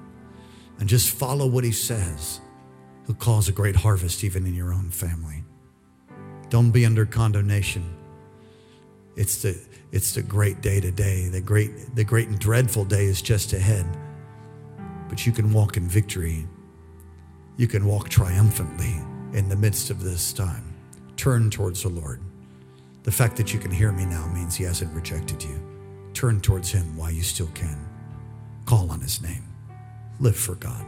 and 0.80 0.88
just 0.88 1.10
follow 1.12 1.46
what 1.46 1.64
He 1.64 1.72
says. 1.72 2.40
He'll 3.06 3.16
cause 3.16 3.50
a 3.50 3.52
great 3.52 3.76
harvest 3.76 4.24
even 4.24 4.46
in 4.46 4.54
your 4.54 4.74
own 4.74 4.90
family. 4.90 5.44
Don't 6.50 6.72
be 6.72 6.86
under 6.86 7.06
condemnation. 7.06 7.98
It's 9.16 9.42
the 9.42 9.60
it's 9.92 10.14
the 10.14 10.24
great 10.24 10.62
day 10.62 10.80
today. 10.80 11.28
The 11.28 11.42
great 11.42 11.96
the 11.96 12.04
great 12.04 12.30
and 12.30 12.40
dreadful 12.40 12.86
day 12.86 13.06
is 13.06 13.22
just 13.22 13.54
ahead. 13.54 13.86
But 15.10 15.26
you 15.26 15.32
can 15.32 15.52
walk 15.52 15.78
in 15.78 15.88
victory. 15.88 16.48
You 17.58 17.68
can 17.68 17.86
walk 17.86 18.10
triumphantly 18.10 18.96
in 19.38 19.50
the 19.50 19.56
midst 19.56 19.90
of 19.90 20.02
this 20.04 20.34
time. 20.34 20.74
Turn 21.16 21.50
towards 21.50 21.84
the 21.84 21.90
Lord. 21.90 22.22
The 23.04 23.12
fact 23.12 23.36
that 23.38 23.54
you 23.54 23.60
can 23.60 23.72
hear 23.72 23.92
me 23.92 24.06
now 24.06 24.26
means 24.28 24.56
He 24.56 24.64
hasn't 24.64 24.94
rejected 24.94 25.44
you. 25.44 25.62
Turn 26.14 26.40
towards 26.40 26.72
Him 26.72 26.96
while 26.98 27.12
you 27.12 27.22
still 27.22 27.50
can. 27.54 27.78
Call 28.66 28.92
on 28.92 29.02
His 29.02 29.22
name. 29.22 29.44
Live 30.20 30.38
for 30.38 30.56
God. 30.56 30.86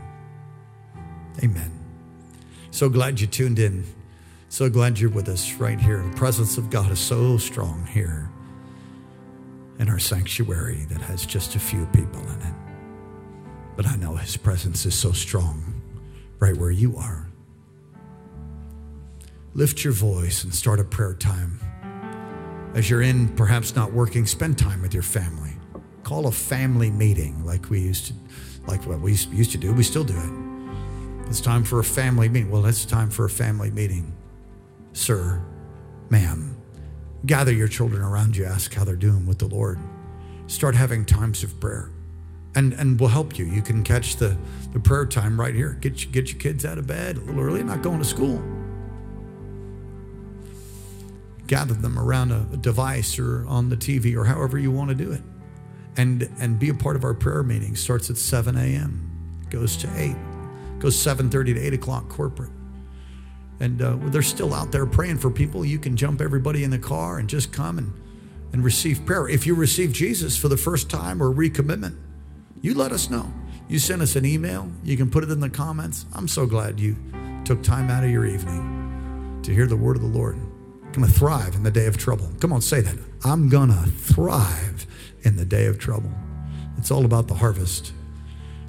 Amen. 1.44 1.72
So 2.72 2.90
glad 2.90 3.20
you 3.20 3.28
tuned 3.28 3.60
in. 3.60 3.86
So 4.48 4.70
glad 4.70 4.98
you're 4.98 5.10
with 5.10 5.28
us 5.28 5.54
right 5.56 5.80
here. 5.80 6.02
The 6.02 6.16
presence 6.16 6.58
of 6.58 6.70
God 6.70 6.92
is 6.92 7.00
so 7.00 7.38
strong 7.38 7.86
here 7.88 8.30
in 9.80 9.90
our 9.90 10.00
sanctuary 10.00 10.86
that 10.90 11.02
has 11.02 11.26
just 11.26 11.56
a 11.56 11.60
few 11.60 11.86
people 11.88 12.22
in 12.22 12.42
it. 12.42 12.54
But 13.76 13.88
I 13.88 13.98
know 13.98 14.16
His 14.16 14.38
presence 14.38 14.86
is 14.86 14.96
so 14.96 15.12
strong 15.12 15.82
right 16.40 16.56
where 16.56 16.72
you 16.72 16.96
are. 16.96 17.28
Lift 19.54 19.84
your 19.84 19.94
voice 19.94 20.44
and 20.44 20.54
start 20.54 20.80
a 20.80 20.84
prayer 20.86 21.14
time. 21.14 21.60
As 22.76 22.90
you're 22.90 23.02
in, 23.02 23.30
perhaps 23.30 23.74
not 23.74 23.94
working, 23.94 24.26
spend 24.26 24.60
time 24.60 24.82
with 24.82 24.94
your 24.94 25.02
family. 25.02 25.54
Call 26.04 26.28
a 26.28 26.32
family 26.32 26.92
meeting 26.92 27.46
like 27.46 27.70
we 27.70 27.80
used 27.80 28.08
to, 28.08 28.14
like 28.68 28.86
what 28.86 29.00
we 29.00 29.12
used 29.14 29.52
to 29.52 29.58
do. 29.58 29.74
We 29.74 29.82
still 29.82 30.04
do 30.04 30.14
it. 30.18 31.30
It's 31.30 31.40
time 31.40 31.64
for 31.64 31.80
a 31.80 31.86
family 31.86 32.28
meeting. 32.28 32.52
Well, 32.52 32.66
it's 32.66 32.84
time 32.84 33.10
for 33.10 33.24
a 33.24 33.30
family 33.30 33.72
meeting. 33.72 34.14
Sir, 34.92 35.42
ma'am, 36.10 36.58
gather 37.26 37.54
your 37.54 37.70
children 37.70 38.02
around 38.02 38.36
you, 38.36 38.44
ask 38.44 38.74
how 38.74 38.84
they're 38.84 38.98
doing 38.98 39.26
with 39.26 39.40
the 39.40 39.48
Lord. 39.48 39.80
Start 40.48 40.76
having 40.76 41.06
times 41.06 41.44
of 41.44 41.58
prayer. 41.62 41.92
And, 42.56 42.74
and 42.74 43.00
we'll 43.00 43.10
help 43.10 43.40
you. 43.40 43.46
You 43.46 43.62
can 43.62 43.84
catch 43.84 44.18
the, 44.18 44.38
the 44.74 44.82
prayer 44.82 45.06
time 45.06 45.40
right 45.40 45.56
here. 45.56 45.78
Get, 45.80 46.04
you, 46.04 46.12
get 46.12 46.30
your 46.30 46.40
kids 46.40 46.66
out 46.66 46.78
of 46.78 46.88
bed 46.88 47.16
a 47.16 47.22
little 47.22 47.40
early, 47.40 47.64
not 47.64 47.82
going 47.82 48.00
to 48.00 48.06
school. 48.06 48.44
Gather 51.48 51.74
them 51.74 52.00
around 52.00 52.32
a, 52.32 52.58
device 52.58 53.20
or 53.20 53.46
on 53.48 53.70
the 53.70 53.78
TV 53.78 54.16
or 54.16 54.26
however 54.26 54.58
you 54.58 54.72
want 54.72 54.90
to 54.90 54.96
do 54.96 55.12
it. 55.12 55.22
And, 55.98 56.30
and 56.40 56.60
be 56.60 56.70
a 56.70 56.74
part 56.74 56.96
of 56.96 57.04
our 57.04 57.14
prayer 57.14 57.44
meeting. 57.44 57.76
Starts 57.76 58.10
at 58.10 58.18
7 58.18 58.58
a.m., 58.58 59.46
goes 59.50 59.78
to 59.78 59.90
8, 59.96 60.16
goes 60.80 60.96
7.30 60.98 61.56
to 61.56 61.60
8 61.60 61.74
o'clock 61.74 62.10
corporate. 62.10 62.52
And 63.60 63.82
uh, 63.82 63.96
they're 64.08 64.22
still 64.22 64.54
out 64.54 64.72
there 64.72 64.86
praying 64.86 65.20
for 65.20 65.30
people. 65.30 65.64
You 65.64 65.80
can 65.80 65.96
jump 65.96 66.20
everybody 66.20 66.64
in 66.64 66.72
the 66.72 66.80
car 66.80 67.20
and 67.20 67.30
just 67.30 67.54
come 67.54 67.78
and, 67.78 67.94
and 68.52 68.64
receive 68.64 69.06
prayer. 69.06 69.30
If 69.30 69.46
you 69.46 69.56
receive 69.56 69.94
Jesus 69.94 70.36
for 70.36 70.50
the 70.50 70.58
first 70.58 70.90
time 70.90 71.24
or 71.24 71.34
recommitment, 71.34 71.96
you 72.62 72.74
let 72.74 72.92
us 72.92 73.10
know. 73.10 73.32
You 73.70 73.80
send 73.80 74.02
us 74.02 74.16
an 74.16 74.26
email. 74.26 74.70
You 74.84 74.98
can 74.98 75.10
put 75.10 75.24
it 75.24 75.32
in 75.32 75.40
the 75.40 75.50
comments. 75.50 76.06
I'm 76.14 76.28
so 76.28 76.46
glad 76.46 76.80
you 76.80 76.96
took 77.46 77.64
time 77.64 77.90
out 77.90 78.04
of 78.04 78.10
your 78.10 78.26
evening 78.26 79.40
to 79.44 79.54
hear 79.54 79.68
the 79.68 79.78
word 79.78 79.96
of 79.96 80.02
the 80.02 80.08
Lord. 80.08 80.38
Going 80.96 81.08
to 81.08 81.14
thrive 81.14 81.56
in 81.56 81.64
the 81.64 81.72
day 81.72 81.88
of 81.88 81.98
trouble. 81.98 82.32
Come 82.40 82.54
on, 82.54 82.62
say 82.62 82.80
that. 82.80 82.96
I'm 83.26 83.50
going 83.50 83.68
to 83.68 83.84
thrive 83.92 84.88
in 85.24 85.36
the 85.36 85.44
day 85.44 85.66
of 85.66 85.78
trouble. 85.78 86.10
It's 86.78 86.90
all 86.90 87.04
about 87.04 87.28
the 87.28 87.34
harvest. 87.34 87.92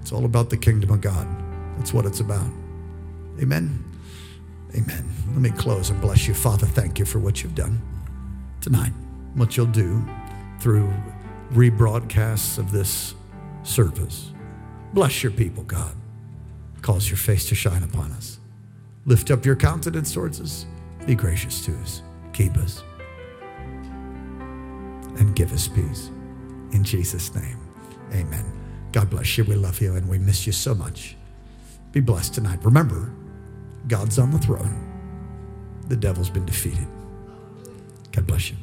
It's 0.00 0.10
all 0.10 0.24
about 0.24 0.50
the 0.50 0.56
kingdom 0.56 0.90
of 0.90 1.00
God. 1.00 1.24
That's 1.78 1.94
what 1.94 2.04
it's 2.04 2.18
about. 2.18 2.48
Amen. 3.40 3.84
Amen. 4.74 5.08
Let 5.28 5.38
me 5.38 5.50
close 5.50 5.90
and 5.90 6.00
bless 6.00 6.26
you. 6.26 6.34
Father, 6.34 6.66
thank 6.66 6.98
you 6.98 7.04
for 7.04 7.20
what 7.20 7.44
you've 7.44 7.54
done 7.54 7.80
tonight, 8.60 8.92
what 9.34 9.56
you'll 9.56 9.66
do 9.66 10.04
through 10.58 10.92
rebroadcasts 11.52 12.58
of 12.58 12.72
this 12.72 13.14
service. 13.62 14.32
Bless 14.92 15.22
your 15.22 15.30
people, 15.30 15.62
God. 15.62 15.94
Cause 16.82 17.08
your 17.08 17.18
face 17.18 17.48
to 17.50 17.54
shine 17.54 17.84
upon 17.84 18.10
us. 18.10 18.40
Lift 19.04 19.30
up 19.30 19.46
your 19.46 19.54
countenance 19.54 20.12
towards 20.12 20.40
us. 20.40 20.66
Be 21.06 21.14
gracious 21.14 21.64
to 21.66 21.72
us. 21.76 22.02
Keep 22.36 22.58
us. 22.58 22.84
And 25.18 25.34
give 25.34 25.54
us 25.54 25.68
peace. 25.68 26.10
In 26.72 26.84
Jesus' 26.84 27.34
name, 27.34 27.58
amen. 28.12 28.44
God 28.92 29.08
bless 29.08 29.38
you. 29.38 29.44
We 29.44 29.54
love 29.54 29.80
you 29.80 29.94
and 29.94 30.06
we 30.06 30.18
miss 30.18 30.46
you 30.46 30.52
so 30.52 30.74
much. 30.74 31.16
Be 31.92 32.00
blessed 32.00 32.34
tonight. 32.34 32.62
Remember, 32.62 33.10
God's 33.88 34.18
on 34.18 34.32
the 34.32 34.38
throne, 34.38 34.76
the 35.88 35.96
devil's 35.96 36.28
been 36.28 36.44
defeated. 36.44 36.86
God 38.12 38.26
bless 38.26 38.50
you. 38.50 38.56